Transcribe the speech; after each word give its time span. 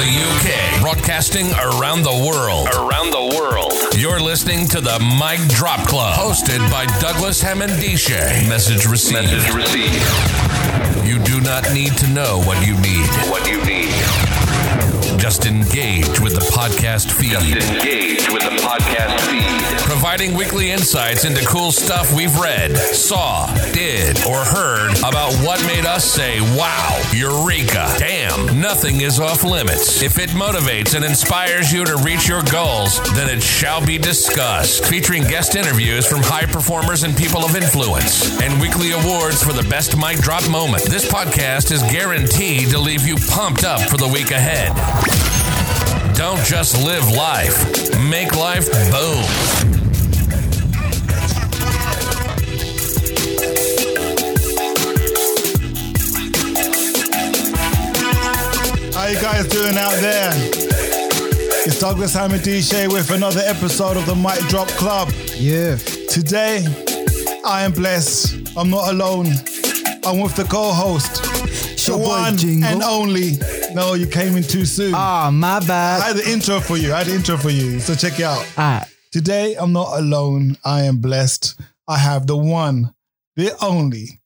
the 0.00 0.06
UK, 0.06 0.80
broadcasting 0.80 1.52
around 1.52 2.02
the 2.02 2.24
world. 2.26 2.68
Around 2.68 3.10
the 3.10 3.36
world. 3.36 3.74
You're 3.94 4.18
listening 4.18 4.66
to 4.68 4.80
the 4.80 4.98
Mic 5.20 5.46
Drop 5.50 5.86
Club, 5.86 6.18
hosted 6.18 6.58
by 6.70 6.86
Douglas 7.00 7.42
Hammondisha. 7.42 8.48
Message 8.48 8.86
received. 8.86 9.30
Message 9.30 9.54
received. 9.54 11.06
You 11.06 11.18
do 11.18 11.42
not 11.42 11.70
need 11.74 11.98
to 11.98 12.08
know 12.08 12.40
what 12.46 12.66
you 12.66 12.80
need. 12.80 13.06
What 13.28 13.46
you 13.46 13.62
need. 13.66 13.92
Just 15.20 15.44
engage 15.44 16.18
with 16.18 16.32
the 16.32 16.46
podcast 16.50 17.12
feed. 17.12 17.32
Just 17.32 17.70
engage 17.70 18.32
with 18.32 18.42
the 18.42 18.56
podcast 18.56 19.20
feed. 19.28 19.79
Providing 20.00 20.34
weekly 20.34 20.70
insights 20.70 21.26
into 21.26 21.44
cool 21.44 21.70
stuff 21.70 22.10
we've 22.14 22.34
read, 22.38 22.74
saw, 22.74 23.54
did, 23.74 24.16
or 24.24 24.38
heard 24.38 24.96
about 25.00 25.34
what 25.44 25.62
made 25.66 25.84
us 25.84 26.06
say, 26.06 26.40
wow, 26.56 26.98
eureka, 27.12 27.86
damn, 27.98 28.58
nothing 28.58 29.02
is 29.02 29.20
off 29.20 29.44
limits. 29.44 30.00
If 30.00 30.18
it 30.18 30.30
motivates 30.30 30.94
and 30.94 31.04
inspires 31.04 31.70
you 31.70 31.84
to 31.84 31.98
reach 31.98 32.26
your 32.26 32.42
goals, 32.44 32.98
then 33.12 33.28
it 33.28 33.42
shall 33.42 33.84
be 33.84 33.98
discussed. 33.98 34.86
Featuring 34.86 35.24
guest 35.24 35.54
interviews 35.54 36.06
from 36.06 36.22
high 36.22 36.46
performers 36.46 37.02
and 37.02 37.14
people 37.14 37.44
of 37.44 37.54
influence, 37.54 38.40
and 38.40 38.58
weekly 38.58 38.92
awards 38.92 39.42
for 39.42 39.52
the 39.52 39.68
best 39.68 39.98
mic 39.98 40.16
drop 40.20 40.48
moment. 40.48 40.82
This 40.84 41.06
podcast 41.12 41.72
is 41.72 41.82
guaranteed 41.82 42.70
to 42.70 42.78
leave 42.78 43.06
you 43.06 43.16
pumped 43.28 43.64
up 43.64 43.82
for 43.82 43.98
the 43.98 44.08
week 44.08 44.30
ahead. 44.30 44.74
Don't 46.16 46.42
just 46.42 46.82
live 46.82 47.06
life, 47.10 48.00
make 48.08 48.34
life 48.34 48.66
boom. 48.90 49.79
You 59.10 59.20
guys 59.20 59.46
doing 59.48 59.76
out 59.76 59.94
there? 60.00 60.30
It's 61.66 61.78
Douglas 61.80 62.14
Hammondisha 62.14 62.92
with 62.92 63.10
another 63.10 63.40
episode 63.44 63.96
of 63.96 64.06
the 64.06 64.14
Mic 64.14 64.38
Drop 64.48 64.68
Club. 64.68 65.10
Yeah. 65.34 65.76
Today, 66.08 66.64
I 67.44 67.62
am 67.64 67.72
blessed. 67.72 68.56
I'm 68.56 68.70
not 68.70 68.88
alone. 68.88 69.26
I'm 70.04 70.20
with 70.20 70.36
the 70.36 70.46
co-host, 70.48 71.22
the 71.86 71.96
one 71.98 72.36
Jingle. 72.36 72.68
and 72.68 72.82
only. 72.82 73.32
No, 73.74 73.94
you 73.94 74.06
came 74.06 74.36
in 74.36 74.42
too 74.42 74.64
soon. 74.64 74.94
Ah, 74.94 75.30
my 75.32 75.60
bad. 75.60 76.02
I 76.02 76.06
had 76.08 76.16
the 76.16 76.30
intro 76.30 76.60
for 76.60 76.76
you. 76.76 76.92
I 76.94 76.98
had 76.98 77.08
the 77.08 77.14
intro 77.14 77.36
for 77.36 77.50
you. 77.50 77.80
So 77.80 77.94
check 77.94 78.18
it 78.18 78.24
out. 78.24 78.46
Ah, 78.56 78.86
Today, 79.12 79.56
I'm 79.56 79.72
not 79.72 79.98
alone. 79.98 80.56
I 80.64 80.82
am 80.82 80.98
blessed. 80.98 81.60
I 81.88 81.98
have 81.98 82.26
the 82.26 82.36
one, 82.36 82.94
the 83.36 83.52
only. 83.62 84.20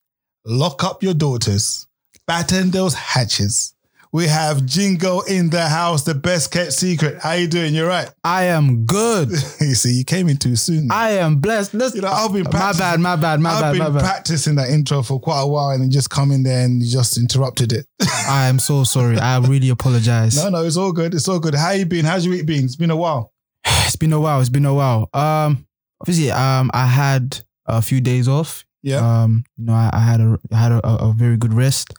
Lock 0.44 0.84
up 0.84 1.02
your 1.02 1.14
daughters. 1.14 1.86
Batten 2.26 2.70
those 2.70 2.94
hatches. 2.94 3.73
We 4.14 4.28
have 4.28 4.64
Jingo 4.64 5.22
in 5.22 5.50
the 5.50 5.66
house, 5.68 6.04
the 6.04 6.14
best 6.14 6.52
kept 6.52 6.72
secret. 6.72 7.18
How 7.20 7.32
you 7.32 7.48
doing? 7.48 7.74
You're 7.74 7.88
right. 7.88 8.08
I 8.24 8.44
am 8.44 8.84
good. 8.86 9.28
you 9.60 9.74
see, 9.74 9.90
you 9.90 10.04
came 10.04 10.28
in 10.28 10.36
too 10.36 10.54
soon. 10.54 10.92
I 10.92 11.10
am 11.18 11.38
blessed. 11.38 11.72
You 11.74 12.00
know, 12.00 12.12
I've 12.12 12.32
been 12.32 12.44
my 12.44 12.50
practicing- 12.50 12.78
bad, 12.84 13.00
my 13.00 13.16
bad, 13.16 13.40
my 13.40 13.50
I've 13.50 13.60
bad, 13.60 13.72
been 13.72 13.78
my 13.80 13.90
bad. 13.90 14.00
practicing 14.04 14.54
that 14.54 14.70
intro 14.70 15.02
for 15.02 15.18
quite 15.18 15.40
a 15.40 15.46
while 15.48 15.70
and 15.70 15.82
then 15.82 15.90
just 15.90 16.10
come 16.10 16.30
in 16.30 16.44
there 16.44 16.64
and 16.64 16.80
you 16.80 16.88
just 16.88 17.18
interrupted 17.18 17.72
it. 17.72 17.86
I 18.28 18.46
am 18.46 18.60
so 18.60 18.84
sorry. 18.84 19.18
I 19.18 19.36
really 19.40 19.70
apologize. 19.70 20.36
no, 20.36 20.48
no, 20.48 20.64
it's 20.64 20.76
all 20.76 20.92
good. 20.92 21.12
It's 21.12 21.26
all 21.26 21.40
good. 21.40 21.56
How 21.56 21.72
you 21.72 21.84
been? 21.84 22.04
How's 22.04 22.24
your 22.24 22.36
week 22.36 22.46
been? 22.46 22.64
It's 22.66 22.76
been 22.76 22.92
a 22.92 22.96
while. 22.96 23.32
It's 23.86 23.96
been 23.96 24.12
a 24.12 24.20
while. 24.20 24.40
It's 24.40 24.48
been 24.48 24.64
a 24.64 24.74
while. 24.74 25.10
Um, 25.12 25.66
obviously, 26.00 26.30
um, 26.30 26.70
I 26.72 26.86
had 26.86 27.40
a 27.66 27.82
few 27.82 28.00
days 28.00 28.28
off. 28.28 28.64
Yeah. 28.80 28.98
Um, 29.24 29.44
you 29.56 29.64
know, 29.64 29.72
I, 29.72 29.90
I 29.92 29.98
had 29.98 30.20
a 30.20 30.38
I 30.52 30.56
had 30.56 30.70
a, 30.70 30.86
a 30.86 31.12
very 31.12 31.36
good 31.36 31.52
rest. 31.52 31.92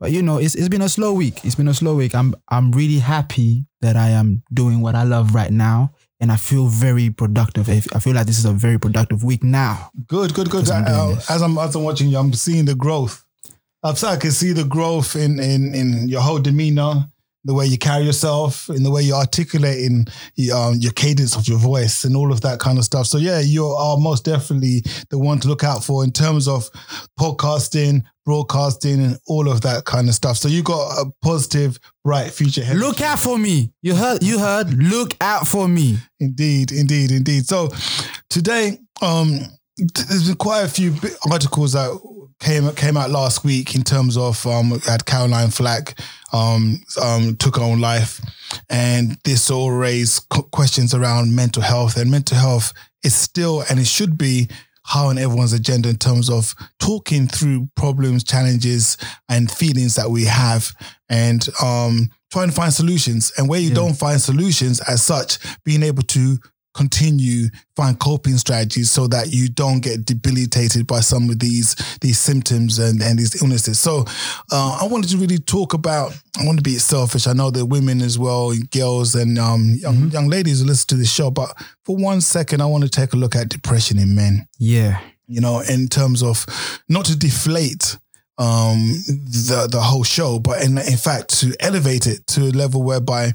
But 0.00 0.12
you 0.12 0.22
know, 0.22 0.38
it's 0.38 0.54
it's 0.54 0.70
been 0.70 0.82
a 0.82 0.88
slow 0.88 1.12
week. 1.12 1.44
It's 1.44 1.54
been 1.54 1.68
a 1.68 1.74
slow 1.74 1.94
week. 1.94 2.14
I'm 2.14 2.34
I'm 2.48 2.72
really 2.72 2.98
happy 2.98 3.66
that 3.82 3.96
I 3.96 4.08
am 4.08 4.42
doing 4.52 4.80
what 4.80 4.94
I 4.94 5.04
love 5.04 5.34
right 5.34 5.50
now, 5.50 5.92
and 6.20 6.32
I 6.32 6.36
feel 6.36 6.68
very 6.68 7.10
productive. 7.10 7.68
I 7.68 7.82
I 7.94 7.98
feel 8.00 8.14
like 8.14 8.26
this 8.26 8.38
is 8.38 8.46
a 8.46 8.52
very 8.52 8.78
productive 8.78 9.22
week 9.22 9.44
now. 9.44 9.90
Good, 10.08 10.32
good, 10.32 10.48
good. 10.50 10.70
I'm 10.70 10.84
Uh, 10.86 11.20
as 11.28 11.42
I'm 11.42 11.58
as 11.58 11.76
I'm 11.76 11.82
watching 11.84 12.08
you, 12.08 12.18
I'm 12.18 12.32
seeing 12.32 12.64
the 12.64 12.74
growth. 12.74 13.26
I'm 13.82 13.94
sorry, 13.96 14.16
I 14.16 14.20
can 14.20 14.32
see 14.32 14.52
the 14.52 14.64
growth 14.64 15.16
in 15.16 15.38
in 15.38 15.74
in 15.74 16.08
your 16.08 16.22
whole 16.22 16.38
demeanor, 16.38 17.06
the 17.44 17.54
way 17.54 17.66
you 17.66 17.76
carry 17.76 18.04
yourself, 18.04 18.70
in 18.70 18.82
the 18.82 18.90
way 18.90 19.02
you're 19.02 19.16
articulating 19.16 20.06
um, 20.54 20.76
your 20.78 20.92
cadence 20.92 21.36
of 21.36 21.46
your 21.46 21.58
voice, 21.58 22.04
and 22.04 22.16
all 22.16 22.32
of 22.32 22.40
that 22.40 22.58
kind 22.58 22.78
of 22.78 22.84
stuff. 22.84 23.06
So 23.06 23.18
yeah, 23.18 23.40
you 23.40 23.66
are 23.66 23.98
most 23.98 24.24
definitely 24.24 24.82
the 25.10 25.18
one 25.18 25.40
to 25.40 25.48
look 25.48 25.62
out 25.64 25.84
for 25.84 26.04
in 26.04 26.12
terms 26.12 26.48
of 26.48 26.70
podcasting, 27.18 28.02
broadcasting, 28.30 29.02
and 29.04 29.18
all 29.26 29.48
of 29.48 29.60
that 29.62 29.84
kind 29.86 30.08
of 30.08 30.14
stuff. 30.14 30.36
So 30.36 30.46
you 30.46 30.62
got 30.62 30.86
a 30.98 31.10
positive, 31.20 31.80
bright 32.04 32.30
future 32.30 32.62
ahead. 32.62 32.76
Look 32.76 33.00
out 33.00 33.18
for 33.18 33.36
me. 33.36 33.72
You 33.82 33.96
heard. 33.96 34.22
You 34.22 34.38
heard. 34.38 34.72
Look 34.72 35.16
out 35.20 35.48
for 35.48 35.66
me. 35.66 35.96
Indeed, 36.20 36.70
indeed, 36.70 37.10
indeed. 37.10 37.46
So 37.46 37.70
today, 38.28 38.78
um, 39.02 39.40
there's 39.76 40.28
been 40.28 40.36
quite 40.36 40.62
a 40.62 40.68
few 40.68 40.94
articles 41.28 41.72
that 41.72 41.90
came 42.38 42.70
came 42.74 42.96
out 42.96 43.10
last 43.10 43.42
week 43.42 43.74
in 43.74 43.82
terms 43.82 44.16
of 44.16 44.46
um, 44.46 44.78
had 44.86 45.04
Caroline 45.06 45.50
Flack 45.50 45.98
um, 46.32 46.80
um, 47.02 47.36
took 47.36 47.56
her 47.56 47.62
own 47.62 47.80
life, 47.80 48.20
and 48.68 49.18
this 49.24 49.50
all 49.50 49.72
raised 49.72 50.28
questions 50.52 50.94
around 50.94 51.34
mental 51.34 51.62
health. 51.62 51.96
And 51.96 52.12
mental 52.12 52.38
health 52.38 52.72
is 53.02 53.14
still, 53.14 53.64
and 53.68 53.80
it 53.80 53.88
should 53.88 54.16
be, 54.16 54.48
high 54.84 55.04
on 55.06 55.18
everyone's 55.18 55.52
agenda 55.52 55.88
in 55.88 55.96
terms 55.96 56.30
of 56.30 56.54
talking 56.78 57.28
through 57.28 57.68
problems, 57.76 58.24
challenges, 58.24 58.96
and 59.28 59.50
feelings 59.50 59.94
that 59.96 60.10
we 60.10 60.24
have, 60.24 60.72
and 61.08 61.46
um, 61.62 62.08
trying 62.32 62.48
to 62.48 62.54
find 62.54 62.72
solutions. 62.72 63.32
And 63.36 63.48
where 63.48 63.60
you 63.60 63.68
Yeah. 63.68 63.74
don't 63.74 63.94
find 63.98 64.20
solutions 64.20 64.80
as 64.80 65.02
such, 65.02 65.38
being 65.64 65.82
able 65.82 66.02
to 66.04 66.38
continue 66.74 67.48
find 67.76 67.98
coping 67.98 68.36
strategies 68.38 68.90
so 68.90 69.06
that 69.08 69.28
you 69.32 69.48
don't 69.48 69.80
get 69.80 70.04
debilitated 70.04 70.86
by 70.86 71.00
some 71.00 71.28
of 71.30 71.38
these 71.38 71.74
these 72.00 72.18
symptoms 72.18 72.78
and, 72.78 73.02
and 73.02 73.18
these 73.18 73.42
illnesses. 73.42 73.80
So 73.80 74.04
uh, 74.52 74.78
I 74.80 74.86
wanted 74.86 75.10
to 75.10 75.16
really 75.18 75.38
talk 75.38 75.74
about. 75.74 76.12
I 76.40 76.44
want 76.46 76.58
to 76.58 76.62
be 76.62 76.78
selfish. 76.78 77.26
I 77.26 77.32
know 77.32 77.50
that 77.50 77.66
women 77.66 78.00
as 78.00 78.18
well, 78.18 78.52
girls 78.70 79.14
and 79.14 79.38
um, 79.38 79.74
young, 79.80 80.10
young 80.10 80.28
ladies 80.28 80.62
listen 80.62 80.86
to 80.88 80.96
this 80.96 81.12
show. 81.12 81.30
But 81.30 81.50
for 81.84 81.96
one 81.96 82.20
second, 82.20 82.62
I 82.62 82.66
want 82.66 82.84
to 82.84 82.90
take 82.90 83.12
a 83.12 83.16
look 83.16 83.34
at 83.34 83.48
depression 83.48 83.98
in 83.98 84.14
men 84.14 84.46
Yeah. 84.58 85.00
you 85.26 85.40
know, 85.40 85.60
in 85.60 85.88
terms 85.88 86.22
of 86.22 86.46
not 86.88 87.04
to 87.06 87.16
deflate 87.16 87.98
um 88.40 88.78
the 89.06 89.68
the 89.70 89.80
whole 89.80 90.02
show, 90.04 90.38
but 90.38 90.62
in 90.64 90.78
in 90.78 90.96
fact 90.96 91.38
to 91.40 91.54
elevate 91.60 92.06
it 92.06 92.26
to 92.28 92.40
a 92.48 92.52
level 92.62 92.82
whereby 92.82 93.32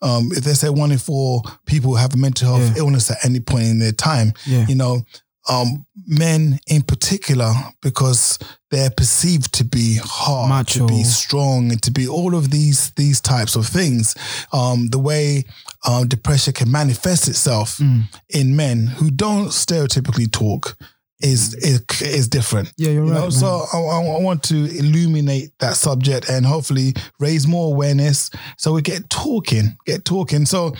um 0.00 0.30
if 0.32 0.44
they 0.44 0.54
say 0.54 0.68
one 0.70 0.92
in 0.92 0.98
four 0.98 1.42
people 1.66 1.96
have 1.96 2.14
a 2.14 2.16
mental 2.16 2.46
health 2.48 2.70
Yeah. 2.76 2.82
illness 2.82 3.10
at 3.10 3.24
any 3.24 3.40
point 3.40 3.64
in 3.64 3.78
their 3.80 3.92
time, 4.10 4.32
Yeah. 4.46 4.64
you 4.68 4.76
know, 4.76 5.02
um 5.48 5.84
men 6.06 6.58
in 6.68 6.82
particular, 6.82 7.52
because 7.82 8.38
they're 8.70 8.90
perceived 8.90 9.52
to 9.54 9.64
be 9.64 9.98
hard, 10.02 10.48
Macho. 10.48 10.78
to 10.80 10.86
be 10.86 11.02
strong, 11.04 11.70
and 11.72 11.82
to 11.82 11.90
be 11.90 12.06
all 12.08 12.34
of 12.34 12.50
these 12.50 12.92
these 12.96 13.20
types 13.20 13.56
of 13.56 13.66
things. 13.66 14.14
Um 14.52 14.88
the 14.88 14.98
way 15.00 15.44
um 15.86 16.06
depression 16.08 16.52
can 16.54 16.70
manifest 16.70 17.28
itself 17.28 17.78
Mm. 17.78 18.04
in 18.28 18.54
men 18.56 18.86
who 18.86 19.10
don't 19.10 19.48
stereotypically 19.48 20.30
talk 20.30 20.76
is 21.20 21.54
is, 21.54 21.80
is 22.02 22.28
different. 22.28 22.72
Yeah, 22.76 22.90
you're 22.90 23.04
You 23.06 23.12
right. 23.12 23.20
know, 23.24 23.30
so 23.30 23.64
I, 23.72 23.78
I 23.78 24.20
want 24.20 24.42
to 24.44 24.54
illuminate 24.78 25.50
that 25.60 25.76
subject 25.76 26.28
and 26.28 26.44
hopefully 26.44 26.92
raise 27.20 27.46
more 27.46 27.72
awareness 27.72 28.30
so 28.58 28.72
we 28.72 28.82
get 28.82 29.08
talking, 29.10 29.76
get 29.86 30.04
talking. 30.04 30.44
So 30.46 30.74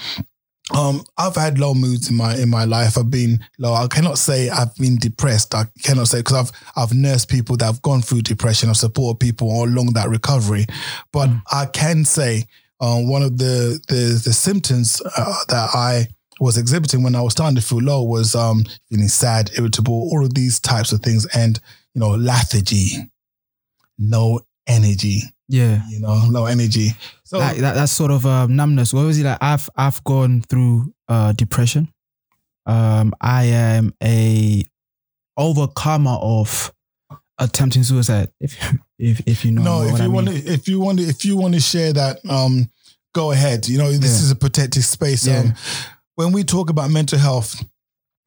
um, 0.75 1.05
I've 1.19 1.37
had 1.37 1.59
low 1.59 1.75
moods 1.75 2.09
in 2.09 2.17
my 2.17 2.34
in 2.37 2.49
my 2.49 2.65
life. 2.65 2.97
I've 2.99 3.11
been 3.11 3.39
low. 3.59 3.75
I 3.75 3.87
cannot 3.87 4.19
say 4.19 4.49
I've 4.49 4.75
been 4.77 4.97
depressed. 4.97 5.55
I 5.55 5.65
cannot 5.83 6.09
say 6.09 6.19
because 6.19 6.50
I've 6.50 6.73
I've 6.77 6.94
nursed 6.94 7.28
people 7.28 7.56
that 7.59 7.67
have 7.67 7.83
gone 7.83 8.00
through 8.03 8.23
depression. 8.23 8.71
I've 8.71 8.77
supported 8.78 9.20
people 9.20 9.50
all 9.50 9.69
along 9.69 9.93
that 9.93 10.08
recovery. 10.08 10.67
But 11.12 11.29
I 11.53 11.67
can 11.67 12.05
say 12.05 12.44
um, 12.81 13.08
one 13.08 13.23
of 13.23 13.37
the 13.38 13.79
the 13.88 14.20
the 14.25 14.32
symptoms 14.32 15.00
uh, 15.17 15.35
that 15.49 15.70
I 15.75 16.08
was 16.40 16.56
exhibiting 16.58 17.02
when 17.02 17.14
I 17.14 17.22
was 17.22 17.32
starting 17.32 17.56
to 17.56 17.62
feel 17.62 17.78
low 17.81 18.02
was 18.02 18.34
um, 18.34 18.64
feeling 18.90 19.08
sad, 19.08 19.50
irritable, 19.58 19.94
all 19.94 20.25
of 20.25 20.34
these 20.34 20.58
types 20.60 20.92
of 20.92 21.00
things, 21.00 21.26
and 21.34 21.60
you 21.94 22.00
know 22.00 22.10
lethargy, 22.10 23.10
no 23.98 24.40
energy. 24.66 25.20
yeah. 25.48 25.82
You 25.88 26.00
know, 26.00 26.26
no 26.31 26.46
energy. 26.46 26.90
So 27.25 27.38
that, 27.38 27.58
that's 27.75 27.92
sort 27.92 28.10
of 28.10 28.25
um, 28.26 28.56
numbness. 28.56 28.92
What 28.94 29.04
was 29.06 29.19
it 29.19 29.25
like? 29.25 29.38
I've 29.40 29.69
I've 29.76 30.02
gone 30.04 30.42
through 30.42 30.92
uh, 31.08 31.32
depression. 31.32 31.88
Um, 32.66 33.12
I 33.20 33.44
am 33.44 33.92
a 34.02 34.64
overcomer 35.36 36.16
of 36.20 36.72
attempting 37.38 37.82
suicide. 37.82 38.31
If 38.40 38.56
if 38.98 39.20
if 39.26 39.44
you 39.44 39.52
know 39.52 39.62
no, 39.62 39.78
what 39.78 39.88
if 39.88 39.94
I 39.94 39.96
you 39.98 40.02
mean. 40.04 40.12
want 40.12 40.28
to, 40.28 40.34
if 40.52 40.69
you 40.69 40.81
want 40.81 40.98
to, 40.98 41.04
if 41.04 41.25
you 41.25 41.36
want 41.36 41.54
to 41.54 41.60
share 41.60 41.92
that, 41.92 42.19
um, 42.28 42.70
go 43.14 43.32
ahead. 43.32 43.69
You 43.69 43.78
know, 43.78 43.90
this 43.92 44.19
Yeah. 44.19 44.25
is 44.25 44.31
a 44.31 44.36
protected 44.36 44.84
space. 44.84 45.26
Yeah. 45.26 45.40
Um, 45.40 45.54
when 46.16 46.32
we 46.32 46.44
talk 46.44 46.70
about 46.70 46.90
mental 46.90 47.19
health, 47.19 47.62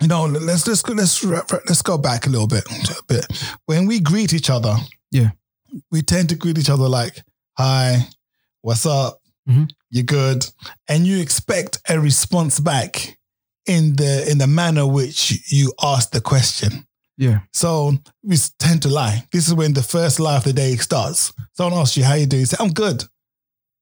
you 0.01 0.07
know, 0.07 0.25
let's 0.25 0.68
let's 0.68 0.81
go- 0.81 0.94
let's 0.94 1.24
let's 1.24 1.81
go 1.81 1.98
back 1.98 2.28
a 2.28 2.30
little 2.30 2.48
bit, 2.48 2.63
a 2.89 3.04
bit. 3.07 3.25
When 3.66 3.88
we 3.88 4.00
greet 4.00 4.34
each 4.34 4.50
other, 4.50 4.75
Yeah. 5.12 5.31
we 5.92 6.01
tend 6.01 6.30
to 6.30 6.36
greet 6.36 6.57
each 6.57 6.69
other 6.69 6.88
like, 6.89 7.24
"Hi, 7.57 8.07
what's 8.62 8.86
up?" 8.86 9.22
Mhm. 9.50 9.69
you're 9.89 10.04
good, 10.04 10.45
and 10.88 11.07
you 11.07 11.19
expect 11.19 11.80
a 11.89 12.00
response 12.00 12.60
back 12.60 13.18
in 13.66 13.95
the 13.95 14.30
in 14.30 14.38
the 14.38 14.48
manner 14.48 14.86
which 14.86 15.51
you 15.51 15.74
asked 15.81 16.12
the 16.12 16.22
question. 16.22 16.86
Yeah. 17.18 17.40
So 17.54 17.98
we 18.24 18.38
tend 18.60 18.83
to 18.83 18.90
lie. 18.90 19.25
This 19.31 19.48
is 19.48 19.54
when 19.54 19.74
the 19.74 19.81
first 19.81 20.19
lie 20.19 20.38
of 20.38 20.44
the 20.44 20.54
day 20.54 20.75
starts. 20.78 21.33
Someone 21.54 21.80
asks 21.81 21.98
you 21.98 22.04
how 22.04 22.13
you 22.13 22.28
doing. 22.28 22.42
You 22.42 22.45
say, 22.45 22.57
I'm 22.60 22.72
good. 22.74 23.04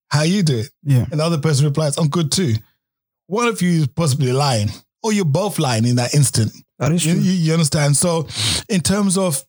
How 0.09 0.21
you 0.21 0.41
doing? 0.43 0.67
Yeah. 0.83 1.05
And 1.11 1.19
the 1.19 1.25
other 1.25 1.39
person 1.39 1.65
replies, 1.65 1.97
I'm 1.97 2.07
good 2.07 2.31
too. 2.31 2.55
One 3.27 3.47
of 3.47 3.61
you 3.61 3.81
is 3.81 3.87
possibly 3.87 4.31
lying, 4.31 4.69
or 5.03 5.13
you're 5.13 5.25
both 5.25 5.59
lying 5.59 5.85
in 5.85 5.95
that 5.97 6.13
instant. 6.13 6.51
That 6.79 6.91
is 6.91 7.05
You, 7.05 7.13
true. 7.13 7.21
you, 7.21 7.31
you 7.31 7.53
understand? 7.53 7.97
So, 7.97 8.27
in 8.69 8.81
terms 8.81 9.17
of 9.17 9.43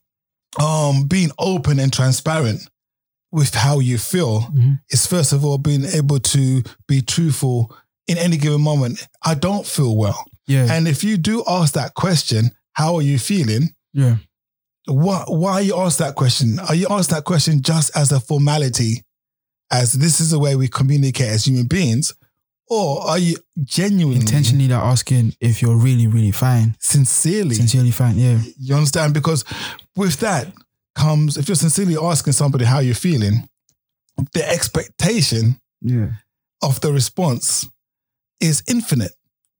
um, 0.59 1.07
being 1.07 1.29
open 1.37 1.79
and 1.79 1.91
transparent 1.93 2.67
with 3.31 3.53
how 3.53 3.79
you 3.79 3.97
feel, 3.97 4.41
Mhm. 4.41 4.79
is 4.89 5.05
first 5.05 5.33
of 5.33 5.43
all 5.45 5.57
being 5.57 5.85
able 5.85 6.19
to 6.19 6.63
be 6.87 7.01
truthful 7.01 7.75
in 8.07 8.17
any 8.17 8.37
given 8.37 8.61
moment. 8.61 9.05
I 9.23 9.35
don't 9.35 9.67
feel 9.67 9.95
well. 9.97 10.23
Yeah. 10.47 10.71
And 10.71 10.87
if 10.87 11.03
you 11.03 11.17
do 11.17 11.43
ask 11.47 11.73
that 11.73 11.93
question, 11.93 12.51
how 12.73 12.95
are 12.95 13.01
you 13.01 13.19
feeling? 13.19 13.73
yeah. 13.93 14.17
Why, 14.89 15.25
why 15.27 15.59
you 15.59 15.75
ask 15.77 15.97
that 15.97 16.15
question? 16.15 16.59
Are 16.59 16.73
you 16.73 16.87
asked 16.89 17.09
that 17.09 17.25
question 17.25 17.61
just 17.61 17.91
as 17.95 18.13
a 18.13 18.21
formality, 18.21 19.03
as 19.69 19.91
this 19.91 20.21
is 20.21 20.29
the 20.31 20.39
way 20.39 20.55
we 20.55 20.69
communicate 20.69 21.27
as 21.27 21.43
human 21.45 21.67
beings? 21.67 22.13
Or 22.69 23.01
are 23.07 23.17
you 23.17 23.37
genuinely, 23.63 24.19
Intentionally 24.19 24.67
like 24.67 24.83
asking 24.83 25.35
if 25.39 25.61
you're 25.61 25.77
really, 25.77 26.07
really 26.07 26.31
fine. 26.31 26.75
sincerely 26.79 27.55
Sincerely 27.55 27.91
fine. 27.91 28.17
Yeah. 28.17 28.39
You 28.59 28.75
understand? 28.75 29.13
Because 29.13 29.45
with 29.95 30.19
that 30.19 30.51
comes, 30.95 31.37
if 31.37 31.47
you're 31.47 31.55
sincerely 31.55 31.95
asking 32.01 32.33
somebody 32.33 32.65
how 32.65 32.79
you're 32.79 32.95
feeling, 32.95 33.47
the 34.33 34.45
expectation 34.49 35.59
Yeah. 35.81 36.09
of 36.61 36.81
the 36.81 36.91
response 36.91 37.67
is 38.41 38.63
infinite, 38.67 39.13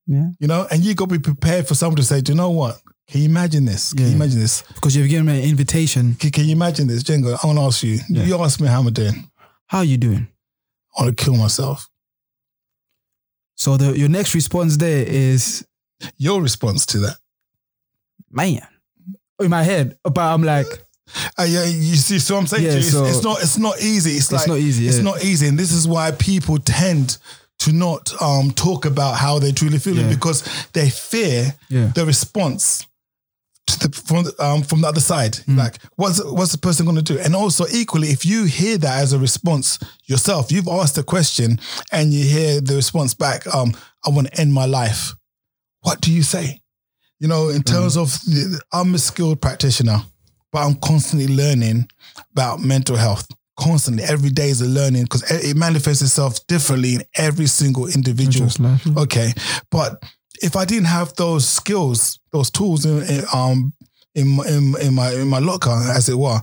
Yeah. 0.06 0.30
you 0.39 0.48
know? 0.48 0.68
And 0.69 0.83
you 0.83 0.94
got 0.94 1.10
to 1.10 1.18
be 1.18 1.24
prepared 1.24 1.68
for 1.68 1.75
someone 1.75 1.95
to 1.98 2.03
say, 2.03 2.19
do 2.21 2.33
you 2.33 2.38
know 2.38 2.50
what? 2.50 2.80
Can 3.07 3.21
you 3.21 3.30
imagine 3.30 3.63
this? 3.63 3.94
Can 3.94 4.07
you 4.07 4.12
imagine 4.15 4.39
this? 4.39 4.63
Because 4.75 4.94
you've 4.95 5.07
given 5.10 5.27
me 5.27 5.42
an 5.42 5.50
invitation. 5.50 6.15
Can, 6.15 6.30
can 6.31 6.44
you 6.45 6.51
imagine 6.51 6.88
this? 6.88 7.03
Django, 7.03 7.38
I 7.42 7.48
want 7.48 7.57
to 7.60 7.63
ask 7.63 7.83
you. 7.83 8.00
Yeah. 8.10 8.24
You 8.25 8.38
ask 8.44 8.60
me 8.60 8.68
how 8.68 8.81
I'm 8.81 8.92
doing. 8.92 9.30
How 9.68 9.77
are 9.80 9.86
you 9.86 9.98
doing? 9.98 10.27
I 10.98 11.03
want 11.03 11.18
to 11.18 11.24
kill 11.24 11.38
myself. 11.38 11.88
So 13.57 13.75
the 13.77 13.98
your 13.98 14.09
next 14.09 14.33
response 14.36 14.77
there 14.77 15.04
is 15.06 15.65
Your 16.18 16.42
response 16.42 16.86
to 16.88 17.00
that. 17.00 17.18
man. 18.31 18.62
In 19.39 19.50
my 19.50 19.63
head. 19.63 19.98
But 20.04 20.18
I'm 20.33 20.44
like, 20.44 20.68
Uh, 21.38 21.44
yeah, 21.44 21.63
you 21.65 21.95
see, 21.95 22.19
so 22.19 22.36
I'm 22.38 22.48
saying 22.48 22.63
Yeah, 22.65 22.71
to 22.71 22.80
you, 22.80 22.83
it's, 22.83 22.92
so- 22.92 23.06
it's 23.06 23.24
not 23.24 23.42
it's 23.42 23.57
not 23.57 23.81
easy. 23.81 24.12
It's, 24.12 24.25
it's 24.25 24.31
like 24.33 24.48
not 24.48 24.57
easy. 24.59 24.88
It's 24.88 24.98
not 25.00 25.24
easy, 25.24 25.48
and 25.48 25.57
this 25.57 25.71
is 25.71 25.88
why 25.88 26.12
people 26.12 26.57
tend 26.59 27.18
to 27.59 27.71
not 27.71 28.12
um, 28.21 28.51
talk 28.51 28.86
about 28.86 29.15
how 29.18 29.39
they 29.39 29.51
truly 29.51 29.80
feel 29.80 29.95
Yeah. 29.98 30.10
because 30.10 30.44
they 30.74 30.89
fear 30.89 31.56
Yeah. 31.69 31.88
the 31.95 32.06
response 32.06 32.80
to 32.81 32.87
the, 33.67 33.89
from 34.05 34.23
the, 34.23 34.33
um, 34.43 34.63
from 34.63 34.81
the 34.81 34.87
other 34.87 34.99
side. 34.99 35.33
Mm. 35.47 35.57
Like, 35.57 35.77
what's 35.95 36.23
what's 36.23 36.51
the 36.51 36.57
person 36.57 36.85
going 36.85 36.97
to 36.97 37.01
do? 37.13 37.19
And 37.19 37.35
also, 37.35 37.65
equally, 37.71 38.07
if 38.09 38.25
you 38.25 38.45
hear 38.45 38.77
that 38.77 38.99
as 39.03 39.13
a 39.13 39.19
response 39.19 39.77
yourself, 40.05 40.51
you've 40.51 40.67
asked 40.67 40.97
a 40.97 41.03
question 41.03 41.59
and 41.91 42.13
you 42.13 42.23
hear 42.23 42.61
the 42.61 42.75
response 42.75 43.13
back. 43.13 43.45
Um, 43.53 43.73
I 44.05 44.09
want 44.09 44.27
to 44.27 44.39
end 44.41 44.53
my 44.53 44.65
life. 44.65 45.13
What 45.81 46.01
do 46.01 46.11
you 46.11 46.23
say? 46.23 46.61
You 47.19 47.27
know, 47.27 47.49
in 47.49 47.63
terms 47.63 47.95
Mm. 47.97 48.01
of 48.01 48.11
the, 48.25 48.61
I'm 48.71 48.93
a 48.95 48.99
skilled 48.99 49.41
practitioner, 49.41 50.03
but 50.51 50.59
I'm 50.65 50.75
constantly 50.75 51.27
learning 51.27 51.89
about 52.31 52.59
mental 52.61 52.95
health. 52.95 53.27
Constantly, 53.59 54.03
every 54.03 54.29
day 54.29 54.49
is 54.49 54.61
a 54.61 54.67
learning 54.67 55.03
because 55.05 55.23
it 55.31 55.57
manifests 55.57 56.03
itself 56.03 56.45
differently 56.45 56.93
in 56.93 57.03
every 57.15 57.47
single 57.47 57.87
individual 57.87 58.51
okay. 58.97 59.33
But 59.71 60.03
if 60.42 60.56
I 60.56 60.66
didn't 60.66 60.86
have 60.88 61.13
those 61.16 61.48
skills, 61.48 62.19
those 62.31 62.50
tools 62.51 62.86
in, 62.86 63.04
in 63.04 63.24
um 63.34 63.74
in, 64.16 64.28
my- 64.30 64.48
in 64.48 64.75
in 64.81 64.94
my 64.94 65.12
in 65.13 65.28
my 65.28 65.39
locker, 65.39 65.69
as 65.72 66.10
it 66.10 66.18
were, 66.18 66.39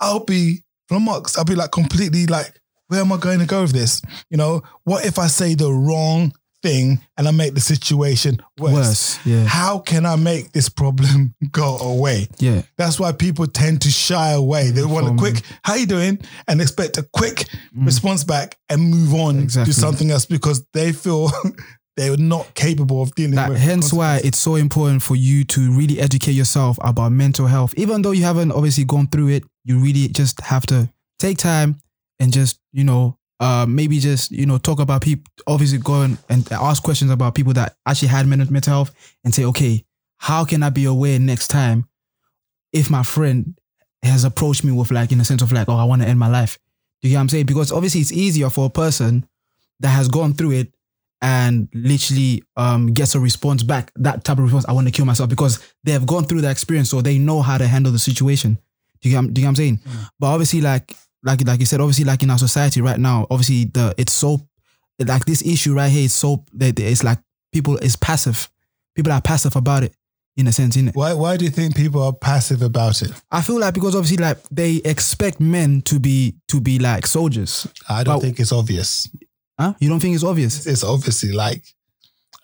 I'll 0.00 0.24
be 0.24 0.62
flummoxed. 0.88 1.38
I'll 1.38 1.44
be 1.44 1.54
like 1.54 1.70
completely 1.72 2.26
like, 2.26 2.58
where 2.88 3.00
am 3.00 3.12
I 3.12 3.16
going 3.16 3.38
to 3.40 3.46
go 3.46 3.62
with 3.62 3.72
this? 3.72 4.02
You 4.30 4.36
know, 4.36 4.62
what 4.84 5.04
if 5.06 5.18
I 5.18 5.28
say 5.28 5.54
the 5.54 5.72
wrong 5.72 6.32
thing 6.62 6.98
and 7.18 7.28
I 7.28 7.30
make 7.30 7.54
the 7.54 7.60
situation 7.60 8.38
worse? 8.58 8.72
Worse. 8.74 9.26
Yeah. 9.26 9.44
How 9.44 9.78
can 9.78 10.04
I 10.06 10.16
make 10.16 10.52
this 10.52 10.68
problem 10.68 11.34
go 11.50 11.78
away? 11.78 12.26
Yeah. 12.38 12.62
That's 12.76 12.98
why 12.98 13.12
people 13.12 13.46
tend 13.46 13.82
to 13.82 13.90
shy 13.90 14.32
away. 14.32 14.70
They 14.70 14.84
want 14.84 15.06
a 15.08 15.14
quick, 15.16 15.42
how 15.62 15.74
you 15.74 15.86
doing? 15.86 16.18
And 16.48 16.60
expect 16.60 16.98
a 16.98 17.02
quick 17.12 17.46
Mm. 17.76 17.86
response 17.86 18.22
back 18.24 18.56
and 18.68 18.82
move 18.90 19.14
on 19.14 19.40
Exactly. 19.40 19.72
to 19.74 19.78
something 19.80 20.10
else 20.10 20.26
because 20.26 20.64
they 20.72 20.92
feel 20.92 21.30
they're 21.96 22.16
not 22.16 22.54
capable 22.54 23.02
of 23.02 23.14
dealing 23.14 23.32
with 23.32 23.36
That, 23.36 23.50
with 23.50 23.58
hence 23.58 23.92
why 23.92 24.20
it's 24.24 24.38
so 24.38 24.56
important 24.56 25.02
for 25.02 25.14
you 25.14 25.44
to 25.44 25.72
really 25.72 26.00
educate 26.00 26.32
yourself 26.32 26.78
about 26.80 27.12
mental 27.12 27.46
health. 27.46 27.72
Even 27.76 28.02
though 28.02 28.10
you 28.10 28.24
haven't 28.24 28.52
obviously 28.52 28.84
gone 28.84 29.06
through 29.06 29.28
it, 29.28 29.44
you 29.64 29.78
really 29.78 30.08
just 30.08 30.40
have 30.40 30.66
to 30.66 30.90
take 31.18 31.38
time 31.38 31.78
and 32.18 32.32
just, 32.32 32.58
you 32.72 32.84
know, 32.84 33.16
uh, 33.40 33.66
maybe 33.68 33.98
just, 33.98 34.30
you 34.30 34.46
know, 34.46 34.58
talk 34.58 34.80
about 34.80 35.02
people, 35.02 35.30
obviously 35.46 35.78
go 35.78 36.02
and, 36.02 36.18
and 36.28 36.50
ask 36.52 36.82
questions 36.82 37.10
about 37.10 37.34
people 37.34 37.52
that 37.52 37.76
actually 37.86 38.08
had 38.08 38.26
mental, 38.26 38.52
mental 38.52 38.72
health 38.72 39.16
and 39.24 39.34
say, 39.34 39.44
okay, 39.44 39.84
how 40.18 40.44
can 40.44 40.62
I 40.62 40.70
be 40.70 40.84
aware 40.84 41.18
next 41.18 41.48
time 41.48 41.86
if 42.72 42.90
my 42.90 43.02
friend 43.02 43.56
has 44.02 44.24
approached 44.24 44.64
me 44.64 44.72
with 44.72 44.90
like, 44.90 45.12
in 45.12 45.20
a 45.20 45.24
sense 45.24 45.42
of 45.42 45.52
like, 45.52 45.68
oh, 45.68 45.76
I 45.76 45.84
want 45.84 46.02
to 46.02 46.08
end 46.08 46.18
my 46.18 46.28
life. 46.28 46.58
Do 47.02 47.08
you 47.08 47.12
get 47.12 47.18
what 47.18 47.22
I'm 47.22 47.28
saying? 47.28 47.46
Because 47.46 47.70
obviously 47.70 48.00
it's 48.00 48.12
easier 48.12 48.50
for 48.50 48.66
a 48.66 48.70
person 48.70 49.26
that 49.80 49.88
has 49.88 50.08
gone 50.08 50.34
through 50.34 50.52
it 50.52 50.73
and 51.24 51.68
literally 51.72 52.42
um, 52.58 52.92
gets 52.92 53.14
a 53.14 53.18
response 53.20 53.62
back, 53.62 53.90
that 53.96 54.24
type 54.24 54.36
of 54.36 54.44
response, 54.44 54.66
I 54.68 54.72
want 54.72 54.86
to 54.86 54.92
kill 54.92 55.06
myself 55.06 55.30
because 55.30 55.58
they 55.82 55.92
have 55.92 56.06
gone 56.06 56.24
through 56.24 56.42
that 56.42 56.50
experience, 56.50 56.90
so 56.90 57.00
they 57.00 57.16
know 57.18 57.40
how 57.40 57.56
to 57.56 57.66
handle 57.66 57.90
the 57.90 57.98
situation. 57.98 58.58
Do 59.00 59.08
you 59.08 59.14
get, 59.20 59.32
do 59.32 59.40
you 59.40 59.44
get 59.44 59.44
what 59.44 59.48
I'm 59.48 59.56
saying? 59.56 59.80
But 60.20 60.26
obviously, 60.28 60.60
like 60.60 60.94
like 61.22 61.40
like 61.46 61.60
you 61.60 61.66
said, 61.66 61.80
obviously, 61.80 62.04
like 62.04 62.22
in 62.22 62.30
our 62.30 62.36
society 62.38 62.82
right 62.82 63.00
now, 63.00 63.26
obviously 63.30 63.64
the 63.64 63.94
it's 63.96 64.12
so 64.12 64.38
like 64.98 65.24
this 65.24 65.42
issue 65.44 65.74
right 65.74 65.88
here 65.90 66.04
is 66.04 66.12
so 66.12 66.44
that 66.52 66.78
it's 66.78 67.02
like 67.02 67.18
people 67.52 67.78
is 67.78 67.96
passive. 67.96 68.48
People 68.94 69.10
are 69.12 69.22
passive 69.22 69.56
about 69.56 69.82
it 69.82 69.94
in 70.36 70.46
a 70.46 70.52
sense, 70.52 70.76
in 70.76 70.88
it. 70.88 70.94
Why, 70.94 71.14
why 71.14 71.36
do 71.38 71.44
you 71.46 71.50
think 71.50 71.74
people 71.74 72.02
are 72.02 72.12
passive 72.12 72.60
about 72.62 73.00
it? 73.02 73.10
I 73.32 73.40
feel 73.40 73.58
like 73.58 73.72
because 73.72 73.94
obviously 73.96 74.18
like 74.18 74.38
they 74.50 74.76
expect 74.84 75.40
men 75.40 75.80
to 75.82 75.98
be 75.98 76.34
to 76.48 76.60
be 76.60 76.78
like 76.78 77.06
soldiers. 77.06 77.66
I 77.88 78.04
don't 78.04 78.12
Well- 78.14 78.20
think 78.20 78.38
it's 78.40 78.52
obvious. 78.52 79.08
Huh? 79.58 79.74
You 79.78 79.88
don't 79.88 80.00
think 80.00 80.14
it's 80.14 80.24
obvious? 80.24 80.66
It's 80.66 80.82
obviously 80.84 81.32
like, 81.32 81.64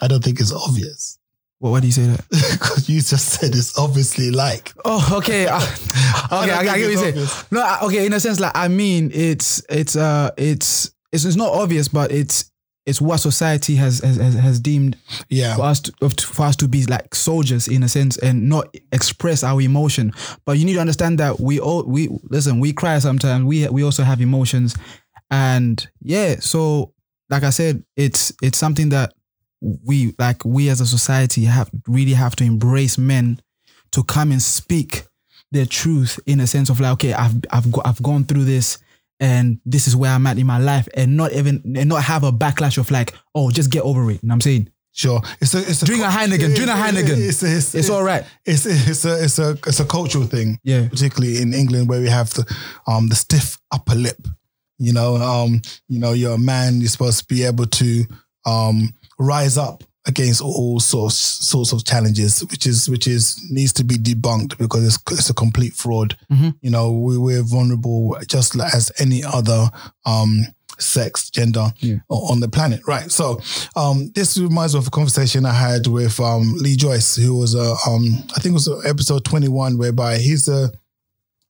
I 0.00 0.06
don't 0.08 0.22
think 0.22 0.40
it's 0.40 0.52
obvious. 0.52 1.18
What, 1.58 1.70
why 1.70 1.80
do 1.80 1.86
you 1.86 1.92
say 1.92 2.06
that? 2.06 2.24
Because 2.52 2.88
you 2.88 3.00
just 3.02 3.28
said 3.28 3.50
it's 3.54 3.78
obviously 3.78 4.30
like. 4.30 4.72
Oh, 4.84 5.16
okay. 5.18 5.46
Uh, 5.46 5.56
okay, 6.32 6.46
don't 6.46 6.50
I, 6.50 6.58
I 6.60 6.64
get 6.78 6.96
what 7.04 7.14
you 7.16 7.26
say. 7.26 7.44
No, 7.50 7.60
I- 7.62 7.80
okay. 7.82 8.06
In 8.06 8.12
a 8.12 8.20
sense, 8.20 8.40
like 8.40 8.52
I 8.54 8.68
mean, 8.68 9.10
it's 9.12 9.62
it's 9.68 9.96
uh 9.96 10.30
it's 10.38 10.90
it's, 11.12 11.24
it's 11.24 11.36
not 11.36 11.52
obvious, 11.52 11.88
but 11.88 12.12
it's 12.12 12.50
it's 12.86 13.00
what 13.00 13.18
society 13.18 13.74
has 13.76 13.98
has, 14.00 14.16
has, 14.16 14.34
has 14.34 14.60
deemed 14.60 14.96
Yeah. 15.28 15.54
for 15.56 15.62
us 15.62 15.80
to, 15.80 15.92
for 16.24 16.44
us 16.46 16.56
to 16.56 16.68
be 16.68 16.86
like 16.86 17.14
soldiers 17.14 17.68
in 17.68 17.82
a 17.82 17.88
sense 17.88 18.16
and 18.18 18.48
not 18.48 18.74
express 18.92 19.44
our 19.44 19.60
emotion. 19.60 20.12
But 20.46 20.56
you 20.58 20.64
need 20.64 20.74
to 20.74 20.80
understand 20.80 21.18
that 21.18 21.40
we 21.40 21.60
all 21.60 21.82
we 21.84 22.08
listen. 22.30 22.58
We 22.60 22.72
cry 22.72 22.98
sometimes. 23.00 23.44
We 23.44 23.68
we 23.68 23.82
also 23.84 24.02
have 24.04 24.22
emotions, 24.22 24.76
and 25.30 25.86
yeah. 26.00 26.36
So 26.40 26.94
like 27.30 27.42
I 27.42 27.50
said, 27.50 27.84
it's 27.96 28.32
it's 28.42 28.58
something 28.58 28.90
that 28.90 29.14
we 29.60 30.14
like 30.18 30.44
we 30.44 30.68
as 30.68 30.80
a 30.80 30.86
society 30.86 31.44
have 31.44 31.70
really 31.86 32.14
have 32.14 32.34
to 32.36 32.44
embrace 32.44 32.98
men 32.98 33.40
to 33.92 34.02
come 34.02 34.32
and 34.32 34.42
speak 34.42 35.04
their 35.52 35.66
truth 35.66 36.18
in 36.26 36.40
a 36.40 36.46
sense 36.46 36.70
of 36.70 36.80
like 36.80 36.92
okay 36.92 37.12
I've 37.12 37.34
I've 37.50 37.70
go, 37.70 37.82
I've 37.84 38.02
gone 38.02 38.24
through 38.24 38.44
this 38.44 38.78
and 39.18 39.60
this 39.66 39.86
is 39.86 39.94
where 39.94 40.12
I'm 40.12 40.26
at 40.26 40.38
in 40.38 40.46
my 40.46 40.58
life 40.58 40.88
and 40.94 41.16
not 41.16 41.32
even 41.32 41.74
and 41.76 41.88
not 41.88 42.02
have 42.04 42.24
a 42.24 42.32
backlash 42.32 42.78
of 42.78 42.90
like 42.90 43.14
oh 43.34 43.50
just 43.50 43.70
get 43.70 43.82
over 43.82 44.10
it. 44.10 44.22
You 44.22 44.28
know 44.28 44.32
what 44.32 44.36
I'm 44.36 44.40
saying 44.40 44.70
Sure. 44.92 45.20
It's 45.40 45.54
a, 45.54 45.58
it's 45.58 45.82
a 45.82 45.86
Drink 45.86 46.02
a 46.02 46.08
Heineken, 46.08 46.54
drink 46.56 46.68
a 46.68 46.74
Heineken. 46.74 47.28
It's, 47.28 47.42
it's, 47.42 47.74
it's 47.74 47.90
all 47.90 48.02
right. 48.02 48.24
It's 48.44 48.66
it's 48.66 49.04
a 49.04 49.22
it's 49.24 49.38
a 49.38 49.50
it's 49.66 49.80
a 49.80 49.84
cultural 49.84 50.24
thing. 50.24 50.58
Yeah. 50.64 50.88
particularly 50.88 51.40
in 51.40 51.54
England 51.54 51.88
where 51.88 52.00
we 52.00 52.08
have 52.08 52.30
the 52.30 52.44
um 52.86 53.08
the 53.08 53.14
stiff 53.14 53.58
upper 53.72 53.94
lip. 53.94 54.26
You 54.80 54.92
know, 54.94 55.16
um, 55.16 55.60
you 55.88 55.98
know, 56.00 56.12
you're 56.14 56.34
a 56.34 56.38
man, 56.38 56.80
you're 56.80 56.88
supposed 56.88 57.18
to 57.20 57.26
be 57.34 57.44
able 57.44 57.66
to 57.66 58.04
um 58.46 58.92
rise 59.18 59.58
up 59.58 59.84
against 60.06 60.40
all 60.40 60.80
sorts 60.80 61.14
sorts 61.16 61.72
of 61.72 61.84
challenges, 61.84 62.40
which 62.50 62.66
is 62.66 62.88
which 62.88 63.06
is 63.06 63.38
needs 63.50 63.72
to 63.74 63.84
be 63.84 63.96
debunked 63.96 64.56
because 64.58 64.84
it's 64.86 64.98
it's 65.12 65.28
a 65.30 65.34
complete 65.34 65.74
fraud. 65.74 66.16
Mhm. 66.32 66.54
You 66.62 66.70
know, 66.70 66.90
we, 66.90 67.18
we're 67.18 67.42
vulnerable 67.42 68.16
just 68.26 68.56
like 68.56 68.74
as 68.74 68.90
any 68.98 69.22
other 69.22 69.68
um 70.06 70.46
sex, 70.78 71.28
gender 71.28 71.70
Yeah. 71.80 71.96
on 72.08 72.40
the 72.40 72.48
planet. 72.48 72.80
Right. 72.88 73.10
So 73.12 73.38
um 73.76 74.10
this 74.14 74.38
reminds 74.38 74.72
me 74.74 74.78
of 74.78 74.86
a 74.86 74.90
conversation 74.90 75.44
I 75.44 75.52
had 75.52 75.86
with 75.86 76.18
um 76.18 76.54
Lee 76.56 76.76
Joyce, 76.76 77.16
who 77.16 77.36
was 77.36 77.54
a 77.54 77.76
um 77.86 78.06
I 78.34 78.40
think 78.40 78.52
it 78.52 78.60
was 78.64 78.70
episode 78.86 79.26
21, 79.26 79.76
whereby 79.76 80.16
he's 80.16 80.48
a 80.48 80.72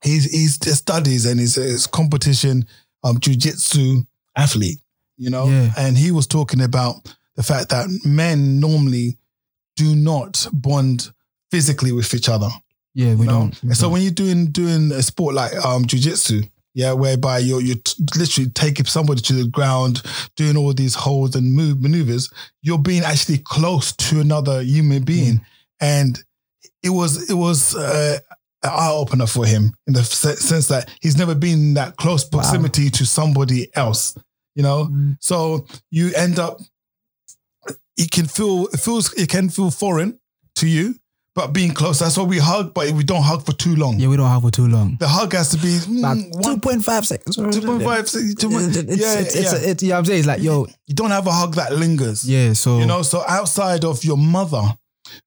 he's 0.03 0.25
he's 0.25 0.59
studies 0.77 1.25
and 1.25 1.39
he's 1.39 1.57
a 1.57 1.87
competition 1.89 2.65
um 3.03 3.17
jujitsu 3.17 4.05
athlete. 4.35 4.79
you 5.17 5.29
know, 5.29 5.47
Yeah. 5.47 5.71
and 5.77 5.97
he 5.97 6.11
was 6.11 6.25
talking 6.27 6.61
about 6.61 6.95
the 7.35 7.43
fact 7.43 7.69
that 7.69 7.87
men 8.05 8.59
normally 8.59 9.17
do 9.75 9.95
not 9.95 10.47
bond 10.51 11.11
physically 11.51 11.91
with 11.91 12.11
each 12.13 12.27
other. 12.29 12.49
Yeah, 12.95 13.13
we 13.15 13.21
you 13.21 13.31
know? 13.31 13.39
don't. 13.41 13.63
we 13.63 13.73
so 13.75 13.83
don't. 13.83 13.91
when 13.93 14.01
you're 14.01 14.11
doing 14.11 14.47
doing 14.51 14.91
a 14.91 15.01
sport 15.03 15.35
like 15.35 15.53
um 15.65 15.85
jujitsu, 15.85 16.49
yeah, 16.73 16.93
whereby 16.93 17.37
you're 17.39 17.61
you're 17.61 17.77
t- 17.77 18.03
literally 18.17 18.49
taking 18.49 18.85
somebody 18.85 19.21
to 19.21 19.33
the 19.33 19.45
ground, 19.47 20.01
doing 20.35 20.57
all 20.57 20.73
these 20.73 20.95
holds 20.95 21.35
and 21.35 21.53
move 21.53 21.81
maneuvers, 21.81 22.29
you're 22.61 22.77
being 22.79 23.03
actually 23.03 23.37
close 23.39 23.91
to 23.93 24.19
another 24.21 24.61
human 24.63 25.03
being, 25.03 25.35
Mm. 25.35 25.45
and 25.81 26.19
it 26.83 26.89
was 26.89 27.29
it 27.29 27.35
was. 27.35 27.75
Uh, 27.75 28.17
eye 28.63 28.91
opener 28.91 29.25
for 29.27 29.45
him 29.45 29.73
in 29.87 29.93
the 29.93 30.03
sense 30.03 30.67
that 30.67 30.89
he's 31.01 31.17
never 31.17 31.33
been 31.35 31.59
in 31.59 31.73
that 31.75 31.95
close 31.97 32.23
proximity 32.23 32.89
to 32.91 33.05
somebody 33.05 33.67
else, 33.75 34.15
you 34.55 34.63
know. 34.63 34.85
Mm. 34.91 35.17
So 35.19 35.65
you 35.89 36.11
end 36.15 36.37
up, 36.39 36.59
it 37.97 38.11
can 38.11 38.25
feel 38.25 38.67
it 38.67 38.79
feels 38.79 39.13
it 39.13 39.29
can 39.29 39.49
feel 39.49 39.71
foreign 39.71 40.19
to 40.55 40.67
you, 40.67 40.95
but 41.35 41.47
being 41.53 41.71
close. 41.73 41.99
That's 41.99 42.17
why 42.17 42.23
we 42.23 42.37
hug, 42.39 42.73
but 42.73 42.91
we 42.91 43.03
don't 43.03 43.23
hug 43.23 43.45
for 43.45 43.53
too 43.53 43.75
long. 43.75 43.99
yeah, 43.99 44.07
we 44.09 44.17
don't 44.17 44.27
have 44.29 44.41
for 44.41 44.51
too 44.51 44.67
long. 44.67 44.97
The 44.99 45.07
hug 45.07 45.33
has 45.33 45.49
to 45.51 45.57
be 45.57 45.77
mm, 45.79 45.99
About 45.99 46.17
one, 46.45 46.81
2.5 46.81 47.05
seconds. 47.05 47.37
2.5, 47.37 47.53
two 48.39 48.49
point- 48.49 48.75
It's, 48.75 48.85
it's, 48.85 48.97
yeah, 48.97 49.19
it's, 49.19 49.35
yeah. 49.35 49.41
It's, 49.41 49.53
it's, 49.65 49.83
yeah, 49.83 49.97
I'm 49.97 50.05
saying 50.05 50.19
it's 50.19 50.27
like, 50.27 50.41
yo, 50.41 50.67
you 50.87 50.93
don't 50.95 51.11
have 51.11 51.27
a 51.27 51.31
hug 51.31 51.55
that 51.55 51.73
lingers. 51.73 52.27
yeah, 52.27 52.53
so 52.53 52.79
You 52.79 52.85
know, 52.85 53.01
so 53.01 53.23
outside 53.27 53.85
of 53.85 54.03
your 54.03 54.17
mother, 54.17 54.61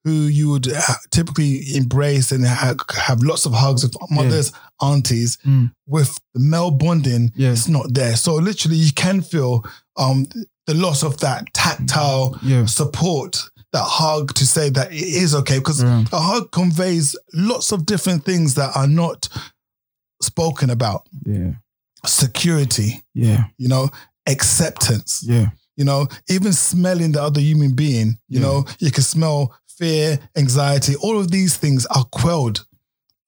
who 0.05 0.13
you 0.13 0.51
would 0.51 0.67
typically 1.11 1.75
embrace 1.75 2.33
and 2.33 2.47
ha- 2.47 2.75
have 2.95 3.23
lots 3.23 3.47
of 3.47 3.53
hugs 3.53 3.83
with 3.83 3.97
mothers, 4.11 4.53
aunties, 4.83 5.39
Mm. 5.47 5.73
with 5.87 6.19
the 6.35 6.41
male 6.41 6.71
bonding, 6.71 7.33
Yeah. 7.37 7.53
it's 7.53 7.69
not 7.69 7.93
there. 7.95 8.17
So 8.17 8.35
literally, 8.37 8.77
you 8.77 8.93
can 8.93 9.23
feel 9.23 9.65
um, 9.97 10.27
the 10.67 10.75
loss 10.75 11.03
of 11.05 11.19
that 11.19 11.53
tactile 11.55 12.37
yeah, 12.43 12.67
support, 12.67 13.41
that 13.73 13.85
hug 13.85 14.35
to 14.35 14.47
say 14.47 14.71
that 14.71 14.93
it 14.93 14.97
is 15.25 15.35
okay. 15.35 15.59
Because 15.59 15.83
Yeah. 15.83 16.05
a 16.13 16.19
hug 16.21 16.51
conveys 16.51 17.15
lots 17.33 17.71
of 17.73 17.87
different 17.87 18.25
things 18.25 18.55
that 18.55 18.75
are 18.77 18.89
not 18.89 19.29
spoken 20.23 20.71
about. 20.71 21.07
yeah, 21.27 21.53
Security, 22.07 23.03
yeah, 23.15 23.45
you 23.59 23.69
know, 23.69 23.89
acceptance, 24.27 25.23
yeah, 25.27 25.51
you 25.77 25.85
know, 25.85 26.07
even 26.29 26.53
smelling 26.53 27.13
the 27.13 27.23
other 27.23 27.41
human 27.41 27.73
being, 27.75 28.19
you 28.29 28.41
Yeah. 28.41 28.47
know, 28.47 28.65
you 28.79 28.91
can 28.91 29.03
smell 29.03 29.55
fear, 29.79 30.19
anxiety, 30.37 30.95
all 30.97 31.19
of 31.19 31.31
these 31.31 31.57
things 31.57 31.87
are 31.87 32.05
quelled, 32.05 32.67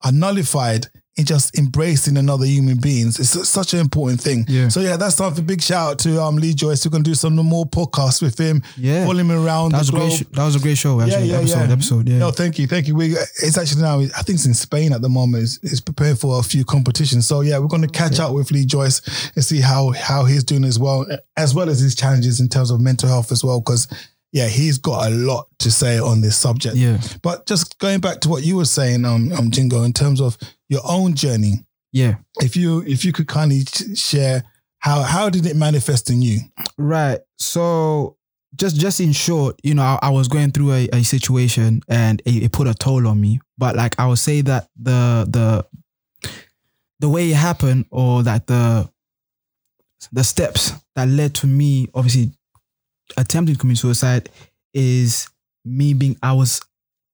are 0.02 0.12
nullified 0.12 0.86
in 1.16 1.24
just 1.24 1.56
embracing 1.58 2.18
another 2.18 2.44
human 2.44 2.76
beings. 2.78 3.18
It's 3.18 3.48
such 3.48 3.72
an 3.72 3.80
important 3.80 4.20
thing. 4.20 4.44
Yeah. 4.48 4.68
So 4.68 4.80
yeah, 4.80 4.98
that's 4.98 5.16
time 5.16 5.34
for 5.34 5.40
big 5.40 5.62
shout 5.62 5.92
out 5.92 5.98
to 6.00 6.20
um 6.22 6.36
Lee 6.36 6.52
Joyce. 6.52 6.84
We're 6.84 6.90
gonna 6.90 7.04
do 7.04 7.14
some 7.14 7.36
more 7.36 7.64
podcasts 7.64 8.20
with 8.20 8.38
him, 8.38 8.62
yeah. 8.76 9.06
follow 9.06 9.18
him 9.18 9.32
around 9.32 9.72
That 9.72 9.78
was, 9.78 9.88
a 9.88 9.92
great 9.92 10.08
globe. 10.08 10.18
sh- 10.18 10.36
that 10.36 10.44
was 10.44 10.56
a 10.56 10.60
great 10.60 10.76
show, 10.76 11.00
actually. 11.00 11.28
yeah, 11.28 11.38
episode, 11.38 11.66
yeah. 11.68 11.72
episode, 11.72 12.08
yeah. 12.08 12.18
No, 12.18 12.30
thank 12.30 12.58
you, 12.58 12.66
thank 12.66 12.86
you. 12.86 12.94
We 12.94 13.12
it's 13.14 13.56
actually 13.56 13.80
now. 13.80 14.00
I 14.00 14.22
think 14.22 14.36
it's 14.36 14.46
in 14.46 14.52
Spain 14.52 14.92
at 14.92 15.00
the 15.00 15.08
moment. 15.08 15.44
It's, 15.44 15.58
it's 15.62 15.80
preparing 15.80 16.16
for 16.16 16.38
a 16.38 16.42
few 16.42 16.66
competitions. 16.66 17.26
So 17.26 17.40
yeah, 17.40 17.58
we're 17.58 17.66
going 17.68 17.82
to 17.82 17.88
catch 17.88 18.20
up 18.20 18.34
with 18.34 18.50
Lee 18.50 18.66
Joyce 18.66 19.00
and 19.34 19.42
see 19.42 19.60
how 19.60 19.92
how 19.92 20.26
he's 20.26 20.44
doing 20.44 20.64
as 20.64 20.78
well, 20.78 21.06
as 21.38 21.54
well 21.54 21.70
as 21.70 21.80
his 21.80 21.94
challenges 21.94 22.40
in 22.40 22.48
terms 22.48 22.70
of 22.70 22.80
mental 22.80 23.08
health 23.08 23.32
as 23.32 23.42
well. 23.42 23.60
Because 23.60 23.88
yeah, 24.36 24.48
he's 24.48 24.76
got 24.76 25.06
a 25.06 25.10
lot 25.10 25.48
to 25.60 25.70
say 25.70 25.98
on 25.98 26.20
this 26.20 26.36
subject. 26.36 26.76
yeah, 26.76 27.00
But 27.22 27.46
just 27.46 27.78
going 27.78 28.00
back 28.00 28.20
to 28.20 28.28
what 28.28 28.44
you 28.44 28.56
were 28.56 28.66
saying, 28.66 29.06
um, 29.06 29.32
um, 29.32 29.50
Jingo, 29.50 29.82
in 29.82 29.94
terms 29.94 30.20
of 30.20 30.36
your 30.68 30.82
own 30.84 31.14
journey, 31.14 31.64
yeah. 31.90 32.16
if 32.42 32.54
you 32.54 32.82
if 32.82 33.02
you 33.02 33.14
could 33.14 33.28
kindly 33.28 33.62
share 33.94 34.44
how 34.80 35.00
how 35.00 35.30
did 35.30 35.46
it 35.46 35.56
manifest 35.56 36.10
in 36.10 36.20
you? 36.20 36.40
Right. 36.76 37.18
So 37.38 38.18
just 38.54 38.76
just 38.76 39.00
in 39.00 39.12
short, 39.12 39.58
you 39.62 39.72
know, 39.72 39.82
I, 39.82 40.00
I 40.02 40.10
was 40.10 40.28
going 40.28 40.50
through 40.50 40.72
a, 40.72 40.88
a 40.92 41.02
situation 41.02 41.80
and 41.88 42.20
it, 42.26 42.42
it 42.42 42.52
put 42.52 42.66
a 42.66 42.74
toll 42.74 43.08
on 43.08 43.18
me. 43.18 43.40
But 43.56 43.74
like 43.74 43.98
I 43.98 44.06
would 44.06 44.18
say 44.18 44.42
that 44.42 44.68
the 44.76 45.26
the 45.30 46.30
the 47.00 47.08
way 47.08 47.30
it 47.30 47.36
happened 47.36 47.86
or 47.90 48.22
that 48.24 48.48
the 48.48 48.86
the 50.12 50.24
steps 50.24 50.72
that 50.94 51.08
led 51.08 51.34
to 51.36 51.46
me 51.46 51.88
obviously 51.94 52.32
attempting 53.16 53.54
to 53.54 53.60
commit 53.60 53.78
suicide 53.78 54.28
is 54.74 55.28
me 55.64 55.94
being 55.94 56.16
I 56.22 56.32
was 56.32 56.60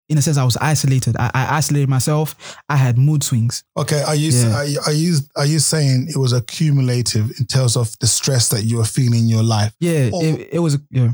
in 0.08 0.18
a 0.18 0.22
sense 0.22 0.36
I 0.36 0.44
was 0.44 0.56
isolated. 0.58 1.16
I, 1.18 1.30
I 1.32 1.56
isolated 1.56 1.88
myself. 1.88 2.56
I 2.68 2.76
had 2.76 2.98
mood 2.98 3.22
swings. 3.24 3.64
Okay, 3.78 4.02
are 4.02 4.14
you 4.14 4.30
Yeah. 4.30 4.54
are, 4.56 4.64
you- 4.66 4.80
are 4.86 4.92
you 4.92 5.16
are 5.36 5.46
you 5.46 5.58
saying 5.58 6.08
it 6.10 6.16
was 6.18 6.32
accumulative 6.32 7.30
in 7.38 7.46
terms 7.46 7.76
of 7.76 7.96
the 8.00 8.06
stress 8.06 8.48
that 8.50 8.64
you 8.64 8.78
were 8.78 8.84
feeling 8.84 9.20
in 9.20 9.28
your 9.28 9.42
life? 9.42 9.74
Yeah, 9.80 10.10
Oh. 10.12 10.22
it, 10.22 10.48
it 10.52 10.58
was 10.58 10.78
yeah. 10.90 11.12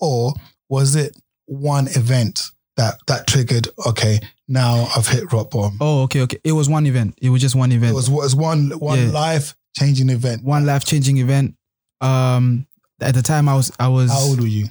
or 0.00 0.32
was 0.68 0.94
it 0.96 1.14
one 1.46 1.88
event 1.88 2.42
that 2.76 2.98
that 3.06 3.26
triggered? 3.26 3.68
Okay, 3.86 4.20
now 4.46 4.88
I've 4.96 5.08
hit 5.08 5.30
rock 5.32 5.50
bottom. 5.50 5.76
Oh, 5.80 6.02
okay, 6.04 6.20
okay. 6.22 6.38
It 6.44 6.52
was 6.52 6.68
one 6.70 6.86
event. 6.86 7.18
It 7.20 7.28
was 7.30 7.42
just 7.42 7.54
one 7.56 7.72
event. 7.72 7.92
It 7.92 7.96
was 7.96 8.08
was 8.08 8.34
one 8.36 8.70
one 8.78 8.98
Yeah. 8.98 9.10
life 9.10 9.54
changing 9.76 10.08
event. 10.10 10.42
one 10.44 10.64
life 10.64 10.84
changing 10.84 11.18
event. 11.18 11.54
Um, 12.00 12.66
at 13.00 13.14
the 13.14 13.22
time 13.22 13.48
I 13.48 13.54
was 13.54 13.70
I 13.78 13.88
was 13.88 14.10
How 14.10 14.18
old 14.20 14.40
were 14.40 14.46
you? 14.46 14.66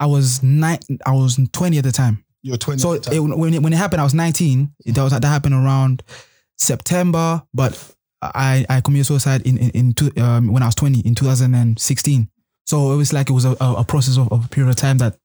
I 0.00 0.06
was 0.06 0.42
nine 0.42 0.78
I 1.06 1.12
was 1.12 1.38
twenty 1.52 1.78
at 1.78 1.84
the 1.84 1.92
time. 1.92 2.24
You 2.42 2.52
were 2.52 2.58
twenty. 2.58 2.80
So 2.80 2.94
at 2.94 3.02
the 3.04 3.10
time. 3.10 3.32
it, 3.32 3.38
when 3.38 3.54
it, 3.54 3.62
when 3.62 3.72
it 3.72 3.76
happened, 3.76 4.00
I 4.00 4.04
was 4.04 4.14
nineteen. 4.14 4.72
That 4.86 5.02
was 5.02 5.12
that 5.12 5.24
happened 5.24 5.54
around 5.54 6.02
September, 6.58 7.42
but 7.52 7.94
I 8.22 8.64
I 8.68 8.80
committed 8.80 9.06
suicide 9.06 9.46
in 9.46 9.58
in, 9.58 9.70
in 9.70 9.92
two, 9.92 10.10
um, 10.20 10.52
when 10.52 10.62
I 10.62 10.66
was 10.66 10.74
twenty 10.74 11.00
in 11.00 11.14
two 11.14 11.26
thousand 11.26 11.54
and 11.54 11.78
sixteen. 11.78 12.28
So 12.66 12.92
it 12.92 12.96
was 12.96 13.12
like 13.12 13.28
it 13.28 13.34
was 13.34 13.44
a, 13.44 13.54
a, 13.60 13.84
process 13.84 14.16
of, 14.16 14.32
of 14.32 14.46
a 14.46 14.48
period 14.48 14.70
of 14.70 14.76
time 14.76 14.96
that 14.98 15.16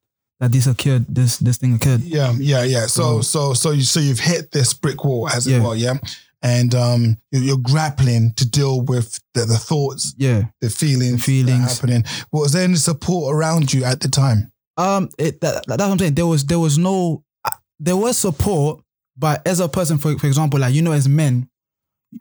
that 0.42 0.52
this 0.52 0.68
occurred. 0.68 1.06
This 1.08 1.38
this 1.38 1.58
thing 1.58 1.74
occurred. 1.76 2.02
yeah, 2.02 2.34
yeah, 2.38 2.64
yeah. 2.64 2.86
So 2.88 3.22
So- 3.22 3.22
so 3.22 3.54
so 3.54 3.72
you 3.72 3.84
so 3.84 4.00
you've 4.00 4.20
hit 4.20 4.52
this 4.52 4.74
brick 4.74 5.04
wall 5.04 5.30
as 5.30 5.48
it 5.48 5.62
were, 5.62 5.76
yeah. 5.76 5.98
And 6.42 6.74
um, 6.74 7.18
you're, 7.32 7.58
grappling 7.58 8.34
to 8.38 8.50
deal 8.50 8.80
with 8.82 9.20
the, 9.34 9.46
the 9.46 9.58
thoughts, 9.58 10.16
Yeah. 10.18 10.44
the 10.62 10.70
feelings, 10.70 11.18
The 11.18 11.44
feelings. 11.44 11.74
happening. 11.80 12.04
Was 12.32 12.54
there 12.54 12.64
any 12.64 12.76
support 12.76 13.36
around 13.36 13.74
you 13.74 13.84
at 13.84 14.00
the 14.00 14.08
time? 14.08 14.52
Um, 14.78 15.10
it, 15.18 15.42
that, 15.42 15.66
that's 15.68 15.82
what 15.84 15.92
I'm 15.92 16.00
saying. 16.00 16.14
There 16.14 16.26
was 16.28 16.46
there 16.46 16.60
was 16.60 16.78
no 16.78 17.26
uh, 17.44 17.50
there 17.82 17.98
was 17.98 18.18
support, 18.18 18.82
but 19.18 19.46
as 19.46 19.60
a 19.60 19.68
person, 19.68 19.98
for 19.98 20.18
for 20.18 20.28
example, 20.28 20.62
like 20.62 20.74
you 20.74 20.82
know, 20.82 20.94
as 20.94 21.10
men, 21.10 21.50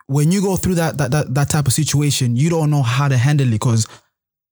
when 0.06 0.32
you 0.32 0.40
go 0.42 0.56
through 0.56 0.74
that 0.74 0.98
that 0.98 1.12
that, 1.12 1.32
that 1.34 1.50
type 1.50 1.68
of 1.68 1.72
situation, 1.72 2.34
you 2.34 2.50
don't 2.50 2.70
know 2.70 2.82
how 2.82 3.06
to 3.06 3.16
handle 3.16 3.46
it 3.46 3.52
because 3.52 3.86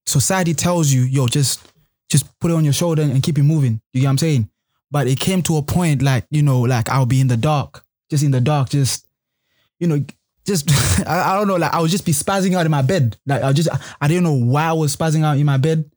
society 0.07 0.55
tells 0.55 0.93
you, 0.93 1.03
yo, 1.03 1.27
just 1.27 1.73
just 2.09 2.27
put 2.39 2.53
it 2.53 2.55
on 2.55 2.63
your 2.65 2.73
shoulder 2.73 3.03
and 3.03 3.21
keep 3.23 3.39
it 3.39 3.43
moving. 3.43 3.81
You 3.93 4.03
get 4.03 4.07
what 4.07 4.11
I'm 4.11 4.19
saying? 4.19 4.51
But 4.93 5.09
it 5.09 5.19
came 5.19 5.43
to 5.43 5.57
a 5.57 5.63
point 5.63 6.01
like 6.03 6.27
you 6.31 6.43
know, 6.43 6.61
like 6.61 6.89
I'll 6.89 7.07
be 7.07 7.21
in 7.21 7.27
the 7.27 7.37
dark, 7.37 7.83
just 8.11 8.23
in 8.23 8.31
the 8.31 8.41
dark, 8.41 8.69
just 8.69 9.05
you 9.81 9.87
know. 9.89 10.05
Just 10.47 10.71
I, 11.09 11.33
I 11.33 11.37
don't 11.37 11.49
know, 11.49 11.57
like 11.57 11.75
I 11.75 11.81
would 11.81 11.91
just 11.91 12.07
be 12.07 12.13
spazzing 12.13 12.55
out 12.57 12.65
in 12.65 12.71
my 12.71 12.83
bed. 12.83 13.17
Like 13.27 13.43
I 13.43 13.53
just 13.53 13.69
I 14.01 14.07
didn't 14.07 14.23
know 14.23 14.33
why 14.33 14.67
I 14.67 14.73
was 14.75 14.95
spazzing 14.95 15.25
out 15.25 15.39
in 15.39 15.45
my 15.45 15.57
bed 15.57 15.91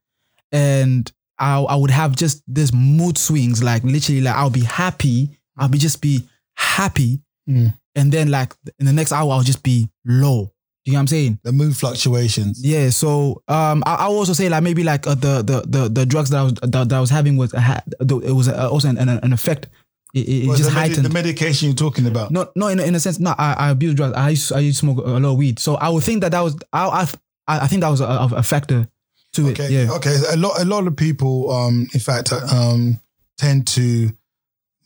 and 0.52 1.12
I, 1.38 1.60
I 1.62 1.76
would 1.76 1.92
have 1.92 2.16
just 2.16 2.42
this 2.48 2.74
mood 2.74 3.18
swings, 3.18 3.64
like 3.64 3.84
literally, 3.84 4.22
like 4.22 4.36
I'll 4.36 4.50
be 4.50 4.62
happy, 4.64 5.38
I'll 5.58 5.70
be 5.70 5.78
just 5.78 6.02
be 6.02 6.28
happy, 6.56 7.22
Mm. 7.48 7.74
and 7.96 8.12
then 8.12 8.30
like 8.30 8.54
in 8.78 8.86
the 8.86 8.94
next 8.94 9.12
hour 9.12 9.32
I'll 9.32 9.42
just 9.42 9.64
be 9.64 9.90
low. 10.06 10.52
You 10.86 10.94
know 10.94 10.98
what 10.98 11.02
I'm 11.02 11.08
saying? 11.08 11.40
The 11.44 11.52
mood 11.52 11.76
fluctuations. 11.76 12.64
Yeah. 12.64 12.90
So 12.90 13.42
um, 13.48 13.82
I, 13.86 13.96
I 13.96 14.06
also 14.06 14.34
say 14.34 14.50
like 14.50 14.62
maybe 14.64 14.84
like 14.84 15.06
uh, 15.08 15.16
the 15.16 15.42
the 15.44 15.62
the 15.68 15.90
the 15.90 16.06
drugs 16.06 16.30
that 16.32 16.40
I 16.40 16.44
was 16.44 16.54
that, 16.54 16.72
that 16.90 16.94
I 16.94 17.00
was 17.00 17.10
having 17.10 17.38
was 17.38 17.52
had, 17.52 17.84
it 18.00 18.34
was 18.36 18.48
uh, 18.50 18.70
also 18.70 18.90
an, 18.90 18.98
an, 18.98 19.10
an 19.10 19.34
effect. 19.34 19.68
It, 20.14 20.20
it, 20.28 20.44
it 20.46 20.58
just 20.58 20.64
the, 20.64 20.72
heightened. 20.72 21.06
the 21.06 21.10
medication 21.10 21.68
you're 21.68 21.76
talking 21.76 22.08
about? 22.08 22.32
no, 22.32 22.50
no, 22.56 22.68
in, 22.68 22.80
a- 22.80 22.84
in 22.84 22.96
a 22.96 23.00
sense, 23.00 23.20
no. 23.20 23.36
I, 23.38 23.54
I 23.54 23.70
abuse 23.70 23.94
drugs. 23.94 24.16
I 24.18 24.30
used 24.32 24.52
I 24.54 24.60
used 24.60 24.80
to 24.80 24.86
smoke 24.86 24.98
a 25.06 25.10
lot 25.10 25.24
of 25.34 25.38
weed. 25.38 25.60
So 25.60 25.76
I 25.76 25.90
would 25.90 26.04
think 26.04 26.22
that 26.22 26.32
that 26.32 26.42
was 26.42 26.56
I 26.74 27.08
I, 27.48 27.60
I 27.64 27.68
think 27.68 27.82
that 27.82 27.90
was 27.90 28.02
a, 28.02 28.06
a 28.36 28.42
factor 28.44 28.88
to 29.34 29.50
Okay. 29.50 29.66
it. 29.66 29.72
Yeah. 29.72 29.92
Okay. 29.96 30.16
A 30.32 30.38
lot. 30.38 30.60
A 30.60 30.66
lot 30.66 30.88
of 30.88 30.96
people, 30.96 31.52
um, 31.52 31.88
in 31.94 32.00
fact, 32.00 32.32
um, 32.34 33.00
tend 33.38 33.68
to 33.68 34.10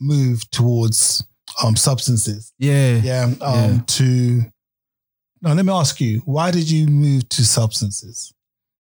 move 0.01 0.49
towards 0.51 1.23
um 1.63 1.75
substances. 1.77 2.51
Yeah. 2.59 2.97
Yeah. 2.97 3.23
Um, 3.39 3.55
Yeah. 3.55 3.79
To 3.87 4.41
now, 5.41 5.53
let 5.53 5.65
me 5.65 5.71
ask 5.73 5.99
you, 6.01 6.21
why 6.25 6.51
did 6.51 6.69
you 6.69 6.87
move 6.87 7.27
to 7.29 7.45
substances? 7.45 8.33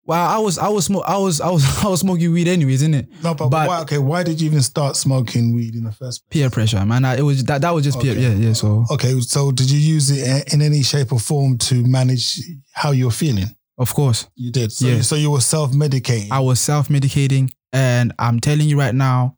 Well, 0.04 0.20
I 0.26 0.38
was 0.38 0.58
I 0.58 0.68
was 0.68 0.86
smoke 0.86 1.04
I 1.06 1.16
was 1.16 1.40
I 1.40 1.48
was 1.50 1.64
I 1.84 1.88
was 1.88 2.00
smoking 2.00 2.32
weed 2.32 2.48
anyways, 2.48 2.82
isn't 2.82 2.94
it? 2.94 3.08
No, 3.22 3.34
but, 3.34 3.48
But- 3.50 3.68
why? 3.68 3.80
Okay, 3.82 3.98
why 3.98 4.22
did 4.24 4.40
you 4.40 4.46
even 4.46 4.62
start 4.62 4.96
smoking 4.96 5.54
weed 5.54 5.74
in 5.74 5.84
the 5.84 5.92
first 5.92 6.28
place? 6.28 6.42
Peer 6.42 6.50
pressure, 6.50 6.84
man. 6.84 7.04
I, 7.04 7.18
it 7.18 7.22
was 7.22 7.44
that 7.44 7.60
that 7.60 7.70
was 7.70 7.84
just 7.84 8.00
peer. 8.00 8.14
Yeah, 8.18 8.30
yeah. 8.34 8.52
So 8.52 8.84
Okay, 8.90 9.18
so 9.20 9.52
did 9.52 9.70
you 9.70 9.78
use 9.78 10.10
it 10.10 10.52
in- 10.52 10.60
any 10.62 10.82
shape 10.82 11.12
or 11.12 11.20
form 11.20 11.56
to 11.58 11.84
manage 11.86 12.40
how 12.72 12.90
you 12.90 13.04
were 13.06 13.10
feeling? 13.12 13.46
of 13.78 13.92
course, 13.94 14.26
You 14.36 14.52
did. 14.52 14.70
So, 14.70 14.86
Yeah. 14.86 15.00
so 15.00 15.16
you 15.16 15.30
were 15.30 15.40
self 15.40 15.72
medicating. 15.72 16.30
I 16.30 16.40
was 16.40 16.60
self 16.60 16.88
medicating, 16.88 17.50
and 17.72 18.12
I'm 18.18 18.38
telling 18.38 18.68
you 18.68 18.78
right 18.78 18.94
now, 18.94 19.36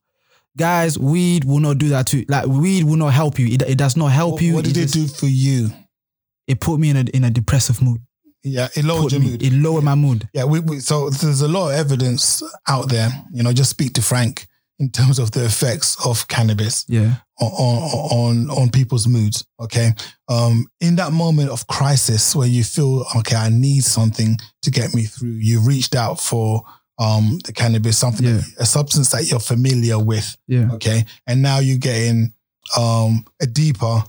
guys, 0.57 0.99
weed 0.99 1.45
will 1.45 1.61
not 1.61 1.79
do 1.79 1.91
that 1.91 2.07
to 2.09 2.25
like 2.29 2.47
weed 2.47 2.85
will 2.85 2.97
not 2.97 3.13
help 3.13 3.39
you. 3.39 3.47
It, 3.49 3.63
it 3.63 3.79
does 3.79 3.97
not 3.97 4.09
help 4.09 4.33
What, 4.35 4.43
you. 4.43 4.55
what 4.55 4.65
did 4.65 4.77
it 4.77 4.89
just- 4.89 4.95
do 4.95 5.07
for 5.07 5.27
you? 5.27 5.71
It 6.47 6.61
put 6.61 6.79
me 6.81 6.91
in 6.91 6.97
a 6.97 7.01
in 7.15 7.25
a 7.25 7.31
depressive 7.31 7.81
mood. 7.81 8.01
Yeah, 8.45 8.69
it 8.77 8.85
lowered 8.85 9.11
your 9.13 9.21
me. 9.23 9.31
mood. 9.31 9.43
It 9.43 9.53
lowered 9.55 9.85
my 9.85 9.95
mood. 9.95 10.29
Yeah, 10.35 10.45
we, 10.45 10.61
we 10.61 10.81
so 10.81 11.09
there's 11.11 11.41
a 11.41 11.49
lot 11.49 11.71
of 11.71 11.75
evidence 11.77 12.43
out 12.69 12.89
there. 12.91 13.09
You 13.33 13.43
know, 13.43 13.53
just 13.53 13.71
speak 13.71 13.95
to 13.95 14.03
Frank 14.03 14.47
in 14.79 14.91
terms 14.91 15.19
of 15.19 15.31
the 15.31 15.45
effects 15.45 15.97
of 16.05 16.27
cannabis 16.29 16.85
Yeah. 16.89 17.15
on 17.41 17.49
on 17.53 18.51
on, 18.51 18.59
on 18.63 18.71
people's 18.71 19.07
moods. 19.09 19.45
Okay, 19.61 19.93
um, 20.29 20.67
in 20.81 20.97
that 20.97 21.13
moment 21.13 21.51
of 21.51 21.67
crisis 21.69 22.37
where 22.37 22.49
you 22.49 22.65
feel 22.65 23.05
okay, 23.17 23.37
I 23.37 23.49
need 23.49 23.85
something 23.85 24.37
to 24.63 24.71
get 24.71 24.93
me 24.95 25.05
through. 25.05 25.31
You 25.41 25.61
reached 25.61 25.95
out 25.95 26.21
for 26.21 26.63
um 26.99 27.39
the 27.47 27.53
cannabis, 27.53 27.97
something, 27.99 28.27
Yeah. 28.27 28.41
a 28.59 28.67
substance 28.67 29.11
that 29.13 29.31
you're 29.31 29.41
familiar 29.41 29.99
with. 29.99 30.37
Yeah. 30.49 30.71
Okay, 30.73 31.05
and 31.27 31.41
now 31.41 31.61
you're 31.61 31.79
getting 31.79 32.35
um 32.77 33.25
a 33.41 33.47
deeper 33.47 34.05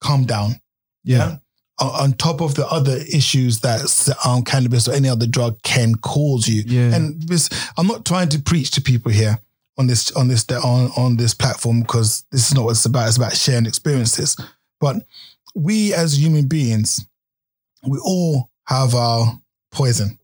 calm 0.00 0.24
down 0.24 0.60
Yeah. 1.04 1.24
on 1.26 1.40
on 1.80 2.12
top 2.12 2.40
of 2.40 2.54
the 2.54 2.66
other 2.68 2.96
issues 3.12 3.60
that 3.60 4.16
um, 4.24 4.42
cannabis 4.44 4.86
or 4.88 4.92
any 4.92 5.08
other 5.08 5.26
drug 5.26 5.60
can 5.62 5.94
cause 5.96 6.46
you. 6.48 6.62
Yeah. 6.66 6.94
And 6.94 7.22
this, 7.22 7.48
I'm 7.78 7.86
not 7.86 8.04
trying 8.04 8.28
to 8.30 8.38
preach 8.38 8.70
to 8.72 8.80
people 8.82 9.10
here 9.12 9.38
on 9.78 9.86
this 9.86 10.10
on 10.12 10.28
this 10.28 10.44
on 10.50 10.90
on 10.96 11.16
this 11.16 11.32
platform 11.34 11.80
because 11.80 12.24
this 12.30 12.48
is 12.48 12.54
not 12.54 12.64
what 12.64 12.72
it's 12.72 12.84
about. 12.84 13.08
It's 13.08 13.16
about 13.16 13.34
sharing 13.36 13.66
experiences. 13.66 14.36
But 14.80 14.96
we 15.54 15.94
as 15.94 16.18
human 16.20 16.46
beings, 16.48 17.06
we 17.86 17.98
all 18.04 18.50
have 18.66 18.94
our 18.94 19.40
poison. 19.72 20.18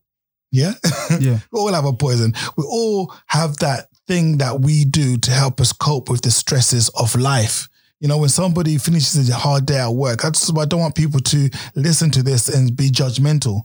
Yeah, 0.51 0.73
Yeah. 1.19 1.39
we 1.51 1.59
all 1.59 1.73
have 1.73 1.85
a 1.85 1.93
poison. 1.93 2.33
We 2.55 2.63
all 2.65 3.13
have 3.27 3.57
that 3.57 3.89
thing 4.07 4.37
that 4.37 4.61
we 4.61 4.85
do 4.85 5.17
to 5.17 5.31
help 5.31 5.59
us 5.59 5.73
cope 5.73 6.09
with 6.09 6.21
the 6.21 6.31
stresses 6.31 6.89
of 6.89 7.15
life. 7.15 7.67
You 7.99 8.07
know, 8.07 8.17
when 8.19 8.29
somebody 8.29 8.77
finishes 8.77 9.29
a 9.29 9.33
hard 9.33 9.65
day 9.65 9.79
at 9.79 9.89
work, 9.89 10.23
I 10.23 10.29
just 10.29 10.55
I 10.57 10.65
don't 10.65 10.79
want 10.81 10.95
people 10.95 11.19
to 11.19 11.49
listen 11.75 12.11
to 12.11 12.23
this 12.23 12.47
and 12.47 12.75
be 12.75 12.89
judgmental. 12.89 13.63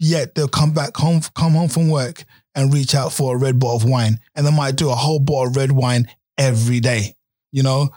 Yet 0.00 0.34
they'll 0.34 0.48
come 0.48 0.72
back 0.72 0.96
home, 0.96 1.20
come 1.34 1.52
home 1.52 1.68
from 1.68 1.88
work 1.90 2.24
and 2.54 2.72
reach 2.72 2.94
out 2.94 3.12
for 3.12 3.34
a 3.34 3.38
red 3.38 3.58
bottle 3.58 3.76
of 3.76 3.84
wine, 3.84 4.20
and 4.34 4.46
they 4.46 4.50
might 4.50 4.76
do 4.76 4.90
a 4.90 4.94
whole 4.94 5.18
bottle 5.18 5.48
of 5.48 5.56
red 5.56 5.72
wine 5.72 6.08
every 6.38 6.80
day. 6.80 7.14
You 7.52 7.62
know, 7.62 7.90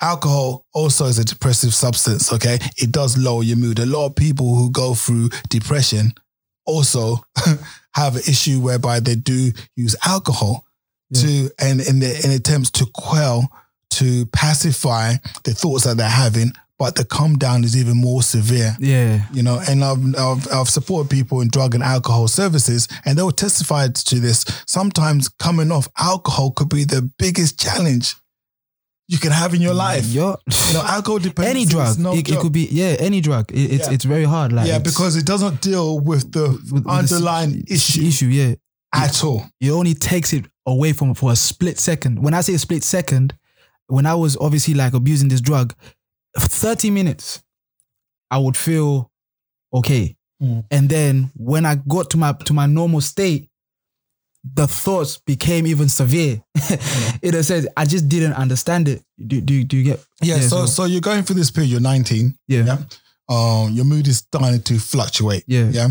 alcohol 0.00 0.66
also 0.72 1.04
is 1.06 1.18
a 1.18 1.24
depressive 1.24 1.74
substance. 1.74 2.32
Okay, 2.32 2.58
it 2.76 2.90
does 2.90 3.16
lower 3.18 3.42
your 3.42 3.56
mood. 3.58 3.78
A 3.78 3.86
lot 3.86 4.06
of 4.06 4.16
people 4.16 4.54
who 4.56 4.70
go 4.70 4.94
through 4.94 5.28
depression 5.48 6.14
also 6.66 7.16
have 7.94 8.16
an 8.16 8.22
issue 8.28 8.60
whereby 8.60 9.00
they 9.00 9.14
do 9.14 9.52
use 9.76 9.94
alcohol 10.04 10.64
Yeah. 11.10 11.20
to 11.22 11.50
and 11.58 11.80
in 11.80 11.98
the 12.00 12.20
in 12.24 12.30
attempts 12.32 12.70
to 12.72 12.86
quell 12.94 13.50
to 14.00 14.26
pacify 14.26 15.14
the 15.44 15.52
thoughts 15.54 15.84
that 15.84 15.96
they're 15.96 16.08
having, 16.08 16.52
but 16.78 16.94
the 16.96 17.04
come 17.04 17.36
down 17.36 17.62
is 17.64 17.76
even 17.76 17.96
more 17.96 18.22
severe. 18.22 18.74
Yeah. 18.80 19.24
You 19.32 19.42
know, 19.42 19.60
and 19.68 19.84
I've, 19.84 20.02
I've 20.16 20.52
I've 20.52 20.68
supported 20.68 21.10
people 21.10 21.40
in 21.42 21.48
drug 21.48 21.74
and 21.74 21.82
alcohol 21.84 22.26
services, 22.28 22.88
and 23.04 23.16
they 23.18 23.22
will 23.22 23.32
testify 23.32 23.88
to 23.88 24.20
this. 24.20 24.44
Sometimes 24.66 25.28
coming 25.28 25.70
off 25.70 25.88
alcohol 25.98 26.50
could 26.52 26.68
be 26.70 26.84
the 26.84 27.02
biggest 27.18 27.58
challenge 27.60 28.16
you 29.08 29.18
can 29.18 29.32
have 29.32 29.52
in 29.54 29.60
your 29.60 29.74
life. 29.74 30.06
Yo, 30.06 30.36
You 30.68 30.72
know, 30.74 30.82
alcohol 30.86 31.18
dependency 31.18 31.50
any 31.50 31.62
is 31.64 31.68
drug. 31.68 31.98
no 31.98 32.14
it, 32.14 32.30
it 32.30 32.38
could 32.38 32.52
be 32.52 32.68
yeah, 32.70 32.94
any 33.00 33.20
drug. 33.20 33.50
It, 33.52 33.72
it's 33.74 33.86
Yeah. 33.88 33.94
it's 33.94 34.04
very 34.04 34.24
hard. 34.24 34.52
Like 34.52 34.68
yeah, 34.68 34.78
because 34.78 35.16
it 35.16 35.26
doesn't 35.26 35.60
deal 35.60 35.98
with 36.00 36.32
the 36.32 36.48
with- 36.50 36.72
with 36.72 36.84
the 36.84 36.90
underlying 36.90 37.64
issue 37.68 38.02
issue. 38.06 38.26
Yeah, 38.26 38.54
at 38.94 39.22
all. 39.24 39.44
it 39.60 39.70
only 39.70 39.94
takes 39.94 40.32
it 40.32 40.46
away 40.64 40.92
from 40.92 41.14
for 41.14 41.32
a 41.32 41.36
split 41.36 41.78
second. 41.78 42.22
When 42.22 42.34
I 42.34 42.40
say 42.40 42.54
a 42.54 42.58
split 42.58 42.84
second, 42.84 43.34
when 43.90 44.06
I 44.06 44.14
was 44.14 44.36
obviously 44.36 44.74
like 44.74 44.94
abusing 44.94 45.28
this 45.28 45.40
drug, 45.40 45.74
thirty 46.38 46.90
minutes, 46.90 47.42
I 48.30 48.38
would 48.38 48.56
feel 48.56 49.10
okay, 49.72 50.16
Mm. 50.42 50.64
and 50.70 50.88
then 50.88 51.30
when 51.36 51.66
I 51.66 51.74
got 51.74 52.08
to 52.10 52.16
my 52.16 52.32
to 52.32 52.52
my 52.54 52.64
normal 52.66 53.00
state, 53.02 53.48
the 54.54 54.66
thoughts 54.66 55.18
became 55.18 55.66
even 55.66 55.88
severe. 55.88 56.42
In 57.22 57.34
a 57.34 57.42
sense, 57.42 57.66
I 57.76 57.84
just 57.84 58.08
didn't 58.08 58.32
understand 58.32 58.88
it. 58.88 59.02
Do 59.26 59.40
do, 59.42 59.62
do 59.64 59.76
you 59.76 59.84
get? 59.84 60.00
Yeah, 60.22 60.40
so 60.40 60.64
so 60.66 60.84
you're 60.86 61.02
going 61.02 61.24
through 61.24 61.36
this 61.36 61.50
period. 61.50 61.70
You're 61.70 61.80
19. 61.80 62.34
yeah, 62.48 62.64
Yeah. 62.64 62.78
Um, 63.28 63.72
your 63.74 63.84
mood 63.84 64.08
is 64.08 64.18
starting 64.18 64.62
to 64.62 64.78
fluctuate. 64.78 65.44
yeah, 65.46 65.68
Yeah. 65.70 65.88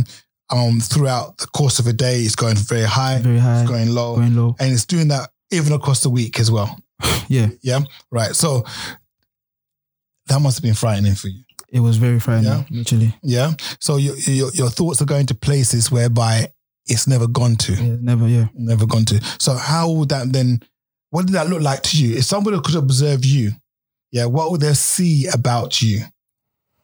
Um, 0.52 0.80
throughout 0.82 1.38
the 1.38 1.46
course 1.48 1.78
of 1.78 1.86
a 1.86 1.94
day, 1.94 2.22
it's 2.22 2.36
going 2.36 2.56
very 2.56 2.84
high, 2.84 3.20
very 3.20 3.38
high, 3.38 3.62
it's 3.62 3.70
going 3.70 3.94
low, 3.94 4.16
going 4.16 4.36
low. 4.36 4.56
and 4.60 4.74
it's 4.74 4.86
doing 4.88 5.10
that 5.10 5.30
even 5.52 5.74
across 5.74 6.02
the 6.02 6.10
week 6.10 6.40
as 6.40 6.50
well. 6.50 6.76
Yeah, 7.30 7.48
Yeah. 7.62 7.80
Right. 8.12 8.36
So 8.36 8.64
that 10.28 10.40
must 10.42 10.58
have 10.58 10.64
been 10.64 10.74
frightening 10.76 11.16
for 11.16 11.28
you. 11.30 11.44
it 11.72 11.80
was 11.80 11.98
very 11.98 12.20
frightening. 12.20 12.52
Yeah. 12.52 12.64
Literally, 12.70 13.16
Yeah. 13.24 13.54
So 13.80 13.98
your 13.98 14.16
your, 14.18 14.52
your 14.54 14.70
thoughts 14.70 15.02
are 15.02 15.06
going 15.06 15.26
to 15.28 15.36
places 15.36 15.92
whereby 15.92 16.52
it's 16.88 17.08
never 17.08 17.28
gone 17.28 17.56
to. 17.58 17.74
yeah, 17.74 17.96
never. 18.02 18.28
Yeah. 18.28 18.48
Never 18.56 18.86
gone 18.86 19.06
to. 19.06 19.22
So 19.40 19.54
how 19.54 19.90
would 19.92 20.10
that 20.10 20.34
then? 20.34 20.62
What 21.12 21.26
did 21.26 21.34
that 21.34 21.50
look 21.50 21.62
like 21.62 21.82
to 21.84 21.98
you? 21.98 22.18
If 22.18 22.26
somebody 22.26 22.60
could 22.64 22.76
observe 22.76 23.26
you, 23.26 23.52
yeah, 24.12 24.26
what 24.26 24.52
would 24.52 24.62
they 24.62 24.74
see 24.74 25.28
about 25.28 25.82
you 25.82 26.02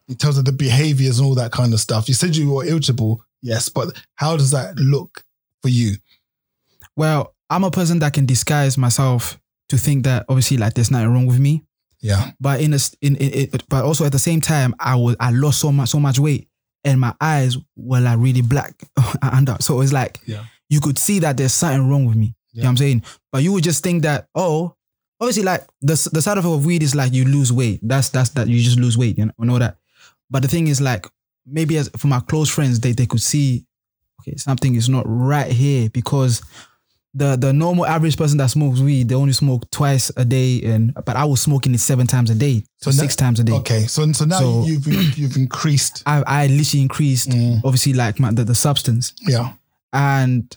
in 0.08 0.15
terms 0.15 0.38
of 0.38 0.45
the 0.45 0.51
behaviors 0.51 1.19
and 1.19 1.27
all 1.27 1.36
that 1.36 1.51
kind 1.51 1.73
of 1.73 1.79
stuff? 1.79 2.08
You 2.08 2.13
said 2.15 2.36
you 2.36 2.51
were 2.51 2.65
irritable, 2.65 3.23
yes, 3.41 3.69
but 3.69 3.89
how 4.15 4.36
does 4.38 4.49
that 4.51 4.77
look 4.77 5.23
for 5.62 5.69
you? 5.69 5.95
Well, 6.95 7.36
I'm 7.51 7.63
a 7.63 7.69
person 7.71 7.99
that 7.99 8.13
can 8.13 8.25
disguise 8.25 8.77
myself 8.79 9.39
to 9.69 9.78
think 9.78 10.04
that 10.06 10.25
obviously 10.30 10.58
like 10.58 10.73
there's 10.73 10.91
nothing 10.91 11.12
wrong 11.13 11.25
with 11.25 11.39
me. 11.39 11.63
Yeah, 12.01 12.32
But 12.39 12.62
in 12.62 12.73
a, 12.73 12.80
in, 13.01 13.15
in, 13.15 13.49
it, 13.54 13.63
but 13.69 13.84
also 13.84 14.06
at 14.06 14.12
the 14.12 14.19
same 14.19 14.39
time, 14.41 14.75
I 14.80 14.95
was 14.95 15.15
I 15.19 15.32
lost 15.32 15.60
so 15.60 15.71
much 15.71 15.89
so 15.89 15.99
much 15.99 16.19
weight, 16.19 16.47
and 16.84 16.99
my 16.99 17.15
eyes 17.19 17.58
were 17.75 17.99
like 18.01 18.19
really 18.19 18.41
black 18.41 18.75
under. 19.21 19.58
So 19.60 19.82
it's 19.82 19.93
like 19.93 20.19
Yeah. 20.28 20.43
you 20.69 20.82
could 20.82 20.99
see 20.99 21.19
that 21.19 21.38
there's 21.38 21.54
something 21.54 21.89
wrong 21.89 22.06
with 22.06 22.15
me. 22.15 22.36
You 22.51 22.62
know 22.62 22.67
what 22.67 22.69
I'm 22.71 22.78
saying? 22.78 23.04
But 23.32 23.43
you 23.43 23.51
would 23.54 23.63
just 23.63 23.82
think 23.84 24.04
that 24.04 24.28
oh, 24.36 24.75
obviously 25.19 25.43
like 25.43 25.65
the 25.82 25.95
the 26.13 26.21
side 26.21 26.38
effect 26.38 26.54
of 26.54 26.65
weed 26.65 26.84
is 26.84 26.93
like 26.95 27.12
you 27.13 27.25
lose 27.25 27.51
weight. 27.51 27.80
That's 27.82 28.10
that's 28.10 28.30
that 28.32 28.47
you 28.47 28.62
just 28.62 28.80
lose 28.80 28.97
weight. 28.97 29.17
You 29.17 29.25
know, 29.25 29.32
you 29.39 29.45
know 29.45 29.60
that. 29.60 29.78
But 30.30 30.41
the 30.43 30.47
thing 30.47 30.67
is 30.67 30.80
like 30.82 31.08
maybe 31.45 31.78
as 31.78 31.89
for 31.97 32.08
my 32.08 32.19
close 32.19 32.49
friends, 32.49 32.80
they 32.82 32.91
they 32.91 33.06
could 33.08 33.21
see 33.21 33.65
okay 34.21 34.36
something 34.38 34.75
is 34.75 34.89
not 34.89 35.06
right 35.08 35.51
here 35.51 35.89
because 35.89 36.41
the 37.17 37.38
the 37.38 37.54
normal 37.54 37.86
average 37.86 38.17
person 38.17 38.38
that 38.38 38.49
smokes 38.49 38.82
weed 38.82 39.08
they 39.08 39.15
only 39.15 39.32
smoke 39.34 39.69
twice 39.71 40.12
a 40.17 40.25
day 40.25 40.62
and 40.63 40.93
but 41.06 41.15
I 41.15 41.23
was 41.23 41.39
smoking 41.41 41.73
it 41.73 41.80
seven 41.80 42.08
times 42.08 42.30
a 42.30 42.36
day 42.36 42.63
so 42.78 42.91
So 42.91 42.97
six 43.01 43.15
times 43.15 43.39
a 43.39 43.43
day. 43.45 43.54
Okay, 43.54 43.88
so 43.88 44.12
so 44.12 44.25
now 44.25 44.39
So- 44.39 44.65
you've 44.65 44.86
you've 45.17 45.38
increased. 45.38 46.04
I 46.06 46.21
I 46.28 46.47
literally 46.47 46.82
increased 46.82 47.30
Mm, 47.30 47.62
obviously 47.63 47.93
like 47.93 48.19
my, 48.19 48.32
the 48.32 48.43
the 48.43 48.54
substance. 48.56 49.13
Yeah, 49.21 49.54
and 49.93 50.56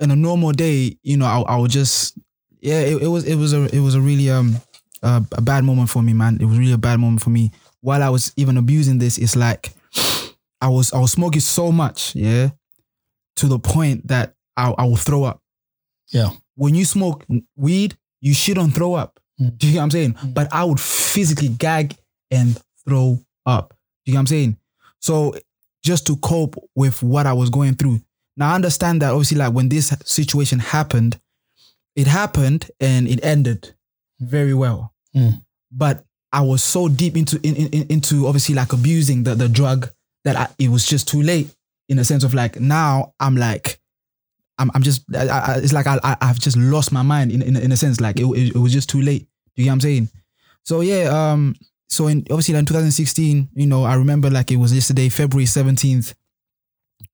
in 0.00 0.10
a 0.12 0.16
normal 0.16 0.52
day 0.52 0.96
you 1.02 1.16
know 1.16 1.26
I, 1.26 1.40
I 1.40 1.56
would 1.56 1.72
just 1.72 2.16
yeah 2.60 2.80
it, 2.80 3.02
it 3.02 3.08
was 3.08 3.24
it 3.24 3.34
was 3.34 3.52
a 3.52 3.64
it 3.74 3.80
was 3.80 3.94
a 3.96 4.00
really 4.00 4.30
um 4.30 4.56
uh, 5.02 5.20
a 5.32 5.40
bad 5.42 5.64
moment 5.64 5.90
for 5.90 6.02
me 6.02 6.12
man. 6.12 6.38
It 6.40 6.44
was 6.46 6.58
really 6.58 6.72
a 6.72 6.78
bad 6.78 7.00
moment 7.00 7.22
for 7.22 7.30
me. 7.30 7.50
While 7.80 8.02
I 8.04 8.08
was 8.08 8.32
even 8.36 8.56
abusing 8.56 8.98
this 8.98 9.18
it's 9.18 9.34
like 9.36 9.72
I 10.60 10.68
was 10.68 10.92
I 10.92 11.00
was 11.00 11.10
smoking 11.12 11.40
so 11.40 11.72
much 11.72 12.14
yeah 12.14 12.50
to 13.36 13.46
the 13.46 13.58
point 13.58 14.06
that 14.08 14.34
I, 14.56 14.74
I 14.78 14.84
would 14.84 14.98
throw 15.00 15.24
up 15.24 15.40
yeah, 16.10 16.30
when 16.54 16.74
you 16.74 16.84
smoke 16.84 17.24
weed, 17.56 17.96
you 18.20 18.34
shouldn't 18.34 18.74
throw 18.74 18.94
up. 18.94 19.20
Mm. 19.40 19.58
Do 19.58 19.66
you 19.66 19.72
get 19.74 19.78
what 19.78 19.84
I'm 19.84 19.90
saying? 19.90 20.14
Mm. 20.14 20.34
But 20.34 20.52
I 20.52 20.64
would 20.64 20.80
physically 20.80 21.48
gag 21.48 21.96
and 22.30 22.60
throw 22.86 23.18
up. 23.46 23.70
Do 24.04 24.10
you 24.10 24.12
get 24.12 24.16
what 24.16 24.20
I'm 24.20 24.26
saying? 24.26 24.56
So 25.00 25.34
just 25.84 26.06
to 26.06 26.16
cope 26.16 26.56
with 26.74 27.02
what 27.02 27.26
I 27.26 27.32
was 27.32 27.50
going 27.50 27.74
through. 27.74 28.00
Now 28.36 28.52
I 28.52 28.54
understand 28.54 29.02
that 29.02 29.10
obviously 29.10 29.38
like 29.38 29.52
when 29.52 29.68
this 29.68 29.94
situation 30.04 30.58
happened, 30.58 31.18
it 31.96 32.06
happened 32.06 32.70
and 32.80 33.08
it 33.08 33.24
ended 33.24 33.74
very 34.20 34.54
well. 34.54 34.92
Mm. 35.14 35.42
But 35.72 36.04
I 36.32 36.42
was 36.42 36.62
so 36.62 36.88
deep 36.88 37.16
into 37.16 37.40
in, 37.42 37.56
in, 37.56 37.86
into 37.88 38.26
obviously 38.26 38.54
like 38.54 38.72
abusing 38.72 39.22
the, 39.22 39.34
the 39.34 39.48
drug 39.48 39.90
that 40.24 40.36
I, 40.36 40.48
it 40.58 40.68
was 40.68 40.86
just 40.86 41.08
too 41.08 41.22
late 41.22 41.54
in 41.88 41.98
a 41.98 42.04
sense 42.04 42.22
of 42.22 42.34
like 42.34 42.60
now 42.60 43.14
I'm 43.18 43.36
like 43.36 43.80
I'm, 44.58 44.70
I'm 44.74 44.82
just 44.82 45.04
I, 45.14 45.28
I, 45.28 45.54
it's 45.56 45.72
like 45.72 45.86
I, 45.86 45.98
I 46.02 46.16
I've 46.20 46.38
just 46.38 46.56
lost 46.56 46.92
my 46.92 47.02
mind 47.02 47.32
in 47.32 47.42
in, 47.42 47.56
in 47.56 47.72
a 47.72 47.76
sense 47.76 48.00
like 48.00 48.18
it, 48.18 48.24
it, 48.24 48.56
it 48.56 48.58
was 48.58 48.72
just 48.72 48.88
too 48.88 49.00
late. 49.00 49.28
Do 49.54 49.62
you 49.62 49.64
get 49.64 49.70
what 49.70 49.74
I'm 49.74 49.80
saying? 49.80 50.08
So 50.64 50.80
yeah, 50.80 51.04
um, 51.32 51.54
so 51.88 52.08
in 52.08 52.20
obviously 52.30 52.54
like 52.54 52.60
in 52.60 52.66
2016, 52.66 53.48
you 53.54 53.66
know, 53.66 53.84
I 53.84 53.94
remember 53.94 54.30
like 54.30 54.50
it 54.50 54.56
was 54.56 54.74
yesterday, 54.74 55.08
February 55.08 55.46
17th. 55.46 56.14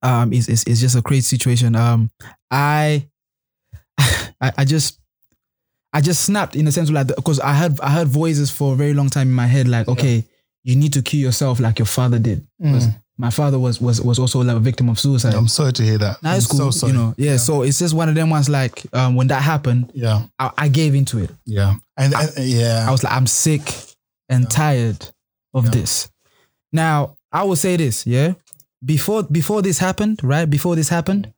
Um, 0.03 0.33
it's 0.33 0.49
it's, 0.49 0.65
it's 0.65 0.81
just 0.81 0.97
a 0.97 1.03
crazy 1.03 1.37
situation. 1.37 1.77
Um, 1.77 2.11
I 2.51 3.09
I, 3.99 4.53
I 4.59 4.65
just 4.65 5.01
I 5.93 6.01
just 6.01 6.25
snapped 6.25 6.57
in 6.57 6.67
a 6.67 6.73
sense 6.73 6.89
of 6.89 6.95
like 6.95 7.09
because 7.09 7.41
I 7.41 7.55
heard 7.55 7.79
I 7.81 7.91
heard 7.91 8.09
voices 8.09 8.51
for 8.51 8.73
a 8.73 8.77
very 8.77 8.95
long 8.95 9.11
time 9.11 9.29
in 9.29 9.35
my 9.35 9.47
head 9.47 9.69
like 9.69 9.89
okay, 9.89 10.25
you 10.63 10.77
need 10.77 10.93
to 10.95 11.03
kill 11.03 11.21
yourself 11.21 11.61
like 11.61 11.79
your 11.79 11.87
father 11.87 12.19
did. 12.19 12.47
Mm. 12.61 12.95
My 13.17 13.31
father 13.31 13.59
was 13.59 13.81
was 13.81 14.01
was 14.01 14.19
also 14.19 14.41
like 14.43 14.57
a 14.57 14.61
victim 14.61 14.89
of 14.89 14.99
suicide. 14.99 15.35
I'm 15.35 15.49
sorry 15.49 15.73
to 15.75 15.83
hear 15.83 15.99
that. 15.99 16.23
Nah, 16.23 16.35
it's 16.35 16.47
cool. 16.47 16.59
So 16.59 16.71
sorry. 16.71 16.93
You 16.93 16.99
know, 16.99 17.15
yeah, 17.17 17.37
So 17.37 17.63
it's 17.63 17.79
just 17.79 17.95
one 17.95 18.09
of 18.09 18.15
them 18.15 18.31
ones. 18.31 18.49
Like 18.49 18.83
um, 18.93 19.15
when 19.15 19.29
that 19.29 19.43
happened, 19.43 19.91
Yeah, 19.95 20.27
I, 20.39 20.51
I 20.59 20.69
gave 20.69 20.95
into 20.95 21.19
it. 21.19 21.31
yeah, 21.45 21.77
and, 21.97 22.13
yeah, 22.39 22.87
I 22.89 22.91
was 22.91 23.05
like, 23.05 23.13
I'm 23.13 23.27
sick 23.27 23.63
and 24.29 24.45
Yeah. 24.45 24.49
tired 24.49 25.09
of 25.53 25.67
Yeah. 25.67 25.71
this. 25.71 26.09
Now 26.73 27.15
I 27.33 27.45
will 27.45 27.57
say 27.57 27.77
this, 27.77 28.07
yeah, 28.07 28.35
before 28.85 29.23
before 29.23 29.63
this 29.63 29.79
happened, 29.79 30.21
right? 30.23 30.49
Before 30.49 30.75
this 30.77 30.89
happened, 30.89 31.33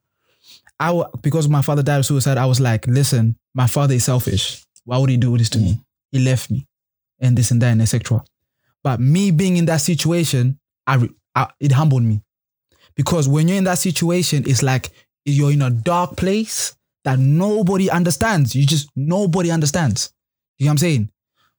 I 0.80 0.88
w- 0.88 1.06
because 1.22 1.48
my 1.48 1.62
father 1.62 1.82
died 1.82 1.98
of 1.98 2.06
suicide, 2.06 2.38
I 2.38 2.46
was 2.46 2.60
like, 2.60 2.86
listen, 2.86 3.36
my 3.54 3.66
father 3.66 3.94
is 3.94 4.04
selfish. 4.04 4.64
Why 4.84 4.98
would 4.98 5.10
he 5.10 5.16
do 5.16 5.36
this 5.36 5.50
to 5.50 5.58
me? 5.58 5.80
He 6.12 6.20
left 6.20 6.50
me, 6.50 6.66
and 7.20 7.36
this 7.36 7.50
and 7.50 7.60
that 7.62 7.72
and 7.72 7.82
etc. 7.82 8.22
But 8.82 9.00
me 9.00 9.30
being 9.30 9.56
in 9.56 9.64
that 9.66 9.80
situation, 9.80 10.58
I, 10.86 10.94
re- 10.96 11.10
I 11.36 11.48
it 11.60 11.70
humbled 11.72 12.02
me 12.02 12.22
because 12.96 13.28
when 13.28 13.46
you're 13.46 13.58
in 13.58 13.64
that 13.64 13.78
situation, 13.78 14.42
it's 14.46 14.62
like 14.62 14.90
you're 15.24 15.52
in 15.52 15.62
a 15.62 15.70
dark 15.70 16.16
place 16.16 16.74
that 17.04 17.18
nobody 17.18 17.88
understands. 17.90 18.56
You 18.56 18.66
just 18.66 18.88
nobody 18.96 19.50
understands. 19.52 20.12
You 20.58 20.64
know 20.66 20.70
what 20.70 20.72
I'm 20.72 20.78
saying? 20.78 21.10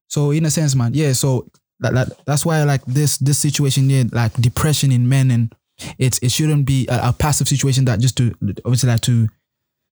So 0.10 0.32
in 0.32 0.46
a 0.46 0.50
sense, 0.50 0.76
man, 0.76 0.94
yeah. 0.94 1.14
So 1.14 1.48
that, 1.80 1.94
that 1.94 2.26
that's 2.26 2.46
why 2.46 2.64
like 2.64 2.84
this 2.86 3.18
this 3.20 3.38
situation 3.38 3.90
here, 3.90 4.06
like 4.12 4.34
depression 4.34 4.92
in 4.92 5.08
men, 5.08 5.32
and 5.32 5.54
it's 6.00 6.18
it 6.20 6.32
shouldn't 6.32 6.66
be 6.66 6.88
a, 6.90 7.10
a 7.10 7.14
passive 7.14 7.48
situation 7.48 7.86
that 7.86 8.00
just 8.00 8.18
to 8.18 8.34
obviously 8.66 8.90
like 8.90 9.02
to 9.02 9.28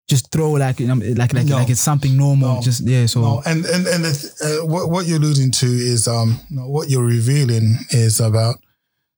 just 0.07 0.31
throw 0.31 0.51
like 0.51 0.79
you 0.79 0.87
know, 0.87 0.95
like 1.15 1.33
like 1.33 1.45
No. 1.45 1.57
like 1.57 1.69
it's 1.69 1.81
something 1.81 2.17
normal. 2.17 2.55
No. 2.55 2.61
Just 2.61 2.81
yeah. 2.87 3.05
So 3.05 3.21
No, 3.21 3.41
and 3.45 3.65
and 3.65 3.85
and 3.87 4.05
uh, 4.05 4.65
what 4.65 4.89
what 4.89 5.05
you're 5.05 5.17
alluding 5.17 5.51
to 5.51 5.67
is 5.67 6.07
um 6.07 6.39
what 6.51 6.89
you're 6.89 7.05
revealing 7.05 7.77
is 7.91 8.19
about 8.19 8.55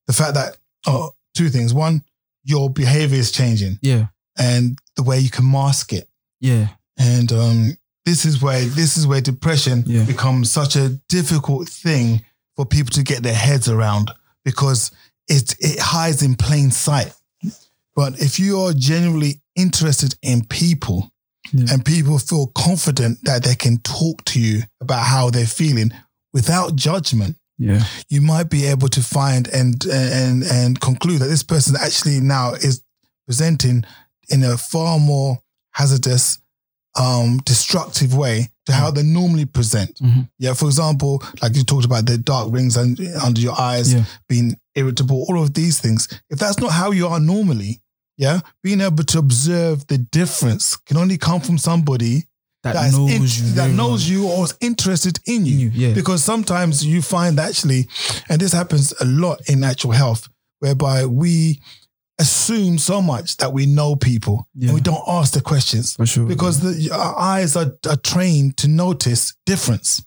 the 0.07 0.13
fact 0.13 0.33
that 0.35 0.57
oh 0.87 1.11
two 1.35 1.49
things 1.49 1.73
one 1.73 2.01
your 2.43 2.69
behavior 2.69 3.17
is 3.19 3.31
changing 3.31 3.77
yeah, 3.81 4.07
and 4.37 4.79
the 4.95 5.03
way 5.03 5.19
you 5.19 5.29
can 5.29 5.49
mask 5.51 5.93
it 5.93 6.07
yeah, 6.39 6.67
and 6.97 7.31
um 7.31 7.77
this 8.05 8.23
is 8.25 8.41
where 8.41 8.61
this 8.63 8.95
is 8.97 9.05
where 9.05 9.21
depression 9.21 9.83
Yeah. 9.85 10.05
becomes 10.05 10.49
such 10.51 10.75
a 10.77 10.89
difficult 11.09 11.67
thing 11.67 12.23
for 12.55 12.65
people 12.65 12.91
to 12.93 13.03
get 13.03 13.21
their 13.21 13.35
heads 13.35 13.67
around 13.67 14.11
because 14.45 14.91
it 15.27 15.55
it 15.59 15.77
hides 15.79 16.21
in 16.23 16.35
plain 16.35 16.71
sight. 16.71 17.13
But 17.95 18.19
if 18.21 18.39
you 18.39 18.61
are 18.61 18.73
genuinely 18.73 19.41
interested 19.55 20.15
in 20.21 20.45
people 20.45 21.11
Yeah. 21.51 21.65
and 21.73 21.83
people 21.83 22.17
feel 22.19 22.47
confident 22.47 23.19
that 23.25 23.43
they 23.43 23.55
can 23.55 23.79
talk 23.79 24.23
to 24.25 24.39
you 24.39 24.63
about 24.79 25.03
how 25.05 25.29
they're 25.29 25.45
feeling 25.45 25.91
without 26.33 26.75
judgment, 26.75 27.35
yeah, 27.57 27.83
you 28.09 28.21
might 28.21 28.49
be 28.49 28.65
able 28.65 28.87
to 28.89 29.01
find 29.01 29.47
and 29.49 29.83
and 29.85 30.43
and 30.43 30.79
conclude 30.79 31.19
that 31.21 31.27
this 31.27 31.43
person 31.43 31.75
actually 31.79 32.19
now 32.19 32.53
is 32.53 32.81
presenting 33.25 33.83
in 34.29 34.43
a 34.43 34.57
far 34.57 34.99
more 34.99 35.39
hazardous, 35.71 36.39
um, 36.95 37.37
destructive 37.45 38.15
way 38.15 38.49
to 38.65 38.73
how 38.73 38.91
they 38.91 39.03
normally 39.03 39.45
present. 39.45 39.99
Mhm. 40.01 40.29
Yeah, 40.39 40.53
for 40.53 40.65
example, 40.65 41.23
like 41.41 41.55
you 41.55 41.63
talked 41.63 41.85
about 41.85 42.05
the 42.05 42.17
dark 42.17 42.51
rings 42.51 42.75
and 42.77 42.99
under 43.23 43.39
your 43.41 43.59
eyes, 43.59 43.93
Yeah. 43.93 44.05
being 44.27 44.57
irritable, 44.75 45.25
all 45.29 45.41
of 45.41 45.53
these 45.53 45.79
things. 45.79 46.07
If 46.29 46.39
that's 46.39 46.59
not 46.59 46.71
how 46.71 46.91
you 46.91 47.07
are 47.07 47.19
normally, 47.19 47.81
yeah, 48.17 48.41
being 48.63 48.81
able 48.81 49.03
to 49.05 49.19
observe 49.19 49.85
the 49.87 49.97
difference 49.97 50.75
can 50.75 50.97
only 50.97 51.17
come 51.17 51.39
from 51.41 51.57
somebody 51.57 52.26
that 52.63 52.73
that's 52.73 52.93
knows 52.97 53.11
in- 53.39 53.47
you. 53.47 53.53
that 53.53 53.69
knows 53.71 54.09
you 54.09 54.27
or 54.27 54.43
is 54.45 54.55
interested 54.61 55.19
in 55.25 55.45
you. 55.45 55.55
You, 55.57 55.69
yeah. 55.73 55.93
Because 55.93 56.23
sometimes 56.23 56.85
you 56.85 57.01
find 57.01 57.39
actually, 57.39 57.87
and 58.29 58.41
this 58.41 58.51
happens 58.53 58.93
a 58.99 59.05
lot 59.05 59.41
in 59.49 59.63
actual 59.63 59.91
health, 59.91 60.27
whereby 60.59 61.05
we 61.05 61.61
assume 62.19 62.79
so 62.79 62.99
much 63.01 63.37
that 63.37 63.53
we 63.53 63.65
know 63.67 63.95
people 63.95 64.47
Yeah. 64.55 64.69
and 64.69 64.75
we 64.75 64.81
don't 64.81 65.03
ask 65.07 65.33
the 65.33 65.41
questions 65.41 65.95
for 65.95 66.05
sure. 66.07 66.25
because 66.25 66.61
the, 66.61 66.91
our 66.91 67.15
eyes 67.19 67.55
are, 67.55 67.73
are 67.87 67.95
trained 67.97 68.57
to 68.57 68.67
notice 68.67 69.35
difference. 69.45 70.03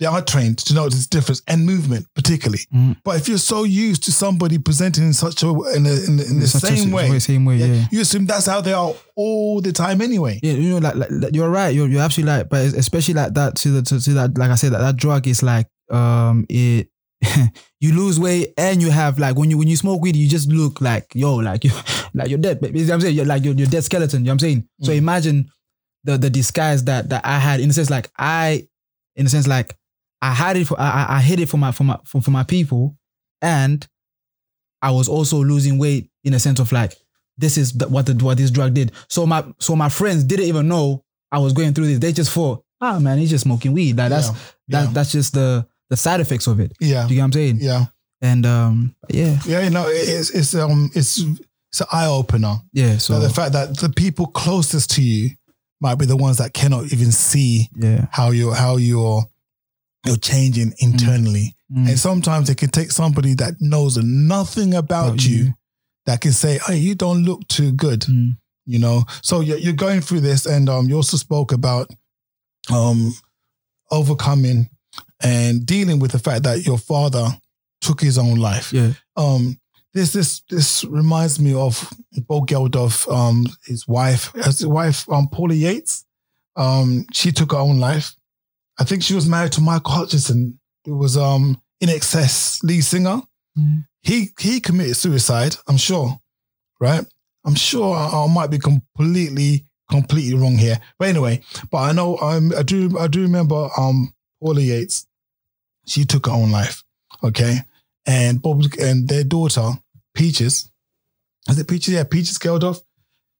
They 0.00 0.06
are 0.06 0.22
trained 0.22 0.58
to 0.58 0.74
notice 0.74 1.06
difference 1.08 1.42
and 1.48 1.66
movement, 1.66 2.06
particularly. 2.14 2.60
Mhm. 2.72 2.98
But 3.02 3.16
if 3.16 3.28
you're 3.28 3.38
so 3.38 3.64
used 3.64 4.04
to 4.04 4.12
somebody 4.12 4.56
presenting 4.58 5.04
in 5.04 5.12
such 5.12 5.42
a 5.42 5.48
in, 5.48 5.86
a, 5.86 5.92
in, 6.06 6.20
in 6.20 6.38
the 6.38 6.44
a 6.44 6.46
same 6.46 6.76
si- 6.76 6.92
way, 6.92 7.18
same 7.18 7.44
way, 7.44 7.56
yeah. 7.56 7.86
you 7.90 8.00
assume 8.02 8.26
that's 8.26 8.46
how 8.46 8.60
they 8.60 8.72
are 8.72 8.94
all 9.16 9.60
the 9.60 9.72
time 9.72 10.00
anyway. 10.00 10.38
Yeah, 10.42 10.52
you 10.52 10.70
know, 10.70 10.78
like, 10.78 10.94
like 11.10 11.34
you're 11.34 11.50
right. 11.50 11.74
You're 11.74 11.88
you're 11.88 12.00
absolutely 12.02 12.32
right. 12.32 12.48
But 12.48 12.66
especially 12.74 13.14
like 13.14 13.34
that 13.34 13.56
to 13.56 13.70
the 13.70 13.82
to, 13.82 14.00
to 14.00 14.10
that, 14.14 14.38
like 14.38 14.50
I 14.50 14.54
said, 14.54 14.72
that 14.72 14.78
that 14.80 14.96
drug 14.96 15.26
is 15.26 15.42
like 15.42 15.66
um 15.90 16.46
it. 16.48 16.88
you 17.80 17.92
lose 17.94 18.20
weight 18.20 18.54
and 18.56 18.80
you 18.80 18.90
have 18.90 19.18
like 19.18 19.34
when 19.36 19.50
you 19.50 19.58
when 19.58 19.66
you 19.66 19.74
smoke 19.76 20.00
weed, 20.00 20.14
you 20.14 20.28
just 20.28 20.48
look 20.48 20.80
like 20.80 21.06
yo, 21.16 21.34
like 21.34 21.64
you 21.64 21.72
like 22.14 22.28
you're 22.28 22.38
dead. 22.38 22.60
But 22.60 22.72
you 22.72 22.82
know 22.82 22.90
what 22.90 22.94
I'm 22.94 23.00
saying 23.00 23.16
you're 23.16 23.24
like 23.26 23.42
you're, 23.44 23.54
you're 23.54 23.66
dead 23.66 23.82
skeleton. 23.82 24.20
You 24.20 24.26
know 24.26 24.30
what 24.30 24.34
I'm 24.34 24.38
saying? 24.38 24.68
So 24.82 24.92
imagine 24.92 25.50
the 26.04 26.16
the 26.16 26.30
disguise 26.30 26.84
that 26.84 27.08
that 27.08 27.26
I 27.26 27.40
had 27.40 27.58
in 27.58 27.70
a 27.70 27.72
sense 27.72 27.90
like 27.90 28.08
I 28.16 28.68
in 29.16 29.26
a 29.26 29.28
sense 29.28 29.48
like 29.48 29.74
I 30.22 30.32
had 30.34 30.56
it 30.56 30.66
for 30.66 30.78
I 30.80 31.06
I- 31.18 31.20
hid 31.22 31.40
it 31.40 31.48
for 31.48 31.56
my 31.58 31.72
for 31.72 31.84
my 31.84 31.98
for, 32.04 32.20
for 32.20 32.30
my 32.30 32.42
people, 32.44 32.96
and 33.42 33.86
I 34.82 34.90
was 34.90 35.08
also 35.08 35.42
losing 35.42 35.78
weight 35.78 36.10
in 36.24 36.34
a 36.34 36.38
sense 36.40 36.60
of 36.60 36.70
like 36.72 36.94
this 37.36 37.56
is 37.56 37.72
the, 37.72 37.88
what 37.88 38.06
the 38.06 38.14
what 38.24 38.36
this 38.38 38.50
drug 38.50 38.74
did. 38.74 38.92
So 39.08 39.26
my 39.26 39.44
so 39.58 39.76
my 39.76 39.88
friends 39.88 40.24
didn't 40.24 40.46
even 40.46 40.68
know 40.68 41.04
I 41.30 41.38
was 41.38 41.52
going 41.52 41.74
through 41.74 41.86
this. 41.86 41.98
They 41.98 42.12
just 42.12 42.32
thought, 42.32 42.64
ah 42.80 42.98
man, 42.98 43.18
he's 43.18 43.30
just 43.30 43.44
smoking 43.44 43.72
weed. 43.72 43.96
Like 43.96 44.10
that's 44.10 44.28
Yeah, 44.28 44.34
that 44.68 44.84
yeah. 44.84 44.90
that's 44.92 45.12
just 45.12 45.34
the 45.34 45.66
the 45.90 45.96
side 45.96 46.20
effects 46.20 46.46
of 46.46 46.60
it. 46.60 46.72
Yeah, 46.80 47.06
Do 47.06 47.14
you 47.14 47.16
get 47.16 47.22
what 47.22 47.24
I'm 47.26 47.32
saying? 47.32 47.58
yeah. 47.60 47.84
And 48.20 48.44
um 48.46 48.94
yeah, 49.08 49.38
Yeah, 49.46 49.62
you 49.62 49.70
know, 49.70 49.84
it's 49.86 50.30
it's 50.30 50.54
um 50.54 50.90
it's 50.94 51.18
it's 51.70 51.80
an 51.80 51.86
eye 51.92 52.06
opener. 52.06 52.56
yeah. 52.72 52.98
So 52.98 53.20
the 53.20 53.30
fact 53.30 53.52
that 53.52 53.76
the 53.78 53.88
people 53.90 54.26
closest 54.26 54.90
to 54.92 55.02
you 55.02 55.30
might 55.80 55.94
be 55.96 56.06
the 56.06 56.16
ones 56.16 56.38
that 56.38 56.52
cannot 56.54 56.86
even 56.92 57.12
see 57.12 57.68
yeah. 57.76 58.06
how 58.10 58.30
you're 58.30 58.54
how 58.54 58.76
you're 58.76 59.22
you're 60.08 60.16
changing 60.16 60.72
internally. 60.78 61.54
Mm. 61.72 61.88
And 61.88 61.98
sometimes 61.98 62.48
it 62.50 62.56
can 62.58 62.70
take 62.70 62.90
somebody 62.90 63.34
that 63.34 63.54
knows 63.60 63.96
nothing 63.98 64.74
about 64.74 65.08
About 65.08 65.24
you, 65.26 65.36
you. 65.36 65.54
that 66.06 66.20
can 66.20 66.32
say, 66.32 66.58
"Hey, 66.66 66.78
you 66.78 66.94
don't 66.94 67.24
look 67.24 67.46
too 67.48 67.72
good," 67.72 68.00
Mm. 68.02 68.36
you 68.66 68.78
know. 68.78 69.04
So 69.22 69.40
you're, 69.40 69.58
you're 69.58 69.72
going 69.86 70.00
through 70.00 70.20
this, 70.20 70.46
and 70.46 70.68
um, 70.68 70.88
you 70.88 70.96
also 70.96 71.16
spoke 71.16 71.52
about 71.52 71.90
um 72.70 73.12
overcoming 73.90 74.68
and 75.22 75.64
dealing 75.66 75.98
with 75.98 76.12
the 76.12 76.18
fact 76.18 76.42
that 76.44 76.66
your 76.66 76.78
father 76.78 77.28
took 77.80 78.00
his 78.00 78.18
own 78.18 78.36
life 78.36 78.72
Yeah. 78.72 78.92
um 79.16 79.58
this 79.94 80.12
this 80.12 80.42
this 80.50 80.84
reminds 80.84 81.40
me 81.40 81.54
of 81.54 81.92
Bob 82.28 82.46
Geldof, 82.46 83.10
um, 83.12 83.46
his 83.66 83.88
wife, 83.88 84.30
his 84.44 84.64
wife, 84.66 85.08
um, 85.10 85.28
Paula 85.28 85.54
Yates. 85.54 86.04
Um, 86.56 87.06
she 87.12 87.32
took 87.32 87.52
her 87.52 87.58
own 87.58 87.78
life. 87.78 88.14
I 88.78 88.84
think 88.84 89.02
she 89.02 89.14
was 89.14 89.28
married 89.28 89.52
to 89.52 89.60
Michael 89.60 89.92
Hutchison, 89.92 90.58
who 90.84 90.96
was 90.96 91.16
um 91.16 91.60
INXS 91.82 92.62
lead 92.64 92.82
singer. 92.82 93.22
Mhm. 93.58 93.84
He 94.02 94.28
he 94.38 94.60
committed 94.60 94.96
suicide, 94.96 95.56
I'm 95.66 95.76
sure, 95.76 96.20
right? 96.80 97.04
I'm 97.44 97.54
sure 97.54 97.94
I, 97.96 98.24
I 98.24 98.26
might 98.32 98.50
be 98.50 98.58
completely 98.58 99.64
completely 99.90 100.34
wrong 100.38 100.58
here, 100.58 100.78
but 100.98 101.08
anyway, 101.08 101.42
but 101.70 101.78
I 101.78 101.92
know 101.92 102.18
um, 102.18 102.52
I 102.56 102.62
do 102.62 102.96
I 102.98 103.06
do 103.08 103.22
remember 103.22 103.68
um 103.76 104.12
Paula 104.40 104.60
Yates. 104.60 105.06
She 105.86 106.04
took 106.04 106.26
her 106.26 106.32
own 106.32 106.50
life. 106.50 106.82
Okay, 107.24 107.58
and 108.06 108.40
Bob 108.40 108.62
and 108.80 109.08
their 109.08 109.24
daughter 109.24 109.70
Peaches, 110.14 110.70
is 111.48 111.58
it 111.58 111.66
Peaches? 111.68 111.94
Yeah, 111.94 112.04
Peaches 112.04 112.38
Geldof. 112.38 112.80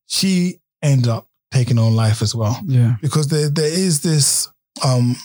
She 0.07 0.59
ended 0.83 1.09
up 1.09 1.27
taking 1.53 1.77
her 1.77 1.83
own 1.83 1.95
life 1.97 2.23
as 2.23 2.35
well 2.35 2.59
Yeah. 2.67 2.97
because 3.03 3.29
there 3.29 3.51
there 3.51 3.71
is 3.73 4.01
this 4.01 4.49
um 4.85 5.17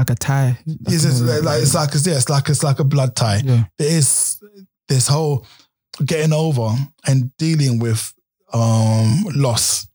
Like 0.00 0.10
a 0.10 0.14
tie. 0.14 0.58
is 0.86 1.02
this 1.04 1.20
like, 1.20 1.42
like 1.42 1.62
it's 1.62 1.74
like 1.74 1.90
yeah, 2.06 2.16
it's 2.16 2.30
like 2.30 2.48
it's 2.48 2.62
like 2.62 2.78
a 2.78 2.84
blood 2.84 3.14
tie. 3.14 3.42
yeah. 3.44 3.64
There 3.78 3.90
is 3.90 4.42
this 4.88 5.06
whole 5.06 5.46
getting 6.02 6.32
over 6.32 6.74
and 7.06 7.36
dealing 7.36 7.78
with 7.80 8.14
um 8.54 9.24
loss 9.34 9.86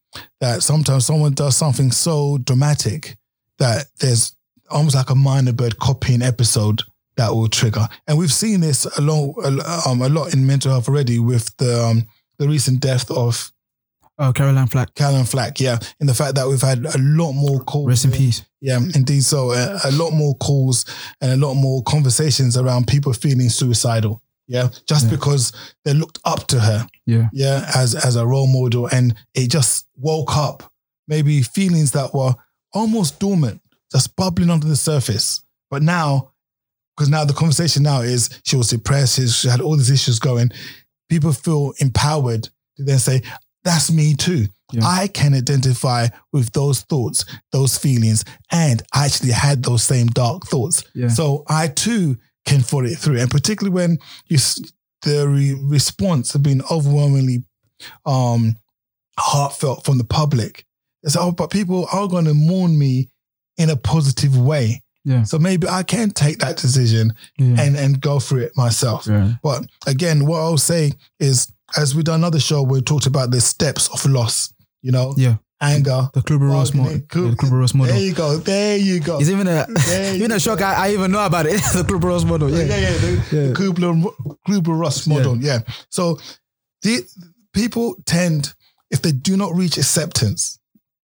that 0.42 0.62
sometimes 0.62 1.08
someone 1.08 1.34
does 1.34 1.58
something 1.58 1.92
so 1.92 2.38
dramatic 2.38 3.18
that 3.58 3.88
there's 4.00 4.36
almost 4.70 4.96
like 4.96 5.10
a 5.10 5.16
minor 5.16 5.54
bird 5.54 5.80
copying 5.80 6.22
episode 6.22 6.84
that 7.18 7.34
will 7.34 7.48
trigger. 7.48 7.88
And 8.08 8.18
we've 8.18 8.32
seen 8.32 8.60
this 8.62 8.86
a 8.86 9.02
lot, 9.02 9.36
um, 9.88 10.02
a 10.02 10.10
lot 10.10 10.34
in 10.34 10.46
mental 10.46 10.72
health 10.72 10.88
already 10.88 11.18
with 11.18 11.56
the 11.58 11.82
um, 11.84 12.04
the 12.38 12.48
recent 12.48 12.80
death 12.80 13.10
of 13.10 13.52
Oh, 14.18 14.32
Caroline 14.34 14.68
Flack. 14.68 14.96
Caroline 14.96 15.26
Flack. 15.26 15.60
Yeah, 15.60 15.78
in 16.00 16.08
the 16.08 16.14
fact 16.14 16.36
that 16.36 16.48
we've 16.48 16.62
had 16.62 16.86
a 16.86 16.98
lot 16.98 17.34
more 17.34 17.60
calls. 17.62 17.88
Rest 17.88 18.06
in 18.06 18.12
peace. 18.12 18.44
Yeah, 18.62 18.78
indeed. 18.96 19.24
So 19.24 19.52
uh, 19.52 19.80
a 19.84 19.92
lot 19.92 20.12
more 20.12 20.36
calls 20.36 20.86
and 21.22 21.32
a 21.32 21.46
lot 21.48 21.56
more 21.56 21.84
conversations 21.84 22.56
around 22.58 22.88
people 22.88 23.12
feeling 23.14 23.50
suicidal. 23.50 24.22
Yeah, 24.48 24.70
just 24.88 25.06
Yeah. 25.06 25.12
because 25.12 25.52
they 25.84 25.94
looked 25.94 26.20
up 26.24 26.48
to 26.48 26.60
her. 26.60 26.88
Yeah. 27.06 27.30
Yeah, 27.34 27.70
as 27.76 27.94
as 27.96 28.16
a 28.16 28.26
role 28.26 28.48
model, 28.48 28.88
and 28.88 29.16
it 29.34 29.50
just 29.50 29.86
woke 29.98 30.38
up 30.38 30.72
maybe 31.08 31.42
feelings 31.42 31.92
that 31.92 32.14
were 32.14 32.34
almost 32.74 33.20
dormant, 33.20 33.60
just 33.92 34.16
bubbling 34.16 34.50
under 34.50 34.68
the 34.68 34.76
surface. 34.76 35.42
But 35.70 35.82
now, 35.84 36.32
because 36.96 37.10
now 37.10 37.26
the 37.26 37.34
conversation 37.34 37.84
now 37.84 38.02
is 38.02 38.30
she 38.46 38.56
was 38.56 38.70
depressed, 38.70 39.20
she 39.34 39.48
had 39.50 39.62
all 39.62 39.76
these 39.78 39.90
issues 39.92 40.20
going. 40.20 40.52
People 41.10 41.34
feel 41.34 41.74
empowered 41.80 42.44
to 42.78 42.84
then 42.84 43.00
say, 43.00 43.22
"That's 43.66 43.92
me 43.92 44.14
too." 44.16 44.48
Yeah. 44.72 44.82
I 44.84 45.08
can 45.08 45.34
identify 45.34 46.08
with 46.32 46.52
those 46.54 46.82
thoughts, 46.82 47.26
those 47.52 47.78
feelings, 47.78 48.24
and 48.52 48.82
I 48.94 49.06
actually 49.06 49.32
had 49.32 49.62
those 49.64 49.84
same 49.84 50.08
dark 50.08 50.46
thoughts. 50.48 50.84
Yeah. 50.96 51.10
So 51.10 51.44
I 51.50 51.68
too 51.68 52.18
can 52.46 52.62
follow 52.62 52.86
it 52.86 52.98
through. 52.98 53.20
And 53.20 53.30
particularly 53.30 53.74
when 53.76 54.00
you 54.28 54.38
the 55.04 55.28
re- 55.28 55.60
response 55.62 56.34
has 56.34 56.42
been 56.42 56.62
overwhelmingly 56.72 57.44
um, 58.06 58.56
heartfelt 59.20 59.86
from 59.86 59.98
the 59.98 60.04
public. 60.04 60.66
It's 61.04 61.16
oh, 61.16 61.32
but 61.32 61.52
people 61.52 61.88
are 61.92 62.08
going 62.08 62.26
to 62.26 62.34
mourn 62.34 62.78
me 62.78 63.10
in 63.58 63.70
a 63.70 63.76
positive 63.76 64.38
way. 64.38 64.82
Yeah. 65.04 65.24
So 65.24 65.38
maybe 65.38 65.68
I 65.68 65.84
can 65.84 66.10
take 66.10 66.40
that 66.40 66.58
decision 66.58 67.14
Yeah. 67.38 67.62
and 67.62 67.76
and 67.78 68.02
go 68.02 68.20
through 68.20 68.42
it 68.42 68.58
myself. 68.58 69.06
But 69.44 69.68
again, 69.86 70.26
what 70.26 70.40
I'll 70.40 70.58
say 70.58 70.94
is, 71.20 71.52
as 71.78 71.96
we 71.96 72.04
done 72.04 72.20
another 72.22 72.40
show, 72.40 72.62
we 72.64 72.82
talked 72.82 73.06
about 73.08 73.32
the 73.32 73.42
steps 73.42 73.88
of 73.94 74.06
loss. 74.12 74.54
You 74.82 74.92
know, 74.92 75.14
Yeah. 75.18 75.38
anger. 75.62 76.10
The 76.14 76.22
Kluber 76.22 76.52
Ross 76.52 76.74
model. 76.74 76.92
Yeah, 76.94 76.98
the 77.00 77.36
Kluber 77.36 77.60
Ross 77.60 77.74
model. 77.74 77.94
There 77.96 78.04
you 78.04 78.14
go. 78.14 78.38
There 78.38 78.78
you 78.78 79.00
go. 79.00 79.20
It's 79.20 79.30
even 79.30 79.48
a 79.48 79.66
There 79.88 80.16
even 80.20 80.32
a 80.32 80.40
shock. 80.40 80.62
I, 80.62 80.88
I 80.90 80.94
even 80.94 81.12
know 81.12 81.26
about 81.26 81.46
it. 81.48 81.54
the 81.74 81.84
Kluber 81.88 82.04
Ross 82.10 82.24
model. 82.24 82.50
yeah, 82.52 82.64
Yeah. 82.66 82.78
yeah, 82.78 82.90
yeah. 82.90 82.98
The, 82.98 83.12
Yeah. 83.36 83.48
the 83.48 83.54
Kubler, 83.54 84.14
Kubler 84.48 84.80
Ross 84.80 85.08
model. 85.08 85.38
Yeah. 85.38 85.60
So 85.90 86.20
the 86.84 87.04
people 87.54 87.96
tend, 88.06 88.54
if 88.92 89.02
they 89.02 89.12
do 89.12 89.36
not 89.38 89.56
reach 89.56 89.78
acceptance, 89.78 90.60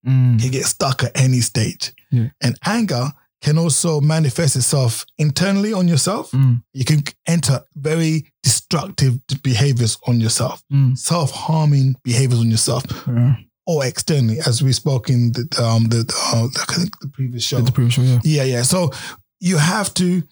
Mm. 0.08 0.42
they 0.42 0.50
get 0.50 0.66
stuck 0.66 1.04
at 1.04 1.12
any 1.16 1.42
stage. 1.42 1.94
Yeah. 2.12 2.30
And 2.42 2.58
anger 2.66 3.12
can 3.42 3.58
also 3.58 4.00
manifest 4.02 4.56
itself 4.56 5.06
internally 5.18 5.74
on 5.74 5.88
yourself. 5.88 6.32
Mm. 6.32 6.62
You 6.74 6.86
can 6.86 7.04
enter 7.28 7.62
very 7.76 8.32
destructive 8.44 9.18
behaviors 9.44 9.98
on 10.08 10.20
yourself, 10.20 10.62
Mm. 10.72 10.98
self-harming 10.98 11.96
behaviors 12.04 12.40
on 12.40 12.52
yourself, 12.52 12.84
Yeah. 13.08 13.36
or 13.66 13.86
externally, 13.86 14.40
as 14.46 14.62
we 14.62 14.74
spoke 14.74 15.10
in 15.10 15.32
the 15.32 15.48
um 15.64 15.86
the 15.90 16.02
uh, 16.34 16.48
I 16.70 16.74
think 16.76 17.00
the 17.00 17.08
previous 17.08 17.44
show. 17.44 17.62
The 17.62 17.72
previous 17.72 17.96
show. 17.96 18.04
Yeah. 18.04 18.20
Yeah, 18.24 18.44
yeah. 18.44 18.64
So 18.64 18.92
you 19.40 19.58
have 19.58 19.94
to 19.96 20.24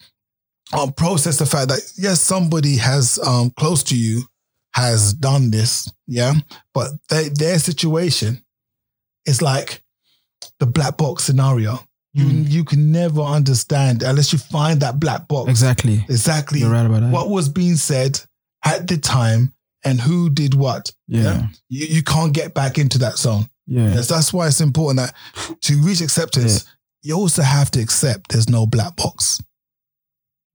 um, 0.72 0.92
process 0.92 1.36
the 1.38 1.46
fact 1.46 1.68
that 1.68 1.80
yes, 1.96 2.20
somebody 2.20 2.76
has 2.76 3.18
um, 3.26 3.50
close 3.58 3.82
to 3.84 3.96
you 3.96 4.22
has 4.72 5.14
done 5.14 5.50
this, 5.50 5.90
yeah, 6.06 6.34
but 6.72 6.92
they, 7.08 7.28
their 7.30 7.58
situation 7.58 8.44
is 9.26 9.42
like 9.42 9.82
the 10.60 10.66
black 10.66 10.96
box 10.96 11.24
scenario. 11.24 11.80
You 12.12 12.24
Mm. 12.24 12.50
you 12.50 12.64
can 12.64 12.90
never 12.90 13.20
understand 13.20 14.02
unless 14.02 14.32
you 14.32 14.38
find 14.40 14.80
that 14.82 14.98
black 14.98 15.28
box 15.28 15.48
Exactly. 15.48 16.04
exactly 16.08 16.58
You're 16.60 16.70
right 16.70 16.84
about 16.86 17.02
that. 17.02 17.10
what 17.12 17.30
was 17.30 17.48
being 17.48 17.76
said 17.76 18.20
at 18.64 18.88
the 18.88 18.98
time 18.98 19.52
and 19.84 20.00
who 20.00 20.28
did 20.28 20.54
what. 20.54 20.90
yeah. 21.06 21.46
You, 21.68 21.86
you 21.86 22.02
can't 22.02 22.32
get 22.34 22.52
back 22.52 22.78
into 22.78 22.98
that 22.98 23.16
zone. 23.16 23.48
Yeah. 23.66 23.94
Yes, 23.94 24.08
that's 24.08 24.32
why 24.32 24.48
it's 24.48 24.60
important 24.60 24.98
that 24.98 25.60
to 25.62 25.80
reach 25.82 26.00
acceptance, 26.00 26.66
you 27.02 27.14
also 27.14 27.42
have 27.42 27.70
to 27.70 27.80
accept 27.80 28.32
there's 28.32 28.48
no 28.48 28.66
black 28.66 28.96
box. 28.96 29.40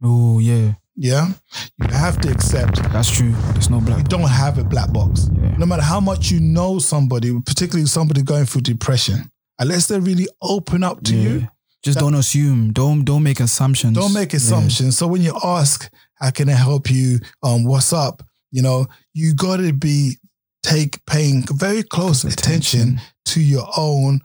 Oh 0.04 0.40
yeah. 0.40 0.74
Yeah, 0.98 1.34
you 1.78 1.88
have 1.94 2.22
to 2.22 2.32
accept 2.32 2.82
That's 2.94 3.10
true. 3.12 3.34
There's 3.52 3.70
no 3.70 3.80
black. 3.82 3.98
you 3.98 4.04
black. 4.04 4.08
don't 4.08 4.30
have 4.30 4.58
a 4.58 4.64
black 4.64 4.94
box. 4.94 5.30
Yeah. 5.42 5.58
No 5.58 5.66
matter 5.66 5.82
how 5.84 6.00
much 6.00 6.32
you 6.32 6.40
know 6.40 6.80
somebody, 6.80 7.38
particularly 7.46 7.86
somebody 7.88 8.22
going 8.22 8.46
through 8.46 8.62
depression, 8.62 9.30
unless 9.60 9.88
they 9.88 10.00
really 10.00 10.28
open 10.42 10.84
up 10.84 11.04
to 11.04 11.16
Yeah. 11.16 11.22
you, 11.30 11.48
Just 11.84 12.00
don't 12.00 12.16
assume. 12.16 12.74
Don't 12.74 13.04
don't 13.06 13.24
make 13.24 13.40
assumptions. 13.40 13.96
don't 13.96 14.14
make 14.14 14.34
Yeah. 14.34 14.38
assumptions. 14.38 14.98
So 14.98 15.08
when 15.08 15.22
you 15.22 15.38
ask, 15.44 15.90
"How 16.16 16.32
can 16.32 16.50
I 16.50 16.54
help 16.56 16.90
you?" 16.90 17.20
Um, 17.44 17.64
what's 17.66 17.94
up? 17.94 18.24
You 18.52 18.62
know, 18.64 18.88
you 19.14 19.34
got 19.36 19.58
to 19.58 19.72
be 19.74 20.18
take 20.64 21.04
paying 21.06 21.46
very 21.52 21.84
close 21.84 22.24
attention 22.24 23.00
to 23.26 23.40
your 23.40 23.68
own 23.78 24.22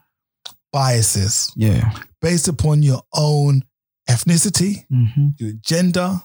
biases 0.72 1.50
Yeah. 1.56 1.92
based 2.22 2.48
upon 2.48 2.82
your 2.82 3.02
own 3.12 3.62
ethnicity, 4.08 4.86
Mm-hmm. 4.90 5.28
your 5.38 5.52
gender, 5.64 6.22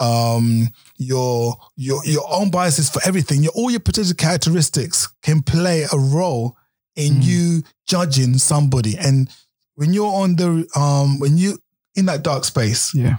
um, 0.00 0.68
your 0.98 1.56
your 1.76 2.04
your 2.04 2.24
own 2.32 2.50
biases 2.50 2.90
for 2.90 3.00
everything. 3.04 3.42
Your 3.42 3.52
all 3.52 3.70
your 3.70 3.80
particular 3.80 4.14
characteristics 4.14 5.08
can 5.22 5.42
play 5.42 5.86
a 5.92 5.96
role 5.98 6.56
in 6.96 7.14
Mm. 7.14 7.22
you 7.24 7.62
judging 7.86 8.38
somebody. 8.38 8.96
And 8.98 9.28
when 9.74 9.92
you're 9.92 10.12
on 10.14 10.36
the 10.36 10.66
um 10.76 11.18
when 11.18 11.36
you 11.38 11.58
in 11.94 12.06
that 12.06 12.22
dark 12.22 12.44
space, 12.44 12.94
Yeah. 12.94 13.16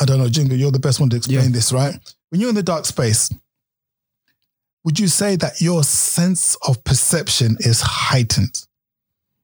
I 0.00 0.04
don't 0.04 0.18
know, 0.18 0.28
Jingo, 0.28 0.54
you're 0.54 0.70
the 0.70 0.78
best 0.78 1.00
one 1.00 1.10
to 1.10 1.16
explain 1.16 1.40
Yeah. 1.44 1.48
this, 1.48 1.72
right? 1.72 1.98
When 2.30 2.40
you're 2.40 2.50
in 2.50 2.54
the 2.56 2.62
dark 2.62 2.86
space, 2.86 3.30
would 4.84 4.98
you 4.98 5.08
say 5.08 5.36
that 5.36 5.60
your 5.60 5.84
sense 5.84 6.56
of 6.66 6.82
perception 6.84 7.56
is 7.60 7.80
heightened? 7.80 8.66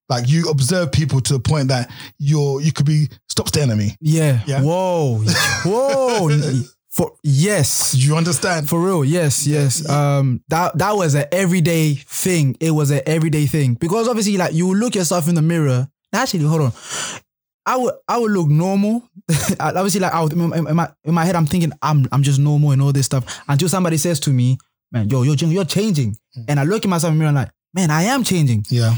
Like 0.08 0.28
you 0.28 0.48
observe 0.48 0.92
people 0.92 1.20
to 1.22 1.32
the 1.34 1.40
point 1.40 1.68
that 1.68 1.90
you're 2.18 2.60
you 2.60 2.72
could 2.72 2.86
be 2.86 3.08
stop 3.28 3.48
staring 3.48 3.70
at 3.72 3.76
me. 3.76 3.96
Yeah. 4.00 4.42
Yeah. 4.46 4.62
Whoa. 4.62 5.18
Whoa. 5.64 6.30
For 6.96 7.12
yes. 7.22 7.92
Do 7.92 7.98
you 7.98 8.16
understand? 8.16 8.70
For 8.70 8.80
real, 8.80 9.04
yes, 9.04 9.46
yes. 9.46 9.86
Um, 9.86 10.40
that 10.48 10.78
that 10.78 10.92
was 10.96 11.14
an 11.14 11.26
everyday 11.30 11.92
thing. 11.94 12.56
It 12.58 12.70
was 12.70 12.90
an 12.90 13.02
everyday 13.04 13.44
thing 13.44 13.74
because 13.74 14.08
obviously, 14.08 14.38
like 14.38 14.54
you 14.54 14.72
look 14.74 14.94
yourself 14.94 15.28
in 15.28 15.34
the 15.34 15.42
mirror. 15.42 15.88
Actually, 16.14 16.44
hold 16.44 16.62
on. 16.62 16.72
I 17.66 17.76
would 17.76 17.94
I 18.08 18.16
would 18.16 18.30
look 18.30 18.48
normal. 18.48 19.06
obviously, 19.60 20.00
like 20.00 20.14
I 20.14 20.22
would, 20.22 20.32
in, 20.32 20.74
my 20.74 20.88
in 21.04 21.12
my 21.12 21.26
head, 21.26 21.36
I'm 21.36 21.44
thinking 21.44 21.72
I'm 21.82 22.06
I'm 22.12 22.22
just 22.22 22.38
normal 22.38 22.70
and 22.70 22.80
all 22.80 22.92
this 22.92 23.04
stuff 23.04 23.42
until 23.46 23.68
somebody 23.68 23.98
says 23.98 24.18
to 24.20 24.30
me, 24.30 24.56
"Man, 24.90 25.10
yo, 25.10 25.22
you're 25.22 25.34
you're 25.34 25.66
changing," 25.66 26.16
and 26.48 26.58
I 26.58 26.62
look 26.62 26.86
at 26.86 26.88
myself 26.88 27.12
in 27.12 27.18
the 27.18 27.24
mirror 27.24 27.28
and 27.28 27.36
like, 27.36 27.50
"Man, 27.74 27.90
I 27.90 28.04
am 28.04 28.24
changing." 28.24 28.64
yeah. 28.70 28.94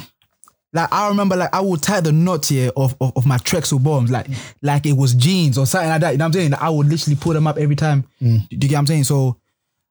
Like 0.72 0.92
I 0.92 1.08
remember, 1.08 1.34
like 1.36 1.54
I 1.54 1.60
would 1.60 1.82
tie 1.82 2.00
the 2.00 2.12
knot 2.12 2.46
here 2.46 2.70
of, 2.76 2.94
of, 3.00 3.12
of 3.16 3.26
my 3.26 3.38
Trexel 3.38 3.82
bombs, 3.82 4.10
like 4.10 4.26
like 4.60 4.84
it 4.84 4.92
was 4.92 5.14
jeans 5.14 5.56
or 5.56 5.66
something 5.66 5.88
like 5.88 6.00
that. 6.02 6.12
You 6.12 6.18
know 6.18 6.24
what 6.24 6.36
I'm 6.36 6.40
saying? 6.40 6.54
I 6.54 6.68
would 6.68 6.88
literally 6.88 7.16
pull 7.16 7.32
them 7.32 7.46
up 7.46 7.56
every 7.56 7.76
time. 7.76 8.04
Mm. 8.20 8.48
Do 8.48 8.54
you 8.54 8.58
get 8.68 8.72
what 8.72 8.80
I'm 8.80 8.86
saying? 8.86 9.04
So, 9.04 9.38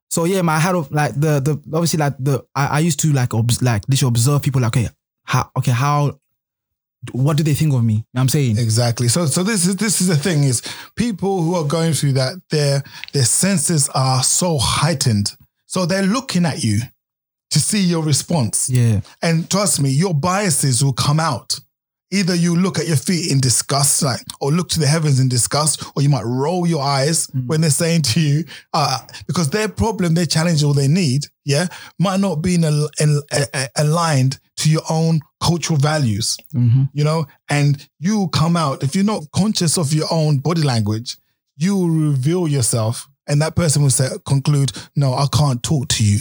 so 0.08 0.24
yeah, 0.24 0.42
my 0.42 0.58
head 0.58 0.76
of 0.76 0.90
like 0.92 1.14
the 1.14 1.40
the 1.40 1.60
obviously 1.74 1.98
like 1.98 2.14
the 2.18 2.44
I, 2.54 2.66
I 2.66 2.78
used 2.78 3.00
to 3.00 3.12
like 3.12 3.34
obs- 3.34 3.62
like 3.62 3.82
literally 3.88 4.10
observe 4.10 4.42
people 4.42 4.60
like 4.60 4.76
okay 4.76 4.88
how 5.24 5.50
okay 5.56 5.72
how 5.72 6.18
what 7.12 7.36
do 7.36 7.42
they 7.42 7.54
think 7.54 7.74
of 7.74 7.84
me? 7.84 7.94
You 7.94 7.98
know 7.98 8.04
what 8.12 8.20
I'm 8.22 8.28
saying? 8.28 8.58
Exactly. 8.58 9.08
So 9.08 9.26
so 9.26 9.42
this 9.42 9.66
is 9.66 9.76
this 9.76 10.00
is 10.00 10.06
the 10.06 10.16
thing 10.16 10.44
is 10.44 10.62
people 10.96 11.42
who 11.42 11.54
are 11.54 11.64
going 11.64 11.92
through 11.92 12.12
that 12.12 12.34
their 12.50 12.82
their 13.12 13.24
senses 13.24 13.88
are 13.90 14.22
so 14.22 14.58
heightened. 14.58 15.34
So 15.66 15.86
they're 15.86 16.02
looking 16.02 16.46
at 16.46 16.62
you 16.62 16.80
to 17.50 17.58
see 17.60 17.80
your 17.82 18.02
response. 18.02 18.68
Yeah, 18.68 19.00
And 19.22 19.48
trust 19.50 19.80
me, 19.80 19.90
your 19.90 20.14
biases 20.14 20.84
will 20.84 20.92
come 20.92 21.20
out. 21.20 21.58
Either 22.10 22.34
you 22.34 22.56
look 22.56 22.78
at 22.78 22.86
your 22.88 22.96
feet 22.96 23.30
in 23.30 23.38
disgust, 23.38 24.02
like, 24.02 24.20
or 24.40 24.50
look 24.50 24.70
to 24.70 24.80
the 24.80 24.86
heavens 24.86 25.20
in 25.20 25.28
disgust, 25.28 25.84
or 25.94 26.02
you 26.02 26.08
might 26.08 26.24
roll 26.24 26.66
your 26.66 26.82
eyes 26.82 27.26
Mm. 27.28 27.46
when 27.46 27.60
they're 27.60 27.70
saying 27.70 28.00
to 28.02 28.20
you, 28.20 28.44
uh, 28.72 28.98
because 29.26 29.50
their 29.50 29.68
problem, 29.68 30.14
their 30.14 30.24
challenge, 30.26 30.62
or 30.62 30.72
their 30.72 30.88
need, 30.88 31.26
yeah, 31.44 31.66
might 31.98 32.20
not 32.20 32.36
be 32.36 32.54
in 32.54 32.64
al- 32.64 32.88
in- 32.98 33.20
a- 33.30 33.46
a- 33.54 33.68
aligned 33.76 34.38
to 34.56 34.70
your 34.70 34.82
own 34.88 35.20
cultural 35.40 35.78
values 35.78 36.36
hmm 36.52 36.82
you 36.94 37.04
know, 37.04 37.24
and 37.48 37.86
you 38.00 38.28
come 38.28 38.56
out 38.56 38.82
if 38.82 38.94
you're 38.96 39.04
not 39.04 39.22
conscious 39.32 39.76
of 39.78 39.92
your 39.92 40.08
own 40.10 40.38
body 40.38 40.62
language, 40.62 41.16
you 41.58 41.76
will 41.76 41.90
reveal 41.90 42.48
yourself, 42.48 43.06
and 43.28 43.40
that 43.42 43.54
person 43.54 43.82
will 43.82 43.90
say, 43.90 44.08
conclude, 44.26 44.72
"No, 44.96 45.12
I 45.14 45.26
can't 45.30 45.62
talk 45.62 45.88
to 45.88 46.04
you. 46.04 46.20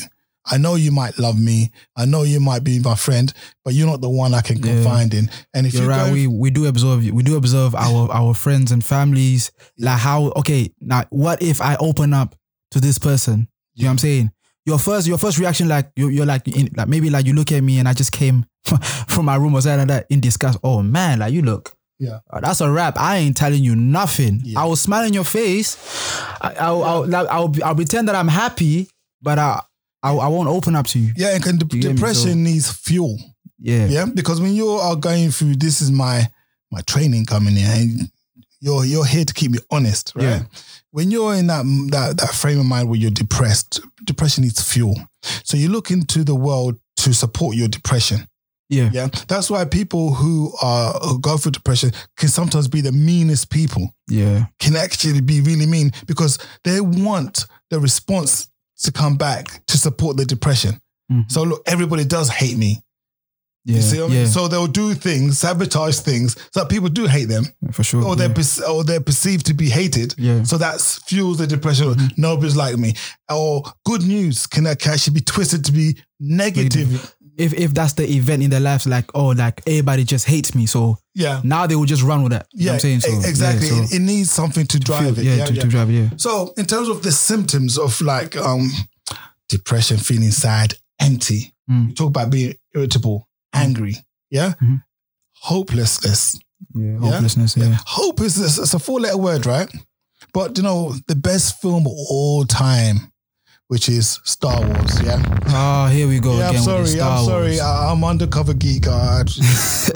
I 0.49 0.57
know 0.57 0.75
you 0.75 0.91
might 0.91 1.17
love 1.19 1.39
me. 1.39 1.71
I 1.95 2.05
know 2.05 2.23
you 2.23 2.39
might 2.39 2.63
be 2.63 2.79
my 2.79 2.95
friend, 2.95 3.33
but 3.65 3.73
you're 3.73 3.87
not 3.87 4.01
the 4.01 4.09
one 4.09 4.33
I 4.33 4.41
can 4.41 4.57
Yeah. 4.57 4.73
confide 4.75 5.13
in." 5.13 5.29
And 5.53 5.67
if 5.67 5.73
you're 5.73 5.83
you 5.83 5.89
right. 5.89 6.07
go, 6.07 6.13
We 6.13 6.27
we 6.27 6.49
do 6.49 6.65
observe 6.67 7.03
we 7.09 7.23
do 7.23 7.35
observe 7.37 7.75
our 7.75 8.09
our 8.19 8.33
friends 8.33 8.71
and 8.71 8.83
families 8.83 9.51
like 9.77 9.99
how 9.99 10.31
okay 10.37 10.71
now 10.81 11.03
what 11.09 11.41
if 11.41 11.61
I 11.61 11.75
open 11.79 12.13
up 12.13 12.35
to 12.71 12.79
this 12.79 12.97
person? 12.97 13.47
You 13.75 13.83
know 13.83 13.89
what 13.89 13.91
I'm 13.93 13.97
saying? 13.99 14.31
Your 14.65 14.79
first 14.79 15.07
your 15.07 15.17
first 15.17 15.37
reaction 15.37 15.67
like 15.67 15.91
you 15.95 16.09
you're 16.09 16.25
like 16.25 16.47
in, 16.47 16.69
like 16.75 16.87
maybe 16.87 17.09
like 17.09 17.25
you 17.25 17.33
look 17.33 17.51
at 17.51 17.61
me 17.63 17.79
and 17.79 17.87
I 17.87 17.93
just 17.93 18.11
came 18.11 18.45
from 19.07 19.25
my 19.25 19.35
room 19.35 19.53
or 19.55 19.61
something 19.61 19.79
like 19.79 19.87
that 19.87 20.05
in 20.09 20.19
disgust. 20.19 20.59
Oh 20.63 20.81
man, 20.83 21.19
like 21.19 21.31
you 21.33 21.41
look. 21.41 21.73
Yeah. 21.99 22.19
Uh, 22.29 22.39
That's 22.41 22.61
a 22.61 22.69
wrap. 22.69 22.95
I 22.99 23.17
ain't 23.17 23.35
telling 23.35 23.63
you 23.63 23.75
nothing. 23.75 24.41
Yeah. 24.43 24.59
I 24.61 24.65
will 24.65 24.75
smile 24.75 25.05
in 25.05 25.13
your 25.13 25.23
face. 25.23 25.77
I, 26.39 26.53
I'll, 26.59 26.83
I'll, 26.83 27.07
like, 27.07 27.27
I'll, 27.27 27.51
I'll 27.65 27.73
pretend 27.73 28.07
that 28.07 28.13
I'm 28.15 28.27
happy, 28.27 28.87
but 29.19 29.39
I, 29.39 29.63
I, 30.03 30.13
I 30.13 30.27
won't 30.27 30.49
open 30.49 30.75
up 30.75 30.87
to 30.87 30.99
you. 30.99 31.13
yeah, 31.15 31.33
and 31.35 31.43
can, 31.43 31.59
you 31.71 31.81
depression 31.81 32.31
So- 32.31 32.35
needs 32.35 32.71
fuel. 32.71 33.17
Yeah. 33.59 33.87
Yeah, 33.87 34.05
because 34.05 34.39
when 34.39 34.53
you 34.53 34.69
are 34.69 34.95
going 34.95 35.31
through, 35.31 35.55
this 35.55 35.81
is 35.81 35.91
my 35.91 36.29
my 36.71 36.81
training 36.81 37.25
coming 37.25 37.57
in, 37.57 37.65
and 37.65 38.11
you're 38.59 38.85
you're 38.85 39.05
here 39.05 39.25
to 39.25 39.33
keep 39.33 39.51
me 39.51 39.59
honest, 39.71 40.13
right? 40.15 40.23
Yeah. 40.23 40.43
When 40.91 41.09
you're 41.11 41.33
in 41.33 41.47
that 41.47 41.63
that 41.91 42.17
that 42.17 42.33
frame 42.35 42.59
of 42.59 42.65
mind 42.67 42.87
where 42.89 42.99
you're 42.99 43.09
depressed, 43.11 43.79
depression 44.03 44.43
needs 44.43 44.61
fuel. 44.61 44.95
So 45.43 45.57
you 45.57 45.69
look 45.69 45.89
into 45.89 46.23
the 46.23 46.35
world 46.35 46.79
to 46.97 47.13
support 47.13 47.55
your 47.55 47.67
depression. 47.67 48.27
Yeah. 48.69 48.89
Yeah, 48.93 49.07
that's 49.27 49.49
why 49.49 49.65
people 49.65 50.13
who 50.13 50.53
are 50.61 50.93
who 50.99 51.19
go 51.19 51.37
through 51.37 51.53
depression 51.53 51.91
can 52.17 52.29
sometimes 52.29 52.67
be 52.67 52.81
the 52.81 52.91
meanest 52.91 53.49
people. 53.49 53.95
Yeah. 54.07 54.45
Can 54.59 54.75
actually 54.75 55.21
be 55.21 55.41
really 55.41 55.65
mean 55.65 55.91
because 56.05 56.37
they 56.63 56.79
want 56.81 57.45
the 57.71 57.79
response 57.79 58.49
to 58.83 58.91
come 58.91 59.17
back 59.17 59.65
to 59.67 59.77
support 59.77 60.17
the 60.17 60.25
depression. 60.25 60.79
Mhm. 61.11 61.31
So 61.31 61.43
look, 61.43 61.61
everybody 61.65 62.05
does 62.05 62.29
hate 62.29 62.57
me. 62.57 62.81
Yeah, 63.65 63.75
You 63.77 63.81
see 63.81 63.99
what 63.99 64.11
I 64.11 64.13
mean? 64.13 64.27
So 64.27 64.47
they'll 64.47 64.67
do 64.67 64.93
things, 64.93 65.39
sabotage 65.39 65.97
things, 65.99 66.37
so 66.53 66.61
that 66.61 66.69
people 66.69 66.87
do 66.87 67.05
hate 67.05 67.25
them, 67.25 67.47
for 67.73 67.83
sure. 67.83 68.01
or 68.01 68.15
they're 68.15 68.29
perce- 68.29 68.61
or 68.61 68.85
they're 68.85 69.01
perceived 69.01 69.45
to 69.47 69.53
be 69.53 69.69
hated. 69.69 70.15
Yeah. 70.17 70.43
So 70.43 70.57
that 70.57 70.79
fuels 70.79 71.39
the 71.39 71.47
depression. 71.47 72.13
Nobody's 72.15 72.55
like 72.55 72.77
me. 72.77 72.93
Or 73.29 73.63
good 73.85 74.03
news 74.03 74.47
can, 74.47 74.63
can 74.77 74.93
actually 74.93 75.15
be 75.15 75.21
twisted 75.21 75.65
to 75.65 75.73
be 75.73 75.97
negative. 76.17 77.13
If 77.37 77.53
if 77.53 77.73
that's 77.73 77.93
the 77.93 78.03
event 78.09 78.41
in 78.43 78.49
their 78.49 78.59
lives, 78.59 78.85
like 78.87 79.05
oh, 79.15 79.27
like 79.27 79.61
everybody 79.67 80.03
just 80.03 80.25
hates 80.25 80.53
me, 80.55 80.65
so 80.65 80.97
Yeah. 81.15 81.41
now 81.43 81.67
they 81.67 81.75
will 81.75 81.85
just 81.85 82.03
run 82.03 82.23
with 82.23 82.31
that. 82.31 82.47
You 82.53 82.65
know 82.65 82.65
Yeah, 82.65 82.71
what 82.77 82.85
I'm 82.85 82.99
saying 83.01 83.21
so. 83.23 83.29
exactly. 83.29 83.67
Yeah, 83.67 83.83
it, 83.83 83.87
so 83.89 83.95
it 83.95 83.99
needs 83.99 84.31
something 84.31 84.65
to 84.67 84.79
drive 84.79 85.15
feel- 85.15 85.19
it. 85.19 85.23
yeah, 85.25 85.35
Yeah, 85.35 85.45
to, 85.45 85.53
yeah. 85.53 85.61
to 85.61 85.67
drive 85.67 85.89
it. 85.89 85.93
Yeah. 85.93 86.09
So, 86.17 86.53
in 86.57 86.65
terms 86.65 86.89
of 86.89 87.03
the 87.03 87.11
symptoms 87.11 87.77
of 87.77 87.99
like 88.01 88.35
um 88.35 88.71
depression, 89.49 89.97
feeling 89.97 90.31
sad, 90.31 90.73
empty, 90.99 91.53
Mm. 91.69 91.89
you 91.89 91.95
talk 91.95 92.07
about 92.07 92.29
being 92.31 92.53
irritable, 92.73 93.27
angry, 93.53 93.95
yeah, 94.31 94.53
Mhm. 94.63 94.81
hopelessness. 95.41 96.39
Yeah, 96.75 96.97
hopelessness. 96.97 97.55
Yeah. 97.57 97.77
Hope 97.85 98.21
is 98.21 98.37
it's 98.59 98.73
a 98.73 98.79
four 98.79 98.99
letter 98.99 99.17
word, 99.17 99.45
right? 99.45 99.69
But 100.33 100.57
you 100.57 100.63
know 100.63 100.95
the 101.07 101.15
best 101.15 101.61
film 101.61 101.85
of 101.85 101.93
all 102.09 102.45
time, 102.45 103.11
which 103.67 103.89
is 103.89 104.19
Star 104.23 104.61
Wars. 104.65 105.01
Yeah, 105.03 105.21
Oh, 105.49 105.87
here 105.87 106.07
we 106.07 106.19
go 106.19 106.37
yeah. 106.37 106.49
again. 106.49 106.57
I'm 106.59 106.63
sorry. 106.63 106.81
With 106.83 106.91
the 106.93 106.97
Star 106.97 107.17
I'm 107.19 107.25
sorry. 107.25 107.47
Wars. 107.49 107.59
I'm 107.61 108.03
undercover 108.03 108.53
geek. 108.53 108.87
Uh, 108.87 108.91
I- 108.91 109.23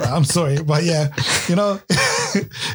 I'm 0.14 0.24
sorry, 0.24 0.62
but 0.62 0.84
yeah, 0.84 1.08
you 1.48 1.56
know, 1.56 1.80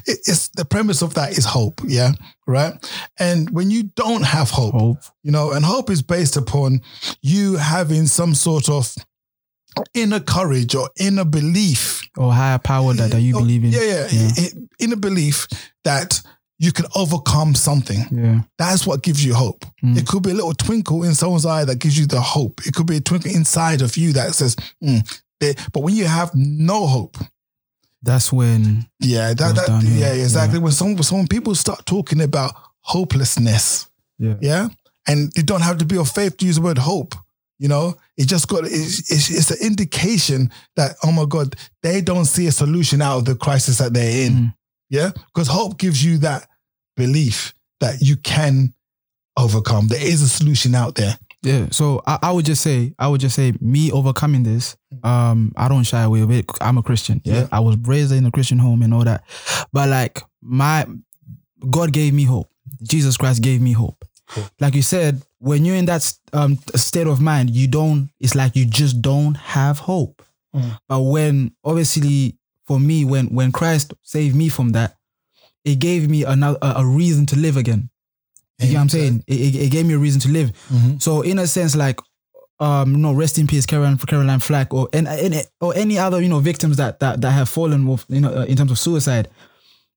it's 0.06 0.50
the 0.50 0.66
premise 0.66 1.02
of 1.02 1.14
that 1.16 1.38
is 1.38 1.46
hope. 1.46 1.82
Yeah, 1.86 2.12
right. 2.46 2.74
And 3.20 3.50
when 3.52 3.70
you 3.72 3.84
don't 3.96 4.24
have 4.26 4.50
hope, 4.50 4.74
Hope. 4.74 5.00
you 5.24 5.32
know, 5.32 5.52
and 5.52 5.64
hope 5.66 5.90
is 5.90 6.02
based 6.02 6.38
upon 6.38 6.82
you 7.22 7.56
having 7.58 8.06
some 8.08 8.34
sort 8.36 8.70
of 8.70 8.94
inner 9.94 10.20
courage 10.20 10.74
or 10.76 10.90
inner 11.00 11.26
belief. 11.26 12.02
or 12.18 12.34
higher 12.34 12.58
power 12.60 12.94
that, 12.94 13.12
that 13.12 13.22
you 13.22 13.34
believe 13.34 13.64
in. 13.64 13.72
Yeah, 13.72 14.08
yeah, 14.12 14.30
Yeah. 14.36 14.48
Inner 14.80 14.96
belief 14.96 15.48
that 15.84 16.22
you 16.60 16.72
can 16.72 16.86
overcome 16.96 17.54
something. 17.56 18.00
Yeah. 18.12 18.42
That's 18.58 18.88
what 18.88 19.04
gives 19.04 19.24
you 19.24 19.36
hope. 19.36 19.66
Mm. 19.84 19.98
It 19.98 20.08
could 20.08 20.24
be 20.24 20.32
a 20.32 20.34
little 20.34 20.54
twinkle 20.54 21.04
in 21.04 21.14
someone's 21.14 21.46
eye 21.46 21.66
that 21.66 21.80
gives 21.80 21.98
you 22.00 22.08
the 22.08 22.20
hope. 22.20 22.66
It 22.66 22.74
could 22.74 22.88
be 22.88 22.98
a 22.98 23.02
twinkle 23.02 23.32
inside 23.32 23.82
of 23.82 23.96
you 23.96 24.14
that 24.14 24.34
says, 24.34 24.56
mm, 24.84 25.22
but 25.40 25.82
when 25.82 25.94
you 25.94 26.06
have 26.06 26.32
no 26.34 26.88
hope, 26.88 27.18
That's 28.02 28.32
when 28.32 28.88
yeah, 29.00 29.34
that, 29.34 29.56
that 29.56 29.68
downhill. 29.68 30.00
yeah, 30.00 30.14
exactly. 30.14 30.60
When 30.60 30.72
some 30.72 30.96
when 30.96 31.28
people 31.28 31.56
start 31.56 31.86
talking 31.86 32.22
about 32.22 32.54
hopelessness, 32.82 33.90
yeah. 34.18 34.36
yeah, 34.42 34.68
and 35.08 35.32
you 35.36 35.44
don't 35.44 35.62
have 35.62 35.78
to 35.80 35.86
be 35.86 35.98
of 35.98 36.10
faith 36.10 36.38
to 36.38 36.46
use 36.46 36.56
the 36.56 36.62
word 36.62 36.78
hope. 36.78 37.16
You 37.60 37.68
know, 37.68 37.96
it 38.16 38.28
just 38.28 38.48
got 38.48 38.66
it's, 38.66 39.12
it's, 39.12 39.30
it's 39.30 39.52
an 39.52 39.58
indication 39.66 40.52
that 40.76 40.96
oh 41.04 41.12
my 41.12 41.26
god, 41.26 41.56
they 41.82 42.02
don't 42.02 42.26
see 42.26 42.48
a 42.48 42.52
solution 42.52 43.02
out 43.02 43.18
of 43.18 43.26
the 43.26 43.36
crisis 43.36 43.80
that 43.80 43.94
they're 43.94 44.26
in. 44.28 44.34
Mm. 44.34 44.54
Yeah, 44.90 45.12
because 45.34 45.48
hope 45.48 45.78
gives 45.78 46.04
you 46.04 46.18
that 46.20 46.48
belief 46.96 47.54
that 47.80 48.02
you 48.02 48.18
can 48.18 48.74
overcome. 49.38 49.88
There 49.88 50.02
is 50.02 50.22
a 50.22 50.28
solution 50.28 50.76
out 50.76 50.96
there. 50.96 51.18
Yeah. 51.44 51.68
So 51.72 52.02
I, 52.06 52.18
I 52.24 52.32
would 52.32 52.46
just 52.46 52.62
say, 52.62 52.94
I 52.98 53.08
would 53.08 53.22
just 53.22 53.36
say, 53.36 53.54
me 53.62 53.92
overcoming 53.92 54.44
this, 54.44 54.76
um, 55.04 55.54
I 55.56 55.68
don't 55.68 55.84
shy 55.84 56.02
away 56.02 56.22
with 56.22 56.38
it. 56.38 56.46
I'm 56.60 56.78
a 56.78 56.84
Christian. 56.84 57.22
Yeah? 57.24 57.42
Yeah. 57.42 57.48
I 57.52 57.60
was 57.60 57.78
raised 57.84 58.12
in 58.12 58.26
a 58.26 58.32
Christian 58.32 58.58
home 58.58 58.82
and 58.82 58.94
all 58.94 59.04
that. 59.04 59.24
But 59.72 59.90
like 59.90 60.22
my 60.42 60.86
God 61.70 61.94
gave 61.94 62.14
me 62.14 62.24
hope. 62.24 62.50
Jesus 62.84 63.18
Christ 63.18 63.42
gave 63.42 63.62
me 63.62 63.74
hope. 63.74 64.04
Cool. 64.30 64.44
Like 64.60 64.76
you 64.76 64.82
said, 64.82 65.22
when 65.40 65.64
you're 65.64 65.76
in 65.76 65.86
that 65.86 66.12
um, 66.34 66.58
state 66.76 67.08
of 67.08 67.22
mind, 67.22 67.52
you 67.52 67.68
don't, 67.68 68.10
it's 68.20 68.36
like 68.36 68.56
you 68.56 68.66
just 68.66 69.02
don't 69.02 69.36
have 69.36 69.80
hope. 69.80 70.24
Mm. 70.56 70.78
But 70.90 71.02
when 71.02 71.54
obviously 71.64 72.37
for 72.68 72.80
me, 72.80 73.06
when 73.06 73.28
when 73.28 73.52
Christ 73.52 73.94
saved 74.04 74.36
me 74.36 74.50
from 74.50 74.70
that, 74.74 74.98
it 75.66 75.80
gave 75.80 76.10
me 76.10 76.24
another 76.24 76.60
a, 76.62 76.74
a 76.78 76.86
reason 76.86 77.26
to 77.28 77.36
live 77.38 77.58
again. 77.58 77.90
You 78.60 78.68
get 78.68 78.74
what 78.76 78.82
I'm 78.82 78.90
saying? 78.90 79.24
It, 79.28 79.56
it, 79.56 79.72
gave 79.72 79.86
me 79.86 79.94
a 79.94 80.00
reason 80.00 80.20
to 80.22 80.30
live. 80.30 80.52
Mhm. 80.70 81.00
So 81.02 81.22
in 81.22 81.38
a 81.38 81.46
sense, 81.46 81.76
like, 81.76 82.00
um, 82.60 82.94
you 82.94 82.98
know, 82.98 83.14
rest 83.14 83.38
in 83.38 83.46
peace, 83.46 83.68
Caroline 83.68 83.98
Caroline 83.98 84.40
Flack, 84.40 84.74
or 84.74 84.90
and, 84.94 85.08
and 85.08 85.48
or 85.62 85.76
any 85.76 85.98
other 86.00 86.22
you 86.22 86.28
know 86.30 86.40
victims 86.40 86.78
that 86.78 87.00
that 87.00 87.22
that 87.22 87.32
have 87.32 87.50
fallen 87.50 87.86
with 87.88 88.04
you 88.10 88.20
know 88.20 88.34
uh, 88.34 88.46
in 88.46 88.58
terms 88.58 88.72
of 88.72 88.80
suicide, 88.80 89.30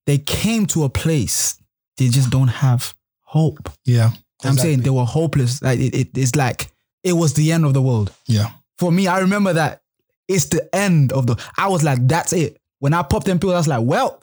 they 0.06 0.18
came 0.18 0.66
to 0.66 0.84
a 0.84 0.88
place 0.90 1.56
they 1.96 2.08
just 2.08 2.30
don't 2.30 2.48
have 2.48 2.92
hope. 3.22 3.70
Yeah, 3.84 4.10
I'm 4.44 4.58
saying 4.58 4.80
they 4.82 4.90
were 4.90 5.04
hopeless. 5.04 5.62
Like 5.62 5.78
it, 5.78 5.94
it, 5.94 6.08
it's 6.18 6.36
like 6.36 6.70
it 7.02 7.14
was 7.14 7.32
the 7.34 7.52
end 7.52 7.64
of 7.64 7.72
the 7.72 7.82
world. 7.82 8.12
yeah, 8.26 8.50
For 8.78 8.92
me, 8.92 9.06
I 9.06 9.20
remember 9.20 9.54
that 9.54 9.80
it's 10.28 10.46
the 10.46 10.68
end 10.74 11.12
of 11.12 11.26
the. 11.26 11.36
I 11.56 11.68
was 11.68 11.82
like, 11.82 12.06
that's 12.06 12.32
it. 12.34 12.59
When 12.80 12.92
I 12.94 13.02
popped 13.02 13.26
them 13.26 13.38
pills, 13.38 13.54
I 13.54 13.56
was 13.58 13.68
like, 13.68 13.82
well, 13.84 14.20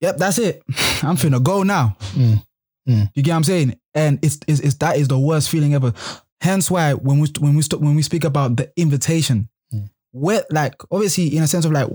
yep, 0.00 0.16
that's 0.16 0.38
it. 0.38 0.62
I'm 1.02 1.16
finna 1.16 1.42
go 1.42 1.62
now. 1.62 1.96
Mm. 2.14 2.42
Mm. 2.88 3.10
You 3.14 3.22
get 3.22 3.32
what 3.32 3.36
I'm 3.36 3.44
saying? 3.44 3.78
And 3.94 4.18
it's, 4.22 4.38
it's, 4.46 4.60
it's 4.60 4.74
that 4.76 4.96
is 4.96 5.08
the 5.08 5.18
worst 5.18 5.50
feeling 5.50 5.74
ever. 5.74 5.92
Hence 6.40 6.70
why 6.70 6.92
when 6.92 7.18
we 7.18 7.28
when 7.40 7.56
we 7.56 7.62
st- 7.62 7.80
when 7.80 7.94
we 7.94 8.02
speak 8.02 8.24
about 8.24 8.56
the 8.56 8.70
invitation, 8.76 9.48
Mm. 9.74 9.90
where 10.12 10.44
like 10.50 10.74
obviously 10.92 11.36
in 11.36 11.42
a 11.42 11.46
sense 11.48 11.64
of 11.64 11.72
like 11.72 11.88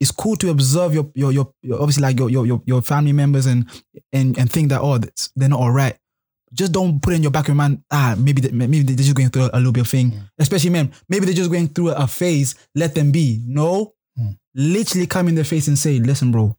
it's 0.00 0.10
cool 0.10 0.36
to 0.36 0.50
observe 0.50 0.92
your 0.92 1.10
your 1.14 1.32
your, 1.32 1.52
your 1.62 1.80
obviously 1.80 2.02
like 2.02 2.18
your, 2.18 2.28
your 2.28 2.44
your 2.44 2.62
your 2.66 2.82
family 2.82 3.12
members 3.12 3.46
and 3.46 3.64
and 4.12 4.36
and 4.38 4.52
think 4.52 4.68
that 4.68 4.82
oh 4.82 4.98
that's, 4.98 5.30
they're 5.36 5.48
not 5.48 5.60
all 5.60 5.70
right. 5.70 5.96
Just 6.52 6.72
don't 6.72 7.00
put 7.00 7.14
in 7.14 7.22
your 7.22 7.30
back 7.32 7.44
of 7.44 7.48
your 7.48 7.54
mind 7.56 7.82
ah 7.90 8.14
maybe 8.18 8.42
they, 8.42 8.50
maybe 8.50 8.82
they're 8.82 8.96
just 8.96 9.14
going 9.14 9.30
through 9.30 9.48
a, 9.52 9.56
little 9.56 9.72
bit 9.72 9.80
of 9.82 9.88
thing. 9.88 10.12
Especially 10.38 10.68
men, 10.70 10.92
maybe 11.08 11.24
they're 11.24 11.34
just 11.34 11.50
going 11.50 11.68
through 11.68 11.88
a, 11.90 11.94
a 11.94 12.06
phase. 12.06 12.54
Let 12.74 12.94
them 12.94 13.10
be. 13.12 13.40
No. 13.46 13.94
Literally 14.56 15.06
come 15.06 15.28
in 15.28 15.34
their 15.34 15.44
face 15.44 15.68
and 15.68 15.78
say, 15.78 15.98
listen, 15.98 16.32
bro, 16.32 16.56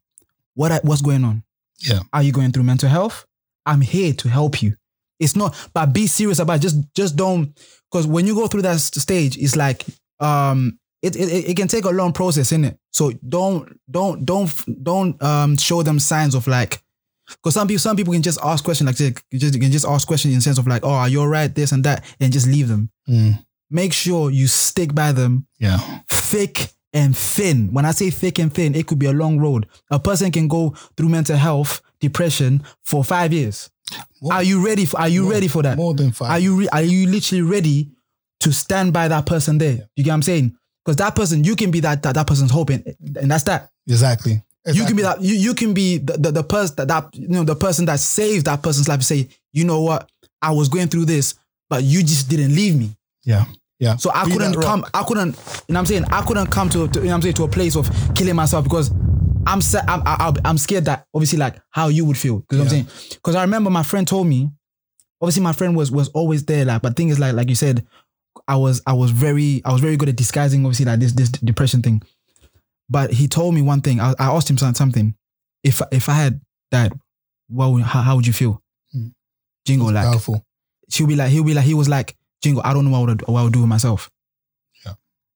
what 0.54 0.72
I, 0.72 0.80
what's 0.82 1.02
going 1.02 1.24
on? 1.24 1.42
Yeah. 1.80 2.00
Are 2.12 2.22
you 2.22 2.32
going 2.32 2.52
through 2.52 2.62
mental 2.62 2.88
health? 2.88 3.26
I'm 3.66 3.80
here 3.80 4.14
to 4.14 4.28
help 4.28 4.62
you. 4.62 4.74
It's 5.20 5.36
not, 5.36 5.54
but 5.74 5.92
be 5.92 6.06
serious 6.06 6.38
about 6.38 6.56
it. 6.56 6.62
just 6.62 6.94
just 6.94 7.16
don't 7.16 7.54
because 7.90 8.06
when 8.06 8.26
you 8.26 8.34
go 8.34 8.46
through 8.46 8.62
that 8.62 8.78
stage, 8.78 9.36
it's 9.36 9.56
like 9.56 9.84
um 10.20 10.78
it, 11.02 11.16
it 11.16 11.50
it 11.50 11.56
can 11.56 11.68
take 11.68 11.84
a 11.84 11.90
long 11.90 12.12
process, 12.12 12.52
in 12.52 12.64
it? 12.64 12.78
So 12.92 13.12
don't 13.28 13.78
don't 13.90 14.24
don't 14.24 14.84
don't 14.84 15.22
um 15.22 15.56
show 15.56 15.82
them 15.82 15.98
signs 15.98 16.34
of 16.34 16.46
like 16.46 16.80
because 17.26 17.54
some 17.54 17.66
people 17.66 17.80
some 17.80 17.96
people 17.96 18.12
can 18.12 18.22
just 18.22 18.38
ask 18.42 18.64
questions 18.64 18.86
like 18.86 18.96
this, 18.96 19.22
you 19.30 19.38
just 19.40 19.54
you 19.54 19.60
can 19.60 19.72
just 19.72 19.86
ask 19.86 20.06
questions 20.06 20.32
in 20.32 20.38
the 20.38 20.42
sense 20.42 20.58
of 20.58 20.66
like, 20.66 20.84
oh, 20.84 20.90
are 20.90 21.08
you 21.08 21.20
alright, 21.20 21.54
this 21.54 21.72
and 21.72 21.84
that, 21.84 22.04
and 22.20 22.32
just 22.32 22.46
leave 22.46 22.68
them. 22.68 22.90
Mm. 23.08 23.44
Make 23.70 23.92
sure 23.92 24.30
you 24.30 24.46
stick 24.46 24.94
by 24.94 25.12
them 25.12 25.46
yeah, 25.58 25.78
thick 26.08 26.70
and 26.92 27.16
thin. 27.16 27.72
When 27.72 27.84
I 27.84 27.90
say 27.92 28.10
thick 28.10 28.38
and 28.38 28.52
thin, 28.52 28.74
it 28.74 28.86
could 28.86 28.98
be 28.98 29.06
a 29.06 29.12
long 29.12 29.38
road. 29.38 29.66
A 29.90 29.98
person 29.98 30.30
can 30.30 30.48
go 30.48 30.70
through 30.96 31.08
mental 31.08 31.36
health, 31.36 31.80
depression 32.00 32.62
for 32.84 33.04
five 33.04 33.32
years. 33.32 33.70
More- 34.20 34.34
are 34.34 34.42
you 34.42 34.64
ready 34.64 34.84
for? 34.84 34.98
Are 35.00 35.08
you 35.08 35.22
more- 35.22 35.32
ready 35.32 35.48
for 35.48 35.62
that? 35.62 35.76
more 35.76 35.94
than 35.94 36.12
five. 36.12 36.30
Are 36.30 36.38
you 36.38 36.56
re- 36.56 36.68
are 36.72 36.82
you 36.82 37.08
literally 37.08 37.42
ready 37.42 37.90
to 38.40 38.52
stand 38.52 38.92
by 38.92 39.08
that 39.08 39.26
person 39.26 39.58
there? 39.58 39.88
You 39.96 40.04
get 40.04 40.10
what 40.10 40.14
I'm 40.14 40.22
saying? 40.22 40.56
Because 40.84 40.96
that 40.96 41.14
person, 41.14 41.44
you 41.44 41.56
can 41.56 41.70
be 41.70 41.80
that 41.80 42.02
that, 42.02 42.14
that 42.14 42.26
person's 42.26 42.50
hoping, 42.50 42.82
and, 43.00 43.16
and 43.16 43.30
that's 43.30 43.44
that. 43.44 43.70
exactly. 43.86 44.42
You 44.66 44.84
can 44.84 44.96
be 44.96 45.02
that. 45.02 45.22
You, 45.22 45.34
you 45.34 45.54
can 45.54 45.72
be 45.72 45.96
the 45.98 46.18
the, 46.18 46.32
the 46.32 46.42
person 46.44 46.76
that, 46.76 46.88
that 46.88 47.14
you 47.14 47.28
know 47.28 47.42
the 47.44 47.56
person 47.56 47.86
that 47.86 48.00
saved 48.00 48.44
that 48.46 48.62
person's 48.62 48.88
life. 48.88 49.02
Say, 49.02 49.28
you 49.52 49.64
know 49.64 49.80
what? 49.80 50.10
I 50.42 50.52
was 50.52 50.68
going 50.68 50.88
through 50.88 51.06
this, 51.06 51.34
but 51.70 51.82
you 51.84 52.00
just 52.02 52.28
didn't 52.28 52.54
leave 52.54 52.76
me. 52.76 52.94
Yeah, 53.24 53.46
yeah. 53.78 53.96
So 53.96 54.10
I 54.12 54.24
Be 54.24 54.32
couldn't 54.32 54.52
that 54.52 54.58
rock. 54.58 54.66
come. 54.66 54.84
I 54.94 55.02
couldn't. 55.04 55.26
You 55.28 55.32
know 55.32 55.36
what 55.68 55.76
I'm 55.78 55.86
saying? 55.86 56.04
I 56.10 56.22
couldn't 56.22 56.46
come 56.48 56.68
to, 56.70 56.88
to 56.88 56.98
you 56.98 57.04
know 57.04 57.10
what 57.10 57.14
I'm 57.16 57.22
saying 57.22 57.34
to 57.34 57.44
a 57.44 57.48
place 57.48 57.76
of 57.76 57.88
killing 58.14 58.36
myself 58.36 58.64
because 58.64 58.90
I'm 59.46 59.60
sa- 59.60 59.82
I'm 59.88 60.02
I, 60.04 60.32
I'm 60.44 60.58
scared 60.58 60.84
that 60.86 61.06
obviously 61.14 61.38
like 61.38 61.56
how 61.70 61.88
you 61.88 62.04
would 62.04 62.18
feel. 62.18 62.40
Because 62.40 62.58
I'm 62.60 62.64
Yeah. 62.64 62.70
saying 62.70 62.86
because 63.14 63.34
I 63.34 63.42
remember 63.42 63.70
my 63.70 63.82
friend 63.82 64.06
told 64.06 64.26
me. 64.26 64.50
Obviously, 65.20 65.42
my 65.42 65.52
friend 65.52 65.76
was 65.76 65.90
was 65.90 66.08
always 66.10 66.44
there. 66.44 66.64
Like, 66.64 66.80
but 66.82 66.94
thing 66.96 67.08
is 67.08 67.18
like 67.18 67.34
like 67.34 67.48
you 67.48 67.56
said, 67.56 67.84
I 68.46 68.54
was 68.56 68.80
I 68.86 68.92
was 68.92 69.10
very 69.10 69.60
I 69.64 69.72
was 69.72 69.80
very 69.80 69.96
good 69.96 70.08
at 70.08 70.14
disguising 70.16 70.64
obviously 70.64 70.84
like 70.86 71.00
this 71.00 71.12
this 71.12 71.28
depression 71.30 71.82
thing. 71.82 72.02
But 72.88 73.12
he 73.12 73.26
told 73.28 73.54
me 73.54 73.62
one 73.62 73.80
thing. 73.80 74.00
I, 74.00 74.10
I 74.18 74.26
asked 74.34 74.48
him 74.48 74.58
some- 74.58 74.74
something. 74.74 75.14
If 75.64 75.82
if 75.90 76.08
I 76.08 76.12
had 76.14 76.40
died, 76.70 76.92
what 77.48 77.72
would, 77.72 77.82
how, 77.82 78.02
how 78.02 78.14
would 78.16 78.26
you 78.28 78.32
feel? 78.32 78.62
Hmm. 78.92 79.08
Jingo 79.66 79.86
like 79.86 80.04
Powerful. 80.04 80.44
she'll 80.88 81.06
be 81.08 81.16
like, 81.16 81.30
he'll 81.30 81.42
be 81.44 81.52
like, 81.54 81.64
he 81.64 81.74
was 81.74 81.88
like, 81.88 82.14
Jingo, 82.42 82.60
I 82.64 82.72
don't 82.72 82.84
know 82.84 82.90
what 82.92 82.98
I 82.98 83.12
would, 83.12 83.28
what 83.28 83.40
I 83.40 83.44
would 83.44 83.52
do 83.52 83.60
with 83.60 83.68
myself. 83.68 84.10
Yeah. 84.84 84.94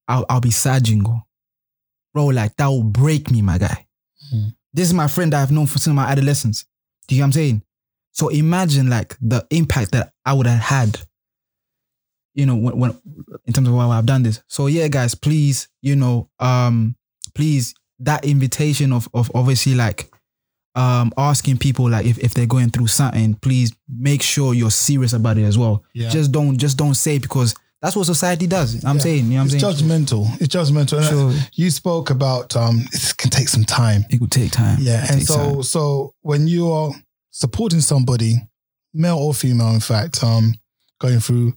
I'll, 0.08 0.26
I'll 0.28 0.40
be 0.40 0.50
sad, 0.50 0.84
Jingo. 0.84 1.26
Bro, 2.14 2.26
like 2.26 2.56
that 2.56 2.66
will 2.66 2.82
break 2.84 3.30
me, 3.30 3.42
my 3.42 3.58
guy. 3.58 3.86
Mhm. 4.32 4.54
This 4.72 4.88
is 4.88 4.94
my 4.94 5.08
friend 5.08 5.32
that 5.32 5.42
I've 5.42 5.50
known 5.50 5.66
for 5.66 5.78
since 5.78 5.94
my 5.94 6.04
adolescence. 6.10 6.64
Do 7.08 7.14
you 7.14 7.20
know 7.20 7.24
what 7.24 7.26
I'm 7.28 7.32
saying? 7.32 7.62
So 8.12 8.28
imagine 8.28 8.88
like 8.90 9.16
the 9.20 9.46
impact 9.50 9.92
that 9.92 10.12
I 10.24 10.32
would 10.34 10.46
have 10.46 10.60
had, 10.60 11.00
you 12.34 12.46
know, 12.46 12.56
when, 12.56 12.78
when 12.78 13.02
in 13.46 13.52
terms 13.52 13.68
of 13.68 13.74
why 13.74 13.86
I've 13.86 14.06
done 14.06 14.22
this. 14.22 14.42
So 14.48 14.66
yeah, 14.66 14.88
guys, 14.88 15.14
please, 15.14 15.68
you 15.80 15.96
know, 15.96 16.28
um, 16.38 16.96
please 17.34 17.74
that 18.00 18.24
invitation 18.24 18.92
of 18.92 19.08
of 19.14 19.30
obviously 19.34 19.74
like 19.74 20.11
um 20.74 21.12
asking 21.18 21.58
people 21.58 21.90
like 21.90 22.06
if, 22.06 22.18
if 22.18 22.32
they're 22.34 22.46
going 22.46 22.70
through 22.70 22.86
something, 22.86 23.34
please 23.34 23.72
make 23.88 24.22
sure 24.22 24.54
you're 24.54 24.70
serious 24.70 25.12
about 25.12 25.36
it 25.38 25.44
as 25.44 25.58
well. 25.58 25.84
Yeah. 25.94 26.08
Just 26.08 26.32
don't 26.32 26.56
just 26.58 26.76
don't 26.78 26.94
say 26.94 27.18
because 27.18 27.54
That's 27.82 27.96
what 27.96 28.06
society 28.06 28.46
does. 28.46 28.84
I'm 28.84 28.96
Yeah. 28.96 29.02
saying, 29.02 29.24
you 29.24 29.30
know 29.30 29.36
what 29.44 29.52
I'm 29.52 29.56
It's 29.56 29.64
saying? 29.64 30.06
judgmental. 30.06 30.40
It's 30.40 30.54
judgmental. 30.54 31.02
Sure. 31.08 31.32
You 31.54 31.68
spoke 31.70 32.10
about 32.10 32.54
um, 32.56 32.84
it 32.92 33.14
can 33.18 33.28
take 33.30 33.48
some 33.48 33.64
time. 33.64 34.04
It 34.08 34.18
could 34.20 34.30
take 34.30 34.52
time. 34.52 34.78
Yeah, 34.80 35.02
It 35.04 35.10
and 35.10 35.22
so 35.26 35.34
time. 35.36 35.62
so 35.64 36.14
when 36.20 36.46
you 36.46 36.70
are 36.70 36.92
supporting 37.32 37.80
somebody, 37.80 38.36
male 38.94 39.18
or 39.18 39.34
female, 39.34 39.74
in 39.74 39.80
fact, 39.80 40.22
um, 40.22 40.54
going 41.00 41.18
through 41.18 41.54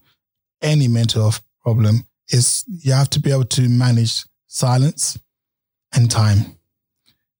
any 0.64 0.88
mental 0.88 1.22
health 1.22 1.42
problem, 1.62 2.08
is 2.30 2.64
you 2.68 2.92
have 2.94 3.10
to 3.12 3.20
be 3.20 3.32
able 3.32 3.46
to 3.46 3.70
manage 3.70 4.26
silence 4.48 5.20
and 5.94 6.10
time. 6.10 6.58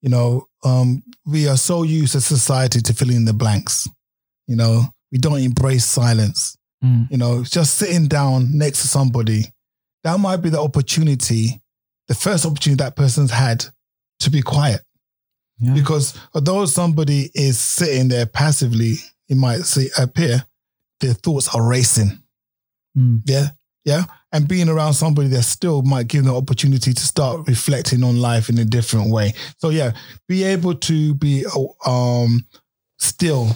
You 0.00 0.10
know, 0.10 0.46
um, 0.62 1.02
we 1.26 1.48
are 1.48 1.56
so 1.56 1.82
used 1.82 2.14
as 2.14 2.24
society 2.24 2.80
to 2.80 2.94
filling 2.94 3.16
in 3.16 3.24
the 3.24 3.32
blanks. 3.32 3.88
You 4.46 4.56
know, 4.56 4.84
we 5.10 5.18
don't 5.18 5.40
embrace 5.40 5.84
silence. 5.84 6.56
Mm. 6.84 7.10
You 7.10 7.18
know, 7.18 7.42
just 7.42 7.74
sitting 7.74 8.06
down 8.06 8.56
next 8.56 8.82
to 8.82 8.88
somebody, 8.88 9.44
that 10.04 10.20
might 10.20 10.38
be 10.38 10.50
the 10.50 10.60
opportunity, 10.60 11.60
the 12.08 12.14
first 12.14 12.46
opportunity 12.46 12.82
that 12.82 12.96
person's 12.96 13.30
had 13.30 13.64
to 14.20 14.30
be 14.30 14.42
quiet. 14.42 14.82
Yeah. 15.58 15.74
Because 15.74 16.18
although 16.34 16.66
somebody 16.66 17.30
is 17.34 17.58
sitting 17.58 18.08
there 18.08 18.26
passively, 18.26 18.94
it 19.28 19.36
might 19.36 19.62
see, 19.62 19.88
appear 19.98 20.44
their 21.00 21.14
thoughts 21.14 21.54
are 21.54 21.66
racing. 21.66 22.22
Mm. 22.96 23.22
Yeah. 23.24 23.48
Yeah. 23.84 24.04
And 24.32 24.48
being 24.48 24.68
around 24.68 24.94
somebody 24.94 25.28
that 25.28 25.44
still 25.44 25.82
might 25.82 26.08
give 26.08 26.24
them 26.24 26.32
the 26.32 26.38
opportunity 26.38 26.92
to 26.92 27.00
start 27.00 27.46
reflecting 27.46 28.02
on 28.02 28.20
life 28.20 28.48
in 28.48 28.58
a 28.58 28.64
different 28.64 29.10
way. 29.10 29.32
So 29.58 29.70
yeah, 29.70 29.92
be 30.28 30.42
able 30.42 30.74
to 30.74 31.14
be 31.14 31.44
um 31.86 32.44
still 32.98 33.48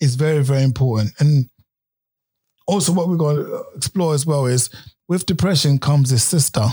is 0.00 0.14
very, 0.14 0.42
very 0.42 0.62
important. 0.62 1.12
And 1.18 1.48
also 2.66 2.92
what 2.92 3.08
we're 3.08 3.16
going 3.16 3.36
to 3.36 3.64
explore 3.74 4.14
as 4.14 4.26
well 4.26 4.46
is 4.46 4.70
with 5.08 5.26
depression 5.26 5.78
comes 5.78 6.12
a 6.12 6.18
sister. 6.18 6.66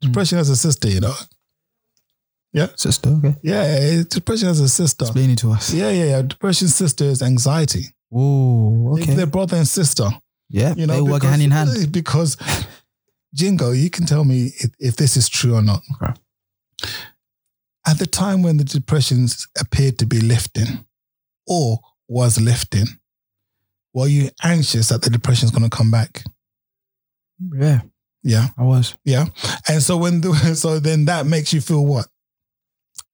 Depression 0.00 0.38
has 0.38 0.50
a 0.50 0.56
sister, 0.56 0.88
you 0.88 1.00
know. 1.00 1.14
Yeah, 2.52 2.68
sister, 2.76 3.10
okay. 3.10 3.34
Yeah, 3.42 4.02
depression 4.08 4.48
has 4.48 4.60
a 4.60 4.68
sister. 4.68 5.04
Explain 5.04 5.30
it 5.30 5.38
to 5.38 5.50
us. 5.52 5.72
Yeah, 5.72 5.90
yeah, 5.90 6.04
yeah. 6.04 6.22
Depression 6.22 6.68
sister 6.68 7.04
is 7.04 7.22
anxiety. 7.22 7.86
Oh, 8.12 8.92
okay. 8.94 9.14
They're 9.14 9.26
brother 9.26 9.56
and 9.56 9.68
sister. 9.68 10.08
Yeah, 10.48 10.74
You 10.76 10.86
know, 10.86 10.94
they 10.94 11.02
work 11.02 11.22
hand 11.22 11.42
in 11.42 11.50
hand. 11.50 11.70
Because 11.92 12.36
Jingo, 13.34 13.72
you 13.72 13.90
can 13.90 14.06
tell 14.06 14.24
me 14.24 14.52
if, 14.58 14.70
if 14.78 14.96
this 14.96 15.16
is 15.16 15.28
true 15.28 15.54
or 15.54 15.62
not. 15.62 15.82
Okay. 15.94 16.12
At 17.86 17.98
the 17.98 18.06
time 18.06 18.42
when 18.42 18.56
the 18.56 18.64
depressions 18.64 19.46
appeared 19.58 19.98
to 19.98 20.06
be 20.06 20.20
lifting 20.20 20.84
or 21.46 21.78
was 22.08 22.40
lifting, 22.40 22.86
were 23.94 24.06
you 24.06 24.30
anxious 24.42 24.88
that 24.88 25.02
the 25.02 25.10
depression 25.10 25.46
is 25.46 25.50
going 25.50 25.68
to 25.68 25.74
come 25.74 25.90
back? 25.90 26.22
Yeah, 27.54 27.80
Yeah, 28.22 28.48
I 28.58 28.62
was 28.64 28.94
yeah. 29.04 29.26
And 29.68 29.82
so 29.82 29.96
when 29.96 30.20
the, 30.20 30.34
so 30.54 30.78
then 30.78 31.06
that 31.06 31.26
makes 31.26 31.52
you 31.52 31.60
feel 31.60 31.84
what? 31.84 32.06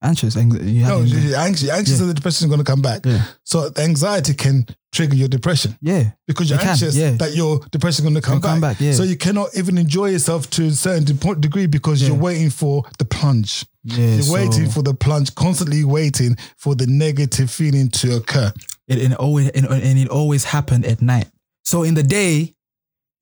Anxious. 0.02 0.34
You 0.36 0.42
No, 0.44 1.00
anxiety. 1.00 1.10
you're 1.28 1.38
anxious. 1.38 1.68
Anxious 1.70 1.94
Yeah. 1.94 1.98
that 2.00 2.04
the 2.06 2.14
depression 2.14 2.44
is 2.46 2.48
going 2.48 2.64
to 2.64 2.70
come 2.70 2.82
back. 2.82 3.04
Yeah. 3.06 3.24
So 3.44 3.68
the 3.70 3.82
anxiety 3.82 4.34
can 4.34 4.66
trigger 4.92 5.16
your 5.16 5.28
depression. 5.28 5.76
yeah, 5.80 6.10
because 6.26 6.48
you're 6.50 6.58
It 6.58 6.62
can, 6.62 6.70
anxious 6.70 6.94
yeah. 6.94 7.12
that 7.12 7.34
your 7.34 7.60
depression 7.72 8.04
is 8.04 8.10
going 8.10 8.14
to 8.14 8.20
come, 8.20 8.40
come 8.40 8.60
back, 8.60 8.80
yeah. 8.80 8.92
So 8.92 9.02
you 9.02 9.16
cannot 9.16 9.48
even 9.56 9.76
enjoy 9.78 10.10
yourself 10.10 10.48
to 10.50 10.66
a 10.66 10.70
certain 10.72 11.04
de- 11.04 11.34
degree 11.40 11.66
because 11.66 12.00
Yeah. 12.00 12.08
you're 12.08 12.16
waiting 12.16 12.50
for 12.50 12.84
the 12.98 13.04
plunge. 13.04 13.64
yeah. 13.84 13.96
You're 14.14 14.22
so 14.22 14.32
waiting 14.34 14.70
for 14.70 14.82
the 14.82 14.94
plunge, 14.94 15.34
constantly 15.34 15.84
waiting 15.84 16.36
for 16.56 16.74
the 16.76 16.86
negative 16.86 17.50
feeling 17.50 17.88
to 17.90 18.16
occur. 18.16 18.52
it, 18.86 18.98
and 18.98 19.12
it 19.14 19.18
always 19.18 19.48
and, 19.50 19.66
and 19.66 19.98
it 19.98 20.08
always 20.08 20.44
happened 20.44 20.84
at 20.86 21.00
night. 21.02 21.26
So 21.64 21.82
in 21.82 21.94
the 21.94 22.02
day, 22.02 22.54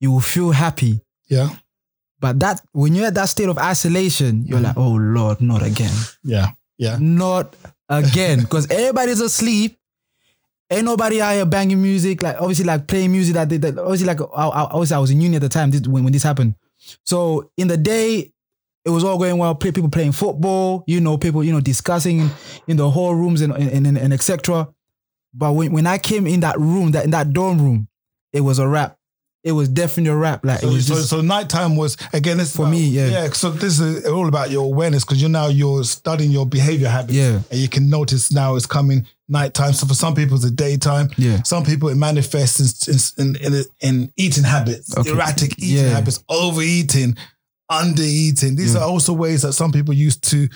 you 0.01 0.11
will 0.11 0.19
feel 0.21 0.51
happy, 0.51 0.99
Yeah, 1.29 1.49
but 2.19 2.39
that 2.41 2.61
when 2.73 2.93
you're 2.93 3.07
at 3.07 3.13
that 3.15 3.29
state 3.29 3.47
of 3.49 3.57
isolation, 3.57 4.43
you're 4.45 4.59
mm. 4.59 4.63
like, 4.65 4.77
oh 4.77 4.91
Lord, 4.95 5.39
not 5.41 5.63
again, 5.63 5.95
yeah, 6.23 6.51
yeah, 6.77 6.97
not 6.99 7.55
again, 7.89 8.41
because 8.41 8.69
everybody's 8.69 9.19
asleep. 9.19 9.77
Ain't 10.69 10.85
nobody 10.85 11.21
out 11.21 11.33
here 11.33 11.45
banging 11.45 11.81
music, 11.81 12.21
like 12.23 12.37
obviously 12.39 12.65
like 12.65 12.87
playing 12.87 13.11
music 13.11 13.35
that, 13.35 13.49
they, 13.49 13.57
that 13.57 13.77
obviously 13.77 14.07
like 14.07 14.21
I, 14.21 14.47
I, 14.47 14.61
obviously 14.63 14.95
I 14.95 14.99
was 14.99 15.11
in 15.11 15.21
uni 15.21 15.35
at 15.35 15.41
the 15.41 15.49
time 15.49 15.69
this, 15.69 15.81
when, 15.87 16.03
when 16.03 16.13
this 16.13 16.23
happened. 16.23 16.55
So 17.05 17.51
in 17.57 17.67
the 17.67 17.77
day, 17.77 18.31
it 18.85 18.89
was 18.89 19.03
all 19.03 19.17
going 19.17 19.37
well. 19.37 19.55
People 19.55 19.89
playing 19.89 20.13
football, 20.13 20.83
you 20.87 20.99
know, 20.99 21.17
people 21.17 21.43
you 21.43 21.53
know 21.53 21.61
discussing 21.61 22.21
in, 22.21 22.31
in 22.67 22.77
the 22.77 22.89
hall 22.89 23.13
rooms 23.13 23.41
and 23.41 23.53
and, 23.53 23.85
and, 23.87 23.97
and 23.97 24.13
etc. 24.13 24.67
But 25.33 25.53
when, 25.53 25.71
when 25.71 25.87
I 25.87 25.97
came 25.97 26.27
in 26.27 26.41
that 26.41 26.59
room, 26.59 26.91
that 26.91 27.05
in 27.05 27.11
that 27.11 27.33
dorm 27.33 27.59
room, 27.59 27.87
it 28.31 28.41
was 28.41 28.59
a 28.59 28.67
rap. 28.67 28.97
It 29.43 29.51
was 29.51 29.67
definitely 29.67 30.11
a 30.11 30.15
rap. 30.15 30.45
Like 30.45 30.61
So, 30.61 30.69
it 30.69 30.73
was 30.73 30.87
so, 30.87 30.95
just 30.95 31.09
so 31.09 31.21
nighttime 31.21 31.75
was 31.75 31.97
again. 32.13 32.39
It's 32.39 32.55
For 32.55 32.61
about- 32.61 32.71
me, 32.71 32.85
yeah. 32.87 33.07
yeah. 33.07 33.29
So 33.31 33.51
this 33.51 33.79
is 33.79 34.05
all 34.05 34.27
about 34.29 34.51
your 34.51 34.63
awareness 34.63 35.03
because 35.03 35.19
you're 35.21 35.29
now 35.29 35.47
you're 35.47 35.83
studying 35.83 36.31
your 36.31 36.45
behavior 36.45 36.87
habits. 36.87 37.13
Yeah. 37.13 37.41
and 37.51 37.59
you 37.59 37.67
can 37.67 37.89
notice 37.89 38.31
now 38.31 38.55
it's 38.55 38.65
coming 38.65 39.05
nighttime. 39.27 39.73
So 39.73 39.85
for 39.85 39.95
some 39.95 40.15
people 40.15 40.37
it's 40.37 40.45
a 40.45 40.51
daytime. 40.51 41.09
Yeah. 41.17 41.43
Some 41.43 41.65
people 41.65 41.89
it 41.89 41.95
manifests 41.95 42.87
in 43.17 43.35
in 43.35 43.53
in, 43.53 43.63
in 43.81 44.13
eating 44.15 44.45
habits, 44.45 44.95
Okay. 44.97 45.09
erratic 45.11 45.59
eating 45.59 45.85
Yeah. 45.85 45.89
habits, 45.89 46.23
overeating, 46.29 47.17
undereating. 47.69 48.55
These 48.55 48.75
Yeah. 48.75 48.81
are 48.81 48.87
also 48.89 49.13
ways 49.13 49.41
that 49.41 49.53
some 49.53 49.71
people 49.71 49.93
use 49.93 50.15
to 50.17 50.47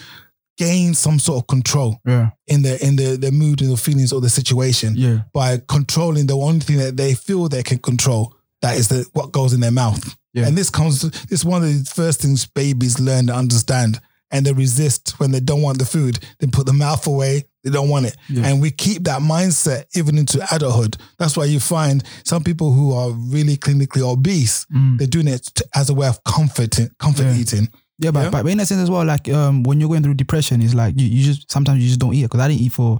gain 0.58 0.94
some 0.96 1.20
sort 1.20 1.44
of 1.44 1.48
control 1.48 2.00
yeah, 2.06 2.30
in 2.48 2.64
their 2.64 2.78
in 2.82 2.96
their, 2.96 3.16
their 3.18 3.32
mood 3.32 3.62
and 3.62 3.72
the 3.72 3.78
feelings 3.78 4.12
or 4.12 4.22
the 4.22 4.30
situation 4.30 4.94
yeah, 4.96 5.20
by 5.34 5.62
controlling 5.68 6.26
the 6.28 6.36
one 6.38 6.60
thing 6.60 6.78
that 6.78 6.98
they 6.98 7.14
feel 7.14 7.48
they 7.48 7.64
can 7.64 7.78
control. 7.78 8.34
That 8.68 8.78
is 8.80 8.88
the 8.89 9.05
what 9.13 9.32
goes 9.32 9.53
in 9.53 9.59
their 9.61 9.72
mouth. 9.72 10.15
Yeah. 10.34 10.47
And 10.47 10.57
this 10.57 10.70
comes 10.70 11.01
this 11.01 11.39
is 11.39 11.45
one 11.45 11.63
of 11.63 11.70
the 11.70 11.89
first 11.89 12.22
things 12.22 12.45
babies 12.45 12.99
learn 12.99 13.28
to 13.28 13.34
understand. 13.36 13.99
And 14.30 14.45
they 14.45 14.51
resist 14.51 15.18
when 15.20 15.32
they 15.32 15.39
don't 15.39 15.61
want 15.61 15.80
the 15.80 15.86
food. 15.86 16.20
They 16.39 16.47
put 16.47 16.65
the 16.65 16.74
mouth 16.74 17.07
away. 17.07 17.45
They 17.63 17.70
don't 17.72 17.88
want 17.89 18.07
it. 18.07 18.18
Yeah. 18.28 18.45
And 18.47 18.61
we 18.61 18.72
keep 18.72 19.05
that 19.05 19.22
mindset 19.22 19.86
even 19.95 20.18
into 20.18 20.45
adulthood. 20.53 20.97
That's 21.18 21.38
why 21.38 21.45
you 21.45 21.61
find 21.61 22.03
some 22.26 22.43
people 22.43 22.74
who 22.74 22.93
are 22.93 23.11
really 23.11 23.55
clinically 23.55 24.01
obese, 24.01 24.65
Mm. 24.65 24.97
they're 24.97 25.07
doing 25.07 25.30
it 25.30 25.49
as 25.74 25.89
a 25.89 25.93
way 25.93 26.07
of 26.09 26.22
comforting, 26.26 26.89
comfort 26.99 27.24
Yeah. 27.24 27.36
eating. 27.38 27.70
yeah. 27.99 28.11
But 28.11 28.24
Yeah. 28.24 28.30
but 28.32 28.45
in 28.47 28.59
a 28.59 28.65
sense 28.65 28.82
as 28.82 28.91
well, 28.91 29.05
like 29.05 29.30
um, 29.30 29.63
when 29.63 29.80
you're 29.80 29.89
going 29.89 30.03
through 30.03 30.15
depression, 30.15 30.61
it's 30.61 30.74
like 30.74 30.99
you, 30.99 31.07
you 31.07 31.24
just 31.24 31.49
sometimes 31.49 31.82
you 31.82 31.88
just 31.88 31.99
don't 31.99 32.13
eat 32.13 32.24
because 32.24 32.41
I 32.41 32.49
didn't 32.49 32.61
eat 32.63 32.74
for. 32.74 32.99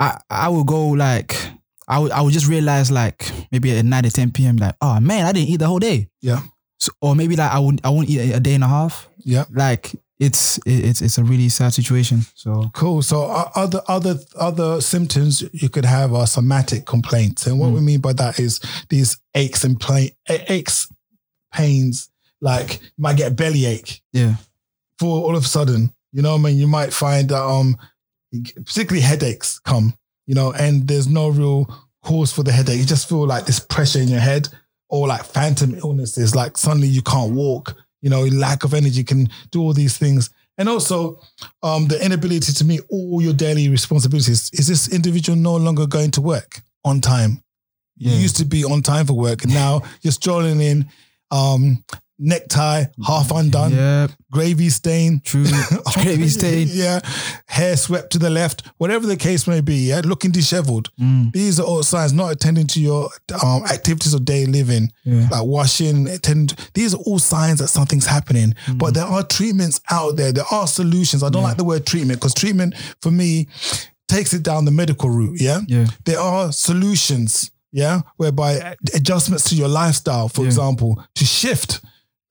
I 0.00 0.18
I 0.28 0.48
would 0.48 0.66
go 0.66 0.88
like 0.88 1.36
I 1.92 1.98
would 1.98 2.10
I 2.12 2.20
would 2.22 2.32
just 2.32 2.48
realize 2.48 2.90
like 2.90 3.30
maybe 3.50 3.76
at 3.76 3.84
nine 3.84 4.06
or 4.06 4.10
ten 4.10 4.30
p.m. 4.30 4.56
like 4.56 4.74
oh 4.80 4.98
man 5.00 5.26
I 5.26 5.32
didn't 5.32 5.48
eat 5.48 5.58
the 5.58 5.66
whole 5.66 5.78
day. 5.78 6.08
Yeah. 6.20 6.40
So, 6.78 6.90
or 7.00 7.14
maybe 7.14 7.36
like 7.36 7.52
I 7.52 7.58
won't 7.58 7.80
I 7.84 7.90
won't 7.90 8.08
eat 8.08 8.34
a, 8.34 8.40
day 8.40 8.54
and 8.54 8.64
a 8.64 8.68
half. 8.68 9.08
Yeah. 9.18 9.44
Like 9.50 9.92
it's 10.18 10.58
it's 10.64 11.02
it's 11.02 11.18
a 11.18 11.24
really 11.24 11.48
sad 11.48 11.74
situation. 11.74 12.22
So 12.34 12.70
Cool. 12.72 13.02
So 13.02 13.24
other 13.54 13.82
other 13.88 14.18
other 14.36 14.80
symptoms 14.80 15.42
you 15.52 15.68
could 15.68 15.84
have 15.84 16.14
are 16.14 16.26
somatic 16.26 16.86
complaints, 16.86 17.46
and 17.46 17.60
what 17.60 17.70
we 17.70 17.80
mean 17.80 18.00
by 18.00 18.14
that 18.14 18.40
is 18.40 18.60
these 18.88 19.18
aches 19.34 19.64
and 19.64 19.78
pain, 19.78 20.10
aches, 20.28 20.88
pains. 21.52 22.08
Like 22.40 22.80
you 22.82 22.88
might 22.98 23.16
get 23.16 23.30
a 23.30 23.34
belly 23.34 23.66
ache 23.66 24.02
yeah 24.12 24.34
for 24.98 25.22
all 25.24 25.36
of 25.36 25.44
a 25.44 25.48
sudden. 25.48 25.92
You 26.12 26.22
know, 26.22 26.32
what 26.32 26.40
I 26.40 26.42
mean, 26.42 26.58
you 26.58 26.66
might 26.66 26.92
find 26.92 27.28
that 27.30 27.42
um, 27.42 27.76
particularly 28.64 29.00
headaches 29.00 29.58
come. 29.58 29.94
You 30.26 30.34
know, 30.34 30.52
and 30.52 30.86
there's 30.86 31.08
no 31.08 31.28
real 31.28 31.66
cause 32.02 32.32
for 32.32 32.42
the 32.42 32.52
headache. 32.52 32.78
You 32.78 32.84
just 32.86 33.08
feel 33.08 33.26
like 33.26 33.46
this 33.46 33.60
pressure 33.60 34.00
in 34.00 34.08
your 34.08 34.20
head, 34.20 34.48
or 34.88 35.08
like 35.08 35.24
phantom 35.24 35.74
illnesses. 35.74 36.34
Like 36.34 36.56
suddenly 36.56 36.88
you 36.88 37.02
can't 37.02 37.32
walk. 37.32 37.74
You 38.00 38.10
know, 38.10 38.24
lack 38.24 38.64
of 38.64 38.74
energy 38.74 39.04
can 39.04 39.28
do 39.50 39.62
all 39.62 39.72
these 39.72 39.96
things. 39.96 40.30
And 40.58 40.68
also, 40.68 41.20
um, 41.62 41.88
the 41.88 42.04
inability 42.04 42.52
to 42.52 42.64
meet 42.64 42.82
all 42.90 43.22
your 43.22 43.32
daily 43.32 43.68
responsibilities. 43.68 44.50
Is 44.52 44.66
this 44.66 44.92
individual 44.92 45.38
no 45.38 45.56
longer 45.56 45.86
going 45.86 46.10
to 46.12 46.20
work 46.20 46.60
on 46.84 47.00
time? 47.00 47.42
Yeah. 47.96 48.12
You 48.12 48.18
used 48.18 48.36
to 48.36 48.44
be 48.44 48.64
on 48.64 48.82
time 48.82 49.06
for 49.06 49.14
work, 49.14 49.44
and 49.44 49.54
now 49.54 49.82
you're 50.02 50.12
strolling 50.12 50.60
in, 50.60 50.88
um, 51.30 51.84
necktie 52.24 52.84
half 53.04 53.30
undone, 53.32 53.72
yeah 53.74 54.06
gravy 54.30 54.70
stain, 54.70 55.20
true 55.24 55.44
gravy 55.94 56.28
stain. 56.28 56.66
yeah, 56.70 57.00
hair 57.46 57.76
swept 57.76 58.10
to 58.12 58.18
the 58.18 58.30
left, 58.30 58.62
whatever 58.78 59.06
the 59.06 59.16
case 59.16 59.46
may 59.46 59.60
be. 59.60 59.74
Yeah, 59.90 60.00
looking 60.04 60.30
dishevelled. 60.30 60.88
Mm, 60.98 61.32
These 61.32 61.60
are 61.60 61.64
all 61.66 61.82
signs 61.82 62.12
not 62.14 62.32
attending 62.32 62.66
to 62.68 62.80
your 62.80 63.10
um, 63.42 63.64
activities 63.66 64.14
of 64.14 64.24
daily 64.24 64.50
living, 64.50 64.90
yeah 65.04 65.28
like 65.30 65.44
washing, 65.44 66.08
attending. 66.08 66.56
These 66.72 66.94
are 66.94 66.98
all 67.04 67.18
signs 67.18 67.58
that 67.58 67.68
something's 67.68 68.06
happening. 68.06 68.54
Mm. 68.66 68.78
But 68.78 68.94
there 68.94 69.04
are 69.04 69.22
treatments 69.22 69.80
out 69.90 70.16
there. 70.16 70.32
There 70.32 70.46
are 70.50 70.66
solutions. 70.66 71.22
I 71.22 71.28
don't 71.28 71.42
like 71.42 71.56
the 71.58 71.64
word 71.64 71.84
treatment 71.84 72.20
because 72.20 72.32
treatment 72.34 72.74
for 73.02 73.10
me 73.10 73.48
takes 74.08 74.32
it 74.32 74.42
down 74.42 74.64
the 74.64 74.70
medical 74.70 75.10
route. 75.10 75.40
Yeah. 75.40 75.60
yeah 75.66 75.86
There 76.04 76.20
are 76.20 76.52
solutions. 76.52 77.50
Yeah. 77.70 78.02
Whereby 78.16 78.76
adjustments 78.94 79.48
to 79.50 79.54
your 79.56 79.68
lifestyle, 79.68 80.28
for 80.28 80.42
Yeah. 80.42 80.48
example, 80.48 81.02
to 81.16 81.24
shift 81.24 81.80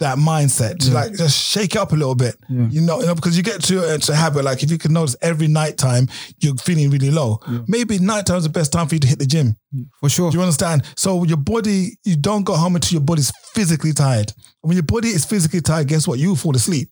that 0.01 0.17
mindset 0.17 0.77
to 0.79 0.91
like 0.91 1.13
just 1.13 1.37
shake 1.37 1.75
it 1.75 1.77
up 1.79 1.91
a 1.91 1.95
little 1.95 2.15
bit. 2.15 2.35
Yeah. 2.49 2.67
You 2.69 2.81
know, 2.81 2.99
you 2.99 3.07
know, 3.07 3.15
because 3.15 3.35
you 3.37 3.43
get 3.43 3.63
to 3.63 3.79
uh, 3.81 3.97
to 3.97 4.11
a 4.11 4.15
habit 4.15 4.43
like 4.43 4.61
if 4.61 4.69
you 4.69 4.77
can 4.77 4.93
notice 4.93 5.15
every 5.21 5.47
nighttime 5.47 6.07
you're 6.39 6.55
feeling 6.55 6.89
really 6.89 7.09
low, 7.09 7.39
maybe 7.67 7.97
nighttime 7.99 8.37
is 8.37 8.43
the 8.43 8.49
best 8.49 8.71
time 8.71 8.87
for 8.87 8.95
you 8.95 8.99
to 8.99 9.07
hit 9.07 9.19
the 9.19 9.25
gym. 9.25 9.55
For 9.99 10.09
sure. 10.09 10.29
Do 10.31 10.37
you 10.37 10.43
understand? 10.43 10.83
So 10.97 11.23
your 11.23 11.37
body, 11.37 11.97
you 12.03 12.17
don't 12.17 12.43
go 12.43 12.55
home 12.55 12.75
until 12.75 12.97
your 12.97 13.05
body's 13.05 13.31
physically 13.53 13.93
tired. 13.93 14.33
When 14.61 14.75
your 14.75 14.83
body 14.83 15.09
is 15.09 15.25
physically 15.25 15.61
tired, 15.61 15.87
guess 15.87 16.07
what? 16.07 16.19
You 16.19 16.35
fall 16.35 16.55
asleep. 16.55 16.89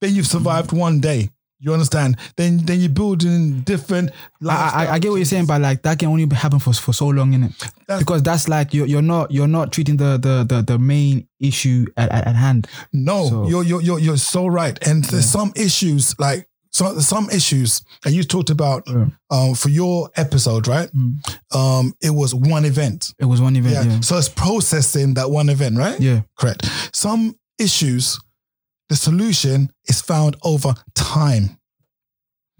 Then 0.00 0.14
you've 0.14 0.26
survived 0.26 0.72
one 0.72 1.00
day. 1.00 1.30
You 1.62 1.72
understand? 1.74 2.16
Then 2.36 2.58
then 2.64 2.80
you're 2.80 2.88
building 2.88 3.60
different. 3.60 4.10
I, 4.42 4.86
I, 4.86 4.92
I 4.94 4.98
get 4.98 5.10
what 5.10 5.16
you're 5.16 5.24
saying, 5.26 5.46
but 5.46 5.60
like 5.60 5.82
that 5.82 5.98
can 5.98 6.08
only 6.08 6.26
happen 6.34 6.58
for 6.58 6.72
for 6.72 6.92
so 6.94 7.08
long, 7.08 7.32
innit? 7.32 7.58
That's- 7.86 7.98
Because 7.98 8.22
that's 8.22 8.48
like 8.48 8.72
you're 8.72 8.86
you're 8.86 9.02
not 9.02 9.30
you're 9.30 9.46
not 9.48 9.70
treating 9.72 9.96
the 9.98 10.16
the 10.18 10.44
the, 10.48 10.62
the 10.62 10.78
main 10.78 11.28
issue 11.38 11.84
at, 11.96 12.10
at, 12.10 12.26
at 12.26 12.34
hand. 12.34 12.66
No, 12.92 13.28
So- 13.28 13.48
you're 13.48 13.62
you're 13.64 13.82
you're 13.82 13.98
you're 13.98 14.16
so 14.16 14.46
right. 14.46 14.78
And 14.88 15.04
there's 15.04 15.28
some 15.28 15.52
issues 15.54 16.18
like 16.18 16.46
so 16.72 16.98
some 17.00 17.28
issues, 17.30 17.82
and 18.06 18.14
you 18.14 18.22
talked 18.22 18.48
about 18.48 18.84
Yeah. 18.86 19.06
um 19.30 19.54
for 19.54 19.68
your 19.70 20.08
episode, 20.16 20.66
right? 20.68 20.88
Mm. 20.94 21.16
Um, 21.52 21.92
it 22.00 22.10
was 22.10 22.32
one 22.34 22.64
event. 22.64 23.12
It 23.18 23.24
was 23.26 23.40
one 23.40 23.56
event. 23.56 23.74
Yeah. 23.74 23.92
Yeah. 23.94 24.00
So 24.00 24.16
it's 24.16 24.28
processing 24.28 25.14
that 25.14 25.30
one 25.30 25.48
event, 25.50 25.76
right? 25.76 26.00
Yeah. 26.00 26.20
Correct. 26.38 26.64
Some 26.94 27.34
issues, 27.58 28.18
the 28.90 28.96
solution 28.96 29.70
is 29.88 30.02
found 30.02 30.36
over 30.42 30.74
time. 30.94 31.56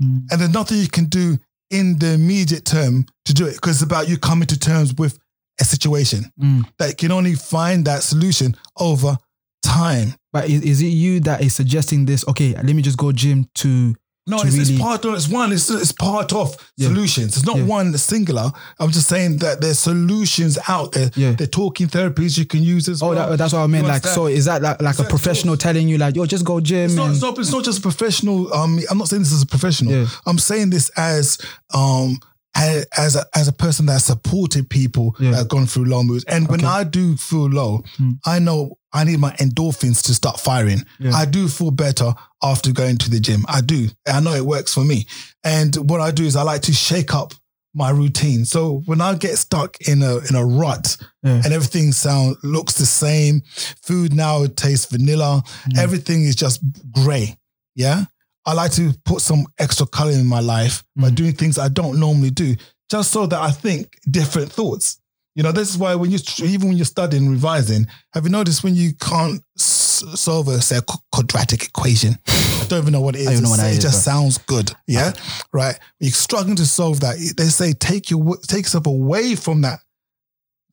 Mm. 0.02 0.22
And 0.30 0.40
there's 0.40 0.54
nothing 0.54 0.78
you 0.78 0.88
can 0.88 1.04
do 1.06 1.36
in 1.70 1.98
the 1.98 2.12
immediate 2.14 2.64
term 2.64 3.04
to 3.26 3.34
do 3.34 3.46
it 3.46 3.54
because 3.56 3.76
it's 3.76 3.82
about 3.82 4.08
you 4.08 4.16
coming 4.16 4.46
to 4.46 4.58
terms 4.58 4.94
with 4.94 5.18
a 5.60 5.64
situation 5.64 6.32
Mm. 6.40 6.64
that 6.78 6.88
you 6.88 6.94
can 6.94 7.12
only 7.12 7.34
find 7.34 7.84
that 7.84 8.02
solution 8.02 8.56
over 8.78 9.18
time. 9.62 10.14
But 10.32 10.48
is, 10.48 10.62
is 10.62 10.80
it 10.80 10.86
you 10.86 11.20
that 11.20 11.42
is 11.42 11.54
suggesting 11.54 12.06
this? 12.06 12.24
Okay, 12.28 12.54
let 12.54 12.64
me 12.74 12.80
just 12.80 12.96
go 12.96 13.12
gym 13.12 13.46
to. 13.56 13.94
No, 14.30 14.36
it's, 14.42 14.56
really- 14.56 14.60
it's 14.74 14.80
part 14.80 15.04
of 15.04 15.14
it's 15.14 15.28
one. 15.28 15.52
It's 15.52 15.68
it's 15.70 15.92
part 15.92 16.32
of 16.32 16.56
Yeah. 16.76 16.88
solutions. 16.88 17.36
It's 17.36 17.44
not 17.46 17.56
Yeah. 17.58 17.64
one 17.64 17.96
singular. 17.98 18.50
I'm 18.78 18.90
just 18.90 19.08
saying 19.08 19.38
that 19.38 19.60
there's 19.60 19.78
solutions 19.78 20.58
out 20.68 20.92
there. 20.92 21.10
Yeah. 21.16 21.32
They're 21.32 21.46
talking 21.46 21.88
therapies 21.88 22.38
you 22.38 22.44
can 22.46 22.62
use 22.62 22.88
as 22.88 23.02
Oh, 23.02 23.08
well. 23.10 23.30
that, 23.30 23.36
that's 23.38 23.52
what 23.52 23.60
I 23.60 23.66
meant. 23.66 23.84
You 23.84 23.88
Like, 23.88 23.96
understand? 24.04 24.14
so 24.14 24.26
is 24.26 24.44
that 24.46 24.62
like, 24.62 24.80
like 24.80 24.98
a 24.98 25.02
Exact- 25.02 25.10
professional 25.10 25.56
telling 25.56 25.88
you, 25.88 25.98
like, 25.98 26.16
yo, 26.16 26.24
just 26.26 26.44
go 26.44 26.60
gym? 26.60 26.86
It's 26.86 26.94
not, 26.94 27.10
it's 27.10 27.20
not. 27.22 27.38
It's 27.38 27.52
not 27.52 27.64
just 27.64 27.82
professional. 27.82 28.52
Um, 28.54 28.80
I'm 28.90 28.98
not 28.98 29.08
saying 29.08 29.22
this 29.22 29.32
as 29.32 29.42
a 29.42 29.46
professional. 29.46 29.92
Yeah. 29.92 30.06
I'm 30.26 30.38
saying 30.38 30.70
this 30.70 30.88
as 30.96 31.38
um 31.74 32.18
as 32.54 33.14
a, 33.16 33.24
as 33.34 33.46
a 33.46 33.52
person 33.52 33.86
that 33.86 33.98
supported 34.02 34.68
people 34.68 35.14
Yeah. 35.20 35.30
that 35.30 35.36
have 35.38 35.48
gone 35.48 35.66
through 35.66 35.84
low 35.84 36.02
moods. 36.02 36.24
And 36.24 36.48
when 36.48 36.64
I 36.64 36.82
do 36.82 37.16
feel 37.16 37.48
low, 37.48 37.82
Hmm. 37.96 38.12
I 38.26 38.40
know 38.40 38.76
I 38.93 39.05
need 39.05 39.18
my 39.20 39.30
endorphins 39.36 40.03
to 40.07 40.14
start 40.14 40.41
firing. 40.41 40.84
Yeah. 40.99 41.12
I 41.12 41.24
do 41.24 41.49
feel 41.49 41.70
better 41.70 42.12
after 42.43 42.72
going 42.72 42.99
to 42.99 43.11
the 43.11 43.20
gym. 43.20 43.45
I 43.49 43.61
do. 43.61 43.88
I 44.09 44.20
know 44.20 44.32
it 44.34 44.45
works 44.45 44.74
for 44.74 44.84
me. 44.84 45.07
And 45.45 45.74
what 45.88 46.01
I 46.01 46.11
do 46.11 46.24
is 46.24 46.34
I 46.36 46.43
like 46.43 46.62
to 46.62 46.72
shake 46.72 47.14
up 47.14 47.32
my 47.72 47.91
routine. 47.91 48.45
So 48.45 48.82
when 48.86 49.01
I 49.01 49.14
get 49.14 49.38
stuck 49.38 49.80
in 49.82 50.03
a 50.03 50.16
in 50.28 50.34
a 50.34 50.45
rut 50.45 50.97
Yeah. 51.22 51.41
and 51.45 51.53
everything 51.53 51.93
sound 51.93 52.36
looks 52.43 52.74
the 52.74 52.86
same, 52.86 53.43
food 53.82 54.12
now 54.12 54.47
tastes 54.57 54.86
vanilla, 54.86 55.43
Mm. 55.68 55.78
everything 55.78 56.24
is 56.24 56.34
just 56.34 56.61
grey. 56.91 57.38
Yeah. 57.76 58.07
I 58.45 58.55
like 58.55 58.72
to 58.72 58.93
put 59.05 59.20
some 59.20 59.47
extra 59.59 59.86
color 59.86 60.12
in 60.12 60.26
my 60.26 60.41
life 60.41 60.82
by 60.97 61.11
Mm. 61.11 61.14
doing 61.14 61.32
things 61.34 61.59
I 61.59 61.68
don't 61.68 62.01
normally 62.01 62.30
do, 62.30 62.57
just 62.91 63.12
so 63.12 63.26
that 63.26 63.41
I 63.41 63.53
think 63.53 63.99
different 64.11 64.51
thoughts. 64.53 64.97
You 65.41 65.45
know, 65.45 65.53
this 65.53 65.70
is 65.70 65.78
why 65.78 65.95
when 65.95 66.11
you 66.11 66.18
even 66.45 66.68
when 66.68 66.76
you're 66.76 66.84
studying, 66.84 67.30
revising, 67.30 67.86
have 68.12 68.24
you 68.24 68.30
noticed 68.30 68.62
when 68.62 68.74
you 68.74 68.93
can't 68.93 69.41
s- 69.59 70.05
solve 70.14 70.49
a 70.49 70.61
say 70.61 70.76
a 70.76 70.82
quadratic 71.12 71.64
equation? 71.64 72.18
I 72.28 72.66
don't 72.68 72.80
even 72.82 72.93
know 72.93 73.01
what 73.01 73.16
it 73.16 73.20
is. 73.20 73.28
I 73.28 73.32
don't 73.32 73.45
know 73.45 73.49
what 73.49 73.59
It's- 73.61 73.76
that 73.76 73.80
just 73.80 74.05
bro. 74.05 74.12
sounds 74.12 74.36
good. 74.36 74.70
Yeah, 74.86 75.14
right. 75.55 75.78
You're 75.99 76.12
struggling 76.12 76.57
to 76.57 76.66
solve 76.66 77.01
that. 77.01 77.16
They 77.38 77.47
say 77.47 77.72
take 77.72 78.11
your 78.11 78.36
take 78.49 78.64
yourself 78.66 78.86
away 78.86 79.34
from 79.34 79.62
that 79.62 79.78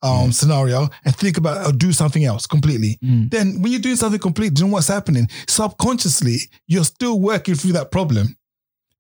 um, 0.01 0.34
scenario 0.34 0.89
and 1.05 1.15
think 1.15 1.38
about 1.38 1.65
or 1.65 1.72
do 1.72 1.93
something 1.93 2.26
else 2.26 2.45
completely. 2.45 2.99
Mm. 3.01 3.32
Then 3.32 3.61
when 3.61 3.72
you're 3.72 3.80
doing 3.80 3.95
something 3.95 4.20
completely, 4.20 4.53
do 4.53 4.63
you 4.63 4.68
know 4.68 4.74
what's 4.74 4.89
happening? 4.89 5.30
Subconsciously, 5.47 6.39
you're 6.68 6.84
still 6.84 7.22
working 7.22 7.55
through 7.55 7.72
that 7.72 7.89
problem, 7.89 8.36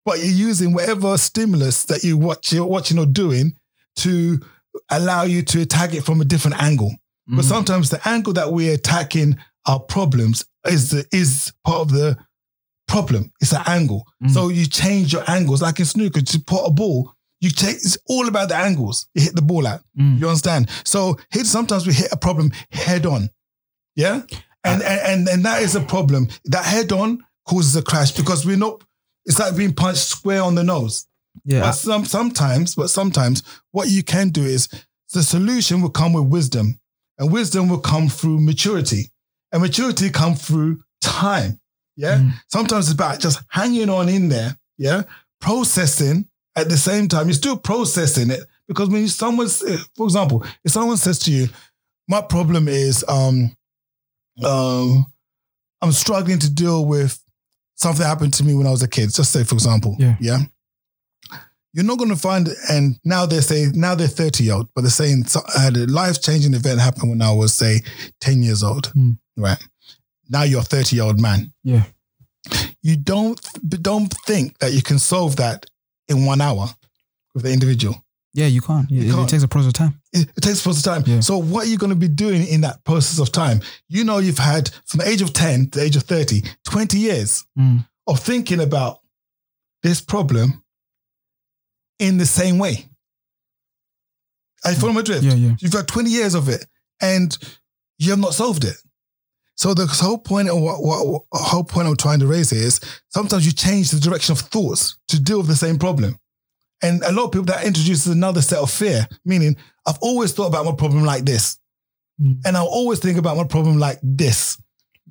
but 0.05 0.19
you're 0.19 0.47
using 0.47 0.73
whatever 0.73 1.17
stimulus 1.17 1.83
that 1.87 2.05
you 2.05 2.15
watch, 2.17 2.53
you're 2.53 2.65
watching 2.65 2.97
or 2.99 3.05
doing 3.05 3.57
to 3.97 4.39
allow 4.89 5.23
you 5.23 5.41
to 5.43 5.61
attack 5.61 5.93
it 5.93 6.03
from 6.03 6.21
a 6.21 6.25
different 6.25 6.61
angle. 6.61 6.93
But 7.27 7.43
Mm. 7.45 7.49
sometimes 7.49 7.89
the 7.89 8.07
angle 8.07 8.33
that 8.33 8.53
we're 8.53 8.73
attacking 8.73 9.37
our 9.65 9.79
problems 9.79 10.45
is 10.65 10.91
the, 10.91 11.05
is 11.11 11.51
part 11.65 11.79
of 11.81 11.91
the 11.91 12.17
problem. 12.87 13.31
It's 13.41 13.51
an 13.53 13.63
angle. 13.65 14.07
Mm. 14.23 14.31
So 14.31 14.49
you 14.49 14.65
change 14.65 15.11
your 15.13 15.23
angles, 15.29 15.61
like 15.61 15.79
in 15.79 15.85
snooker, 15.85 16.21
to 16.21 16.39
put 16.39 16.65
a 16.65 16.71
ball. 16.71 17.13
You 17.41 17.49
take 17.51 17.75
it's 17.75 17.97
all 18.07 18.27
about 18.27 18.49
the 18.49 18.55
angles 18.55 19.07
you 19.13 19.21
hit 19.21 19.35
the 19.35 19.41
ball 19.41 19.67
at. 19.67 19.81
Mm. 19.99 20.19
You 20.19 20.27
understand? 20.27 20.69
So 20.85 21.17
here 21.31 21.43
sometimes 21.43 21.85
we 21.85 21.93
hit 21.93 22.11
a 22.11 22.17
problem 22.17 22.51
head 22.71 23.05
on. 23.05 23.29
Yeah? 23.95 24.21
And 24.63 24.81
and 24.81 24.99
and, 25.01 25.27
and 25.29 25.45
that 25.45 25.61
is 25.61 25.75
a 25.75 25.81
problem. 25.81 26.29
That 26.45 26.65
head 26.65 26.91
on 26.91 27.23
causes 27.47 27.75
a 27.75 27.81
crash 27.81 28.11
because 28.11 28.45
we're 28.45 28.57
not 28.57 28.83
it's 29.25 29.39
like 29.39 29.55
being 29.57 29.73
punched 29.73 30.03
square 30.07 30.41
on 30.41 30.55
the 30.55 30.63
nose. 30.63 31.06
Yeah. 31.45 31.61
But 31.61 31.71
some 31.73 32.05
sometimes, 32.05 32.75
but 32.75 32.89
sometimes 32.89 33.43
what 33.71 33.89
you 33.89 34.03
can 34.03 34.29
do 34.29 34.43
is 34.43 34.67
the 35.13 35.23
solution 35.23 35.81
will 35.81 35.89
come 35.89 36.13
with 36.13 36.25
wisdom. 36.25 36.79
And 37.19 37.31
wisdom 37.31 37.67
will 37.69 37.79
come 37.79 38.09
through 38.09 38.39
maturity. 38.41 39.11
And 39.51 39.61
maturity 39.61 40.09
come 40.09 40.35
through 40.35 40.83
time. 41.01 41.59
Yeah. 41.95 42.19
Mm. 42.19 42.31
Sometimes 42.47 42.85
it's 42.85 42.93
about 42.93 43.19
just 43.19 43.41
hanging 43.49 43.89
on 43.89 44.07
in 44.09 44.29
there. 44.29 44.57
Yeah. 44.77 45.03
Processing 45.41 46.27
at 46.55 46.69
the 46.69 46.77
same 46.77 47.07
time. 47.07 47.27
You're 47.27 47.33
still 47.33 47.57
processing 47.57 48.29
it 48.29 48.41
because 48.67 48.89
when 48.89 49.07
someone, 49.07 49.47
for 49.47 50.05
example, 50.05 50.43
if 50.63 50.71
someone 50.71 50.97
says 50.97 51.17
to 51.19 51.31
you, 51.31 51.47
my 52.07 52.21
problem 52.21 52.67
is 52.67 53.03
um, 53.07 53.55
um, 54.43 55.05
I'm 55.81 55.91
struggling 55.91 56.39
to 56.39 56.49
deal 56.53 56.85
with 56.85 57.19
something 57.75 58.01
that 58.01 58.07
happened 58.07 58.33
to 58.35 58.43
me 58.43 58.53
when 58.53 58.67
I 58.67 58.71
was 58.71 58.83
a 58.83 58.87
kid. 58.87 59.13
Just 59.13 59.31
say, 59.31 59.43
for 59.43 59.55
example, 59.55 59.95
Yeah. 59.99 60.15
yeah. 60.19 60.39
You're 61.77 61.85
not 61.85 61.99
going 61.99 62.09
to 62.09 62.15
find, 62.15 62.49
and 62.71 62.99
now 63.05 63.27
they 63.27 63.39
say 63.39 63.67
now 63.71 63.93
they're 63.93 64.07
30 64.07 64.49
old, 64.49 64.67
but 64.73 64.81
they're 64.81 64.89
saying 64.89 65.25
so- 65.25 65.43
I 65.55 65.61
had 65.61 65.77
a 65.77 65.85
life 65.85 66.19
changing 66.23 66.55
event 66.55 66.79
happen 66.81 67.07
when 67.07 67.21
I 67.21 67.31
was 67.31 67.53
say 67.53 67.81
10 68.19 68.41
years 68.41 68.63
old, 68.63 68.87
Hmm. 68.87 69.11
right? 69.37 69.59
Now 70.27 70.41
you're 70.41 70.61
a 70.61 70.63
30 70.63 70.95
year 70.95 71.05
old 71.05 71.19
man. 71.21 71.53
Yeah. 71.63 71.83
You 72.81 72.95
don't 72.95 73.39
don't 73.69 74.11
think 74.25 74.57
that 74.57 74.73
you 74.73 74.81
can 74.81 74.97
solve 74.97 75.35
that 75.35 75.67
in 76.09 76.25
one 76.25 76.41
hour 76.41 76.67
with 77.35 77.43
the 77.43 77.51
individual. 77.51 78.03
Yeah, 78.33 78.47
you 78.47 78.61
can't. 78.61 78.89
Yeah, 78.89 79.03
You 79.03 79.09
it- 79.09 79.13
can't. 79.15 79.27
It 79.27 79.31
takes 79.31 79.43
a 79.43 79.47
process 79.47 79.67
of 79.67 79.73
time. 79.73 80.01
It, 80.13 80.29
it 80.35 80.41
takes 80.41 80.59
a 80.61 80.63
process 80.63 80.85
of 80.87 80.93
time. 80.93 81.03
Yeah. 81.05 81.19
So 81.19 81.37
what 81.37 81.65
are 81.67 81.69
you 81.69 81.77
going 81.77 81.91
to 81.91 81.95
be 81.95 82.07
doing 82.07 82.47
in 82.47 82.61
that 82.61 82.83
process 82.85 83.19
of 83.19 83.31
time? 83.31 83.61
You 83.87 84.03
know, 84.03 84.17
you've 84.17 84.39
had 84.39 84.71
from 84.87 84.99
the 85.01 85.07
age 85.07 85.21
of 85.21 85.31
10 85.33 85.69
to 85.71 85.79
the 85.79 85.85
age 85.85 85.95
of 85.95 86.03
30, 86.03 86.41
20 86.65 86.97
years 86.97 87.43
Mm. 87.59 87.85
of 88.07 88.19
thinking 88.19 88.61
about 88.61 88.99
this 89.83 90.01
problem 90.01 90.63
in 91.99 92.17
the 92.17 92.25
same 92.25 92.57
way. 92.57 92.87
I 94.65 94.73
follow 94.73 94.93
my 94.93 95.01
drift. 95.01 95.23
Yeah, 95.23 95.35
yeah. 95.35 95.55
You've 95.59 95.71
got 95.71 95.87
20 95.87 96.09
years 96.09 96.33
of 96.33 96.49
it 96.49 96.65
and 97.01 97.37
you 97.99 98.11
have 98.11 98.19
not 98.19 98.33
solved 98.33 98.63
it. 98.63 98.75
So 99.55 99.73
the 99.73 99.87
whole 99.87 100.19
point 100.19 100.49
of 100.49 100.61
what, 100.61 100.83
what, 100.83 101.07
what 101.07 101.23
whole 101.33 101.63
point 101.63 101.87
I'm 101.87 101.95
trying 101.95 102.19
to 102.19 102.27
raise 102.27 102.51
here 102.51 102.61
is 102.61 102.79
sometimes 103.09 103.45
you 103.45 103.51
change 103.51 103.89
the 103.89 103.99
direction 103.99 104.33
of 104.33 104.39
thoughts 104.39 104.97
to 105.07 105.19
deal 105.19 105.39
with 105.39 105.47
the 105.47 105.55
same 105.55 105.79
problem. 105.79 106.19
And 106.83 107.01
a 107.03 107.11
lot 107.11 107.25
of 107.25 107.31
people 107.31 107.45
that 107.45 107.65
introduces 107.65 108.07
another 108.07 108.41
set 108.41 108.59
of 108.59 108.69
fear, 108.69 109.07
meaning 109.25 109.57
I've 109.87 109.97
always 109.99 110.31
thought 110.33 110.47
about 110.47 110.65
my 110.65 110.73
problem 110.73 111.05
like 111.05 111.25
this. 111.25 111.57
Mm. 112.21 112.37
And 112.45 112.57
I'll 112.57 112.67
always 112.67 112.99
think 112.99 113.17
about 113.17 113.35
my 113.37 113.45
problem 113.45 113.79
like 113.79 113.97
this. 114.03 114.61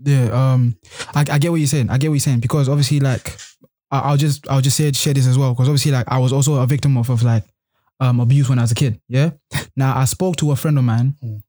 Yeah, 0.01 0.27
um, 0.27 0.77
I, 1.15 1.25
I 1.29 1.39
get 1.39 1.51
what 1.51 1.57
you're 1.57 1.67
saying. 1.67 1.91
I 1.91 1.99
get 1.99 2.09
what 2.09 2.15
you're 2.15 2.21
saying 2.21 2.41
because 2.41 2.69
obviously, 2.69 3.01
like, 3.01 3.37
I, 3.91 3.99
I'll 4.01 4.17
just 4.17 4.49
I'll 4.51 4.61
just 4.61 4.77
say 4.77 4.91
share 4.93 5.15
this 5.15 5.27
as 5.27 5.39
well 5.39 5.53
because 5.55 5.69
obviously, 5.69 5.93
like, 5.93 6.07
I 6.09 6.19
was 6.19 6.33
also 6.33 6.55
a 6.57 6.67
victim 6.67 6.97
of 6.97 7.11
of 7.11 7.23
like 7.23 7.45
um 8.01 8.21
abuse 8.21 8.49
when 8.49 8.59
I 8.59 8.63
was 8.63 8.73
a 8.73 8.75
kid. 8.75 9.01
Yeah. 9.09 9.31
Now 9.77 9.97
I 9.97 10.05
spoke 10.07 10.37
to 10.37 10.51
a 10.53 10.57
friend 10.57 10.79
of 10.79 10.85
mine. 10.85 11.15
Mm. 11.23 11.43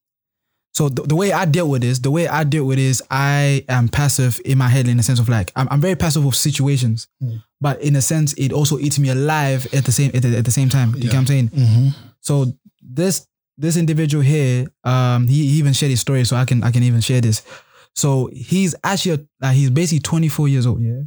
So 0.73 0.89
the, 0.89 1.01
the 1.03 1.15
way 1.15 1.31
I 1.31 1.45
deal 1.45 1.67
with 1.69 1.81
this, 1.81 1.97
the 1.99 2.11
way 2.11 2.27
I 2.27 2.43
deal 2.43 2.65
with 2.65 2.77
is 2.77 3.01
I 3.09 3.65
am 3.67 3.87
passive 3.89 4.39
in 4.45 4.57
my 4.59 4.67
head 4.67 4.87
in 4.87 4.97
the 4.97 5.03
sense 5.03 5.19
of 5.19 5.27
like 5.29 5.51
I'm, 5.55 5.67
I'm 5.71 5.81
very 5.81 5.95
passive 5.95 6.23
with 6.25 6.35
situations, 6.35 7.07
Mm. 7.23 7.41
but 7.59 7.81
in 7.81 7.95
a 7.95 8.01
sense 8.01 8.33
it 8.33 8.51
also 8.53 8.77
eats 8.77 8.99
me 8.99 9.09
alive 9.09 9.65
at 9.73 9.85
the 9.85 9.91
same 9.91 10.11
at 10.13 10.21
the, 10.21 10.37
at 10.37 10.45
the 10.45 10.51
same 10.51 10.69
time. 10.69 10.89
You 10.89 10.95
Yeah. 10.97 11.03
get 11.03 11.13
what 11.13 11.19
I'm 11.19 11.27
saying? 11.27 11.49
Mm-hmm. 11.49 11.87
So 12.21 12.53
this 12.81 13.27
this 13.57 13.75
individual 13.75 14.23
here, 14.23 14.67
um, 14.83 15.27
he, 15.27 15.47
he 15.47 15.57
even 15.57 15.73
shared 15.73 15.89
his 15.89 16.01
story, 16.01 16.23
so 16.25 16.35
I 16.35 16.45
can 16.45 16.63
I 16.63 16.69
can 16.71 16.83
even 16.83 17.01
share 17.01 17.21
this. 17.21 17.41
So 17.95 18.29
he's 18.31 18.75
actually 18.83 19.27
uh, 19.41 19.51
he's 19.51 19.71
basically 19.71 20.01
24 20.01 20.47
years 20.47 20.67
old, 20.67 20.81
yeah, 20.83 21.01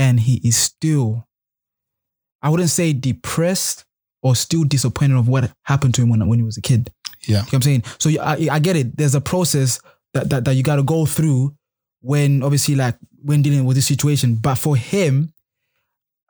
and 0.00 0.18
he 0.18 0.40
is 0.42 0.56
still, 0.56 1.28
I 2.40 2.48
wouldn't 2.48 2.70
say 2.70 2.94
depressed 2.94 3.84
or 4.22 4.34
still 4.34 4.64
disappointed 4.64 5.18
of 5.18 5.28
what 5.28 5.52
happened 5.64 5.94
to 5.94 6.02
him 6.02 6.08
when 6.08 6.26
when 6.26 6.38
he 6.38 6.44
was 6.44 6.56
a 6.56 6.62
kid. 6.62 6.90
Yeah. 7.28 7.28
You 7.28 7.34
know 7.34 7.40
what 7.42 7.54
I'm 7.54 7.62
saying? 7.62 7.84
So 7.98 8.10
I, 8.20 8.48
I 8.50 8.58
get 8.60 8.76
it. 8.76 8.96
There's 8.96 9.14
a 9.14 9.20
process 9.20 9.78
that 10.14 10.30
that, 10.30 10.46
that 10.46 10.54
you 10.54 10.62
got 10.62 10.76
to 10.76 10.82
go 10.82 11.04
through 11.04 11.54
when 12.00 12.42
obviously 12.42 12.76
like 12.76 12.96
when 13.22 13.42
dealing 13.42 13.66
with 13.66 13.76
this 13.76 13.86
situation. 13.86 14.36
But 14.36 14.54
for 14.54 14.74
him, 14.74 15.34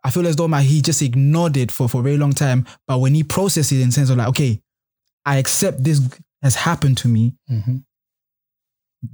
I 0.03 0.11
feel 0.11 0.27
as 0.27 0.35
though 0.35 0.49
my 0.49 0.63
he 0.63 0.83
just 0.83 1.01
ignored 1.01 1.57
it 1.57 1.71
for, 1.71 1.89
for 1.89 2.01
a 2.01 2.05
very 2.05 2.17
long 2.17 2.33
time. 2.33 2.67
But 2.89 2.99
when 2.99 3.15
he 3.15 3.23
processed 3.23 3.71
it 3.71 3.81
in 3.81 3.93
sense 3.93 4.11
of 4.11 4.19
like, 4.19 4.29
okay, 4.31 4.61
I 5.25 5.37
accept 5.37 5.85
this 5.85 6.01
has 6.43 6.57
happened 6.57 6.99
to 6.99 7.09
me, 7.09 7.37
mm-hmm. 7.49 7.77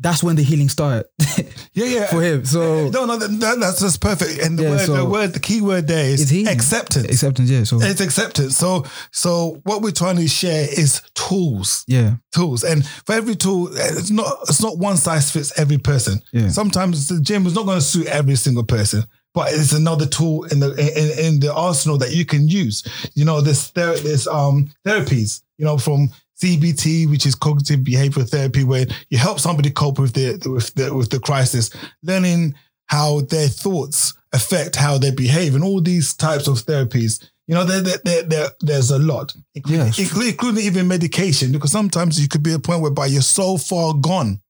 That's 0.00 0.22
when 0.22 0.34
the 0.36 0.42
healing 0.42 0.68
started 0.68 1.06
Yeah, 1.72 1.84
yeah. 1.86 2.06
for 2.06 2.20
him. 2.22 2.44
So 2.44 2.88
No, 2.90 3.04
no, 3.06 3.16
that, 3.18 3.28
that- 3.40 3.60
that's 3.60 3.80
just 3.80 4.00
perfect. 4.00 4.40
And 4.42 4.58
the 4.58 4.64
Yeah, 4.64 4.70
word, 4.70 4.80
the 4.80 4.86
so- 4.86 5.08
word, 5.08 5.32
the 5.32 5.40
key 5.40 5.60
word 5.60 5.86
there 5.86 6.06
is 6.06 6.28
healing. 6.28 6.48
acceptance. 6.52 7.06
acceptance, 7.06 7.48
yeah. 7.50 7.62
So 7.64 7.78
It's 7.80 8.00
acceptance. 8.00 8.56
So, 8.56 8.84
so 9.12 9.60
what 9.64 9.82
we're 9.82 9.92
trying 9.92 10.16
to 10.16 10.26
share 10.28 10.66
is 10.68 11.02
tools, 11.14 11.84
yeah, 11.86 12.16
tools, 12.34 12.64
and 12.64 12.84
for 13.06 13.12
every 13.14 13.36
tool, 13.36 13.68
it's 13.72 14.10
not 14.10 14.26
it's 14.48 14.62
not 14.62 14.78
one 14.78 14.96
size 14.96 15.30
fits 15.30 15.52
every 15.58 15.78
person. 15.78 16.20
Yeah. 16.32 16.48
Sometimes 16.48 17.08
the 17.08 17.20
gym 17.20 17.46
is 17.46 17.54
not 17.54 17.66
going 17.66 17.78
to 17.78 17.84
suit 17.84 18.06
every 18.06 18.36
single 18.36 18.64
person, 18.64 19.04
but 19.34 19.52
it's 19.52 19.72
another 19.72 20.06
tool 20.06 20.44
in 20.44 20.60
the 20.60 20.70
in, 20.72 21.24
in 21.34 21.40
the 21.40 21.52
arsenal 21.54 21.98
that 21.98 22.12
you 22.14 22.24
can 22.24 22.48
use. 22.48 22.82
You 23.14 23.24
know, 23.24 23.40
this 23.40 23.70
there 23.70 23.96
there's 23.96 24.26
um 24.26 24.70
therapies. 24.84 25.42
You 25.58 25.64
know, 25.64 25.78
from 25.78 26.10
CBT, 26.42 27.08
which 27.08 27.26
is 27.26 27.34
cognitive 27.34 27.80
behavioral 27.80 28.28
therapy, 28.28 28.64
where 28.64 28.86
you 29.10 29.18
help 29.18 29.40
somebody 29.40 29.70
cope 29.70 29.98
with 29.98 30.12
the 30.14 30.32
with 30.48 30.74
the 30.74 30.94
with 30.94 31.10
the 31.10 31.20
crisis, 31.20 31.70
learning 32.02 32.54
how 32.86 33.20
their 33.22 33.48
thoughts 33.48 34.14
affect 34.32 34.76
how 34.76 34.98
they 34.98 35.10
behave, 35.10 35.54
and 35.54 35.64
all 35.64 35.80
these 35.80 36.14
types 36.14 36.46
of 36.46 36.56
therapies. 36.66 37.28
You 37.48 37.54
know, 37.54 37.64
there, 37.64 37.80
there, 37.80 37.98
there, 38.04 38.22
there- 38.24 38.50
there's 38.60 38.90
a 38.90 38.98
lot, 38.98 39.32
including, 39.54 39.86
Yes. 39.86 39.98
including 39.98 40.64
even 40.64 40.88
medication, 40.88 41.52
because 41.52 41.70
sometimes 41.72 42.20
you 42.20 42.26
could 42.28 42.42
be 42.42 42.50
at 42.52 42.56
a 42.58 42.60
point 42.60 42.82
whereby 42.82 43.06
you're 43.06 43.22
so 43.22 43.56
far 43.56 43.94
gone 43.94 44.40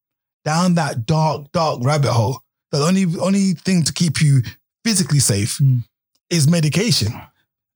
down 0.44 0.74
that 0.76 1.04
dark, 1.06 1.52
dark 1.52 1.82
rabbit 1.84 2.10
hole 2.12 2.40
that 2.72 2.78
the 2.78 2.84
only 2.86 3.04
only 3.20 3.52
thing 3.52 3.82
to 3.84 3.92
keep 3.92 4.20
you 4.20 4.42
physically 4.84 5.18
safe 5.18 5.58
Mm. 5.58 5.84
is 6.30 6.48
medication. 6.48 7.12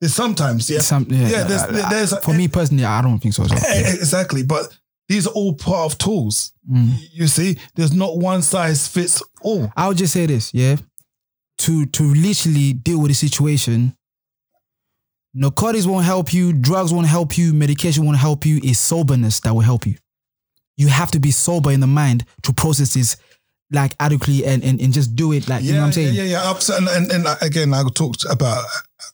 There's 0.01 0.15
sometimes, 0.15 0.71
yeah, 0.71 0.81
some, 0.81 1.07
yeah. 1.11 1.29
Yeah, 1.29 1.43
there's- 1.45 1.91
there's- 1.91 2.25
for 2.25 2.33
me 2.33 2.49
personally, 2.49 2.85
I 2.85 3.03
don't 3.03 3.19
think 3.19 3.35
so. 3.35 3.45
yeah. 3.45 3.59
exactly. 3.93 4.43
But 4.43 4.75
these 5.09 5.27
are 5.27 5.31
all 5.31 5.55
part 5.55 5.93
of 5.93 5.99
tools. 5.99 6.53
Mm. 6.71 6.93
You 7.13 7.27
see, 7.27 7.59
there's 7.75 7.93
not 7.93 8.17
one 8.17 8.43
size 8.43 8.89
fits 8.89 9.23
all. 9.43 9.71
I'll 9.77 9.93
just 9.95 10.13
say 10.15 10.27
this, 10.27 10.55
yeah. 10.55 10.77
To 11.59 11.85
to 11.87 12.03
literally 12.15 12.73
deal 12.73 12.99
with 13.01 13.11
the 13.11 13.15
situation, 13.15 13.95
narcotics 15.35 15.87
won't 15.87 16.05
help 16.07 16.33
you, 16.33 16.53
drugs 16.53 16.93
won't 16.93 17.07
help 17.07 17.37
you, 17.37 17.53
medication 17.53 18.05
won't 18.05 18.19
help 18.19 18.47
you. 18.47 18.61
It's 18.63 18.79
soberness 18.79 19.41
that 19.41 19.53
will 19.55 19.61
help 19.61 19.87
you. 19.87 19.97
You 20.77 20.89
have 20.89 21.11
to 21.11 21.21
be 21.21 21.31
sober 21.31 21.71
in 21.73 21.81
the 21.81 21.87
mind 21.87 22.25
to 22.43 22.53
process 22.55 22.95
this 22.95 23.17
like 23.71 23.95
adequately 24.01 24.45
and, 24.45 24.63
and, 24.65 24.81
and 24.81 24.93
just 24.93 25.15
do 25.15 25.33
it 25.33 25.49
like 25.49 25.63
you 25.63 25.73
know 25.73 25.81
what 25.81 25.87
I'm 25.87 25.93
saying? 25.93 26.15
Yeah, 26.15 26.23
yeah, 26.25 26.31
yeah. 26.31 26.51
Absolutely. 26.51 26.95
And, 26.95 27.13
and, 27.13 27.27
and 27.27 27.39
again, 27.43 27.73
I 27.73 27.83
talked 27.95 28.25
about 28.29 28.65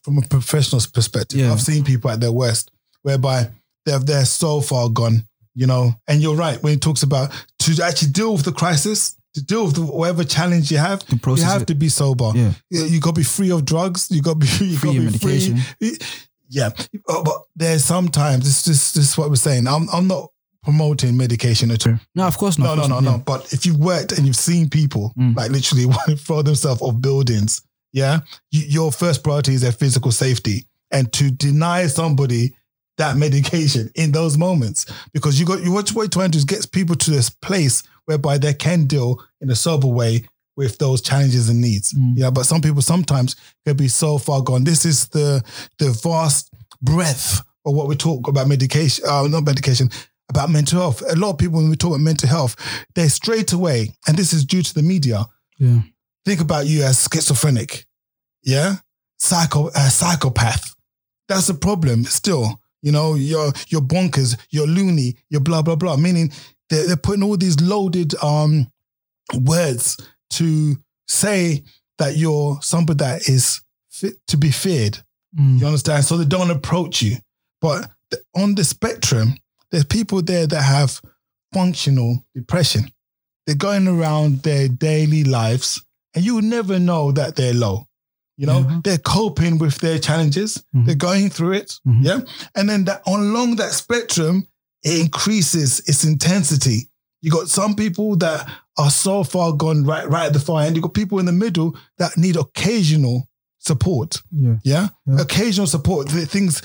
from 0.03 0.17
a 0.17 0.21
professional's 0.21 0.87
perspective. 0.87 1.39
Yeah. 1.39 1.51
I've 1.51 1.61
seen 1.61 1.83
people 1.83 2.09
at 2.09 2.19
their 2.19 2.31
worst 2.31 2.71
whereby 3.03 3.49
they're 3.85 3.99
they're 3.99 4.25
so 4.25 4.61
far 4.61 4.89
gone, 4.89 5.27
you 5.53 5.67
know. 5.67 5.93
And 6.07 6.21
you're 6.21 6.35
right 6.35 6.61
when 6.61 6.73
he 6.73 6.79
talks 6.79 7.03
about 7.03 7.31
to 7.59 7.83
actually 7.83 8.11
deal 8.11 8.33
with 8.33 8.45
the 8.45 8.51
crisis, 8.51 9.15
to 9.35 9.43
deal 9.43 9.65
with 9.65 9.75
the, 9.75 9.81
whatever 9.81 10.23
challenge 10.23 10.71
you 10.71 10.77
have, 10.77 11.03
you 11.09 11.35
have 11.43 11.61
it. 11.61 11.67
to 11.67 11.75
be 11.75 11.89
sober. 11.89 12.31
Yeah. 12.33 12.51
You, 12.69 12.99
got 12.99 13.15
to 13.15 13.19
be 13.19 13.23
free 13.23 13.51
of 13.51 13.65
drugs. 13.65 14.09
You 14.09 14.21
got 14.21 14.33
to 14.33 14.39
be 14.39 14.47
you 14.65 14.77
Free 14.77 14.89
got 14.89 15.01
to 15.01 15.07
of 15.07 15.21
be 15.21 15.27
medication. 15.27 15.57
free. 15.57 15.97
Yeah, 16.49 16.69
but 17.05 17.41
there's 17.55 17.83
sometimes 17.83 18.45
this 18.45 18.63
this 18.63 18.93
this 18.93 19.09
is 19.09 19.17
what 19.17 19.29
we're 19.29 19.35
saying. 19.35 19.67
I'm 19.67 19.87
I'm 19.91 20.07
not 20.07 20.31
promoting 20.63 21.15
medication 21.17 21.71
at 21.71 21.85
all. 21.87 21.99
No, 22.15 22.27
of 22.27 22.37
course 22.37 22.57
not. 22.57 22.75
No, 22.75 22.83
of 22.83 22.89
no, 22.89 22.99
no, 22.99 22.99
not, 22.99 23.17
no. 23.17 23.23
But 23.25 23.53
if 23.53 23.65
you've 23.65 23.77
worked 23.79 24.11
and 24.17 24.25
you've 24.25 24.35
seen 24.35 24.69
people 24.69 25.13
Mm. 25.17 25.35
like 25.35 25.51
literally 25.51 25.85
throw 26.17 26.41
themselves 26.41 26.81
off 26.81 26.99
buildings, 27.01 27.61
yeah, 27.93 28.19
you, 28.51 28.63
your 28.67 28.91
first 28.91 29.23
priority 29.23 29.53
is 29.53 29.61
their 29.61 29.71
physical 29.71 30.11
safety, 30.11 30.65
and 30.91 31.11
to 31.13 31.31
deny 31.31 31.87
somebody 31.87 32.53
that 32.97 33.15
medication 33.15 33.91
in 33.95 34.11
those 34.11 34.37
moments 34.37 34.85
because 35.13 35.39
you 35.39 35.45
got 35.45 35.61
you 35.63 35.71
what 35.71 35.93
you're 35.93 36.07
trying 36.07 36.31
to 36.31 36.31
do 36.31 36.37
is 36.39 36.45
get 36.45 36.71
people 36.71 36.95
to 36.95 37.11
this 37.11 37.29
place 37.29 37.83
whereby 38.05 38.37
they 38.37 38.53
can 38.53 38.85
deal 38.87 39.23
in 39.41 39.49
a 39.51 39.55
sober 39.55 39.87
way 39.87 40.23
with 40.55 40.79
those 40.79 41.01
challenges 41.01 41.49
and 41.49 41.61
needs. 41.61 41.93
Mm. 41.93 42.13
Yeah, 42.17 42.31
but 42.31 42.45
some 42.47 42.61
people 42.61 42.81
sometimes 42.81 43.35
can 43.65 43.77
be 43.77 43.87
so 43.87 44.17
far 44.17 44.41
gone. 44.41 44.63
This 44.63 44.83
is 44.85 45.07
the 45.09 45.43
the 45.77 45.91
vast 46.03 46.51
breadth 46.81 47.41
of 47.65 47.73
what 47.75 47.87
we 47.87 47.95
talk 47.95 48.27
about 48.27 48.47
medication, 48.47 49.05
uh, 49.07 49.27
not 49.27 49.43
medication, 49.45 49.89
about 50.29 50.49
mental 50.49 50.79
health. 50.79 51.01
A 51.09 51.15
lot 51.15 51.31
of 51.31 51.37
people, 51.37 51.57
when 51.59 51.69
we 51.69 51.75
talk 51.75 51.91
about 51.91 52.01
mental 52.01 52.29
health, 52.29 52.55
they 52.95 53.07
straight 53.07 53.53
away, 53.53 53.95
and 54.07 54.17
this 54.17 54.33
is 54.33 54.43
due 54.45 54.61
to 54.63 54.73
the 54.73 54.83
media, 54.83 55.25
Yeah. 55.57 55.81
think 56.25 56.41
about 56.41 56.67
you 56.67 56.83
as 56.83 57.07
schizophrenic, 57.11 57.85
yeah, 58.43 58.77
psycho, 59.17 59.67
uh, 59.73 59.89
psychopath. 59.89 60.75
That's 61.27 61.47
the 61.47 61.53
problem. 61.53 62.05
Still, 62.05 62.61
you 62.81 62.91
know, 62.91 63.15
you're 63.15 63.51
you're 63.69 63.81
bonkers, 63.81 64.37
you're 64.49 64.67
loony, 64.67 65.15
you're 65.29 65.41
blah 65.41 65.61
blah 65.61 65.75
blah. 65.75 65.97
Meaning 65.97 66.31
they're, 66.69 66.87
they're 66.87 66.95
putting 66.97 67.23
all 67.23 67.37
these 67.37 67.59
loaded 67.59 68.13
um 68.23 68.67
words 69.41 69.97
to 70.31 70.75
say 71.07 71.63
that 71.97 72.15
you're 72.17 72.59
somebody 72.61 72.97
that 73.03 73.27
is 73.27 73.61
fit 73.89 74.13
to 74.27 74.37
be 74.37 74.51
feared. 74.51 74.99
Mm. 75.37 75.59
You 75.59 75.65
understand? 75.67 76.05
So 76.05 76.17
they 76.17 76.25
don't 76.25 76.51
approach 76.51 77.01
you. 77.01 77.17
But 77.59 77.89
on 78.35 78.55
the 78.55 78.63
spectrum, 78.63 79.35
there's 79.71 79.85
people 79.85 80.21
there 80.21 80.47
that 80.47 80.61
have 80.61 81.01
functional 81.53 82.25
depression. 82.35 82.91
They're 83.45 83.55
going 83.55 83.87
around 83.87 84.43
their 84.43 84.67
daily 84.67 85.23
lives, 85.23 85.81
and 86.13 86.23
you 86.25 86.35
would 86.35 86.43
never 86.43 86.79
know 86.79 87.11
that 87.13 87.35
they're 87.35 87.53
low. 87.53 87.87
You 88.37 88.45
know, 88.45 88.63
Mhm. 88.63 88.83
they're 88.83 88.97
coping 88.99 89.57
with 89.57 89.79
their 89.79 89.97
challenges. 89.97 90.61
Mhm. 90.75 90.85
They're 90.85 90.95
going 90.95 91.29
through 91.31 91.53
it. 91.53 91.79
Mhm. 91.87 92.03
Yeah. 92.03 92.19
And 92.55 92.69
then 92.69 92.85
that 92.85 93.01
along 93.07 93.55
that 93.55 93.73
spectrum, 93.73 94.47
it 94.83 94.99
increases 94.99 95.79
its 95.87 96.03
intensity. 96.03 96.89
You 97.21 97.31
got 97.31 97.49
some 97.49 97.73
people 97.75 98.15
that 98.17 98.47
are 98.77 98.91
so 98.91 99.23
far 99.23 99.53
gone 99.53 99.83
right, 99.85 100.07
right 100.07 100.27
at 100.27 100.33
the 100.33 100.39
far 100.39 100.61
end. 100.61 100.75
You 100.75 100.83
got 100.83 100.93
people 100.93 101.17
in 101.17 101.25
the 101.25 101.31
middle 101.31 101.75
that 101.97 102.15
need 102.15 102.35
occasional 102.35 103.27
support. 103.57 104.21
Yeah. 104.31 104.57
Yeah? 104.63 104.89
Yeah. 105.07 105.19
Occasional 105.21 105.65
support. 105.65 106.09
The 106.09 106.25
things 106.27 106.61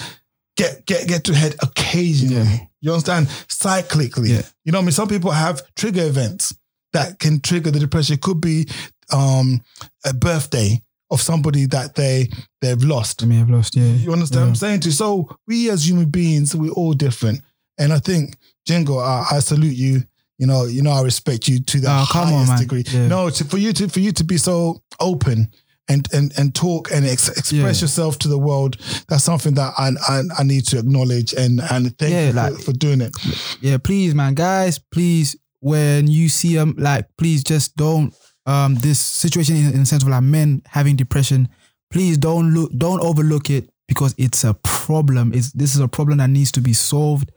get 0.57 0.85
get 0.87 1.07
get 1.09 1.25
to 1.25 1.35
head 1.35 1.55
occasionally. 1.63 2.45
Yeah. 2.45 2.59
You 2.81 2.93
understand? 2.93 3.29
Cyclically. 3.49 4.29
Yeah. 4.31 4.43
You 4.65 4.73
know 4.73 4.79
what 4.79 4.83
I 4.83 4.87
mean? 4.87 4.93
Some 4.93 5.09
people 5.09 5.31
have 5.31 5.63
trigger 5.75 6.03
events 6.05 6.55
that 6.93 7.19
can 7.19 7.41
trigger 7.41 7.71
the 7.71 7.79
depression. 7.81 8.15
It 8.15 8.21
could 8.23 8.41
be 8.41 8.67
um, 9.13 9.63
a 10.05 10.13
birthday 10.13 10.81
of 11.11 11.21
somebody 11.21 11.67
that 11.67 11.95
they 11.95 12.29
they've 12.61 12.83
lost. 12.83 13.23
I 13.23 13.27
may 13.27 13.37
have 13.37 13.51
lost, 13.51 13.77
yeah. 13.77 13.85
You 13.85 14.13
understand 14.13 14.43
what 14.43 14.49
I'm 14.49 14.55
saying 14.57 14.81
to 14.81 14.89
you? 14.89 14.93
So 14.93 15.29
we 15.47 15.71
as 15.71 15.89
human 15.89 16.07
beings, 16.11 16.57
we're 16.57 16.73
all 16.73 16.93
different. 16.95 17.41
And 17.79 17.93
I 17.93 17.99
think, 17.99 18.37
Jingo, 18.67 18.99
I, 18.99 19.25
I 19.33 19.39
salute 19.41 19.77
you. 19.77 20.03
You 20.39 20.47
know, 20.47 20.65
you 20.65 20.83
know, 20.83 20.91
I 20.91 21.03
respect 21.03 21.47
you 21.47 21.61
to 21.61 21.81
the 21.81 21.89
Oh, 21.89 21.93
on, 21.93 22.05
highest 22.07 22.49
man. 22.49 22.59
degree. 22.59 22.85
Yeah. 22.89 23.07
No, 23.07 23.31
to, 23.31 23.45
for 23.45 23.59
you 23.59 23.73
to 23.75 23.89
for 23.89 24.01
you 24.01 24.11
to 24.13 24.25
be 24.25 24.39
so 24.39 24.83
open 24.99 25.53
and 25.93 26.09
and 26.13 26.33
and 26.39 26.55
talk 26.55 26.91
and 26.93 27.05
ex- 27.07 27.29
express 27.29 27.79
Yeah. 27.81 27.85
yourself 27.85 28.19
to 28.21 28.29
the 28.29 28.39
world, 28.39 28.77
that's 29.09 29.25
something 29.25 29.55
that 29.55 29.73
I 29.79 29.91
I, 30.09 30.23
I 30.39 30.43
need 30.43 30.65
to 30.67 30.79
acknowledge 30.79 31.33
and 31.35 31.61
and 31.71 31.97
thank 31.99 32.13
Yeah, 32.13 32.27
you 32.27 32.33
for, 32.33 32.37
like- 32.51 32.61
for 32.65 32.73
doing 32.73 33.01
it. 33.01 33.13
yeah, 33.61 33.79
please, 33.79 34.15
man, 34.15 34.35
guys, 34.35 34.79
please, 34.79 35.37
when 35.61 36.07
you 36.09 36.29
see 36.29 36.55
them, 36.57 36.75
like, 36.79 37.07
please 37.17 37.45
just 37.45 37.77
don't 37.77 38.15
um 38.47 38.75
this 38.77 38.99
situation 38.99 39.57
in, 39.57 39.67
in 39.75 39.81
the 39.81 39.87
sense 39.87 40.03
of 40.03 40.09
like 40.09 40.23
men 40.23 40.63
having 40.67 40.97
depression, 40.97 41.49
please 41.91 42.19
don't 42.19 42.53
look, 42.55 42.71
don't 42.77 43.01
overlook 43.01 43.51
it 43.51 43.69
because 43.89 44.15
it's 44.19 44.43
a 44.45 44.55
problem. 44.55 45.33
It's 45.35 45.53
this 45.53 45.75
is 45.75 45.81
a 45.81 45.89
problem 45.89 46.19
that 46.19 46.31
needs 46.31 46.51
to 46.53 46.61
be 46.61 46.73
solved, 46.73 47.31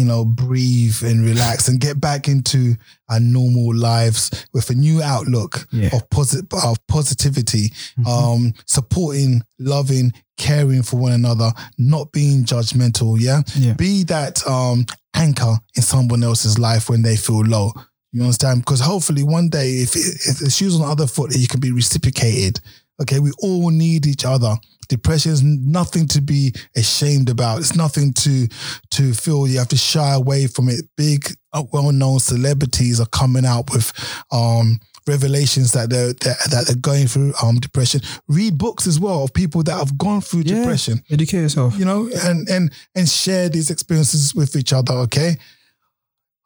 you 0.00 0.06
know, 0.06 0.24
breathe 0.24 0.96
and 1.02 1.22
relax 1.24 1.68
and 1.68 1.78
get 1.78 2.00
back 2.00 2.26
into 2.26 2.74
our 3.10 3.20
normal 3.20 3.74
lives 3.76 4.30
with 4.54 4.70
a 4.70 4.74
new 4.74 5.02
outlook 5.02 5.68
Yeah. 5.70 5.90
of 5.94 6.08
posit- 6.10 6.52
of 6.52 6.78
positivity, 6.88 7.72
um, 8.06 8.54
supporting, 8.66 9.42
loving, 9.58 10.12
caring 10.38 10.82
for 10.82 10.96
one 10.96 11.12
another, 11.12 11.52
not 11.78 12.10
being 12.12 12.44
judgmental. 12.44 13.20
Yeah, 13.20 13.42
Yeah. 13.56 13.74
be 13.74 14.04
that 14.04 14.44
um, 14.46 14.86
anchor 15.14 15.58
in 15.76 15.82
someone 15.82 16.24
else's 16.24 16.58
life 16.58 16.88
when 16.88 17.02
they 17.02 17.16
feel 17.16 17.42
low. 17.44 17.72
You 18.12 18.22
understand? 18.22 18.62
Because 18.62 18.80
hopefully 18.80 19.22
one 19.22 19.50
day, 19.50 19.74
if, 19.82 19.94
if 19.94 20.38
the 20.38 20.50
shoes 20.50 20.74
on 20.74 20.80
the 20.80 20.86
other 20.88 21.06
foot, 21.06 21.36
you 21.36 21.46
can 21.46 21.60
be 21.60 21.70
reciprocated. 21.70 22.58
Okay, 23.02 23.18
we 23.18 23.30
all 23.40 23.70
need 23.70 24.06
each 24.06 24.24
other. 24.24 24.56
Depression 24.88 25.32
is 25.32 25.42
nothing 25.42 26.06
to 26.08 26.20
be 26.20 26.52
ashamed 26.76 27.30
about. 27.30 27.58
It's 27.60 27.76
nothing 27.76 28.12
to 28.14 28.48
to 28.92 29.14
feel 29.14 29.46
you 29.46 29.58
have 29.58 29.68
to 29.68 29.76
shy 29.76 30.14
away 30.14 30.46
from 30.48 30.68
it. 30.68 30.84
Big, 30.96 31.32
uh, 31.52 31.62
well-known 31.72 32.18
celebrities 32.18 32.98
are 33.00 33.06
coming 33.06 33.46
out 33.46 33.70
with 33.72 33.92
um, 34.32 34.80
revelations 35.06 35.70
that 35.72 35.90
they're 35.90 36.12
that, 36.12 36.38
that 36.50 36.64
they're 36.66 36.76
going 36.76 37.06
through 37.06 37.32
um, 37.42 37.56
depression. 37.60 38.00
Read 38.28 38.58
books 38.58 38.86
as 38.88 38.98
well 38.98 39.22
of 39.24 39.32
people 39.32 39.62
that 39.62 39.78
have 39.78 39.96
gone 39.96 40.20
through 40.20 40.42
Yeah. 40.44 40.56
depression 40.56 41.02
Educate 41.08 41.38
yourself. 41.42 41.78
you 41.78 41.84
know, 41.84 42.10
and 42.24 42.48
and 42.48 42.72
and 42.96 43.08
share 43.08 43.48
these 43.48 43.70
experiences 43.70 44.34
with 44.34 44.56
each 44.56 44.72
other. 44.72 44.92
Okay. 45.06 45.36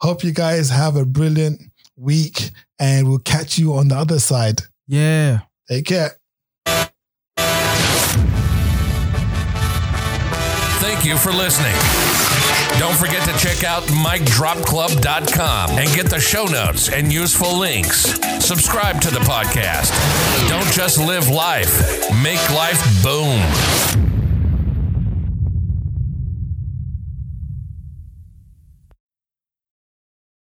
Hope 0.03 0.23
you 0.23 0.33
guys 0.33 0.69
have 0.69 0.97
a 0.97 1.07
brilliant 1.07 1.63
week, 1.97 2.51
and 2.79 3.09
we'll 3.09 3.19
catch 3.21 3.59
you 3.59 3.75
on 3.75 3.89
the 3.89 3.97
other 3.97 4.19
side. 4.21 4.61
Yeah. 4.87 5.41
Take 5.67 5.87
care. 5.87 6.19
Thank 10.87 11.07
you 11.07 11.17
for 11.17 11.33
listening. 11.33 11.73
Don't 12.79 12.95
forget 12.95 13.27
to 13.27 13.33
check 13.39 13.65
out 13.65 13.85
MicDropClub.com 13.85 15.71
and 15.79 15.89
get 15.95 16.11
the 16.11 16.21
show 16.21 16.45
notes 16.45 16.91
and 16.91 17.11
useful 17.11 17.59
links. 17.59 18.13
Subscribe 18.45 19.01
to 19.01 19.11
the 19.11 19.21
podcast. 19.21 19.91
Don't 20.47 20.71
just 20.75 20.99
live 20.99 21.31
life, 21.31 22.13
make 22.23 22.51
life 22.51 23.03
boom. 23.03 24.04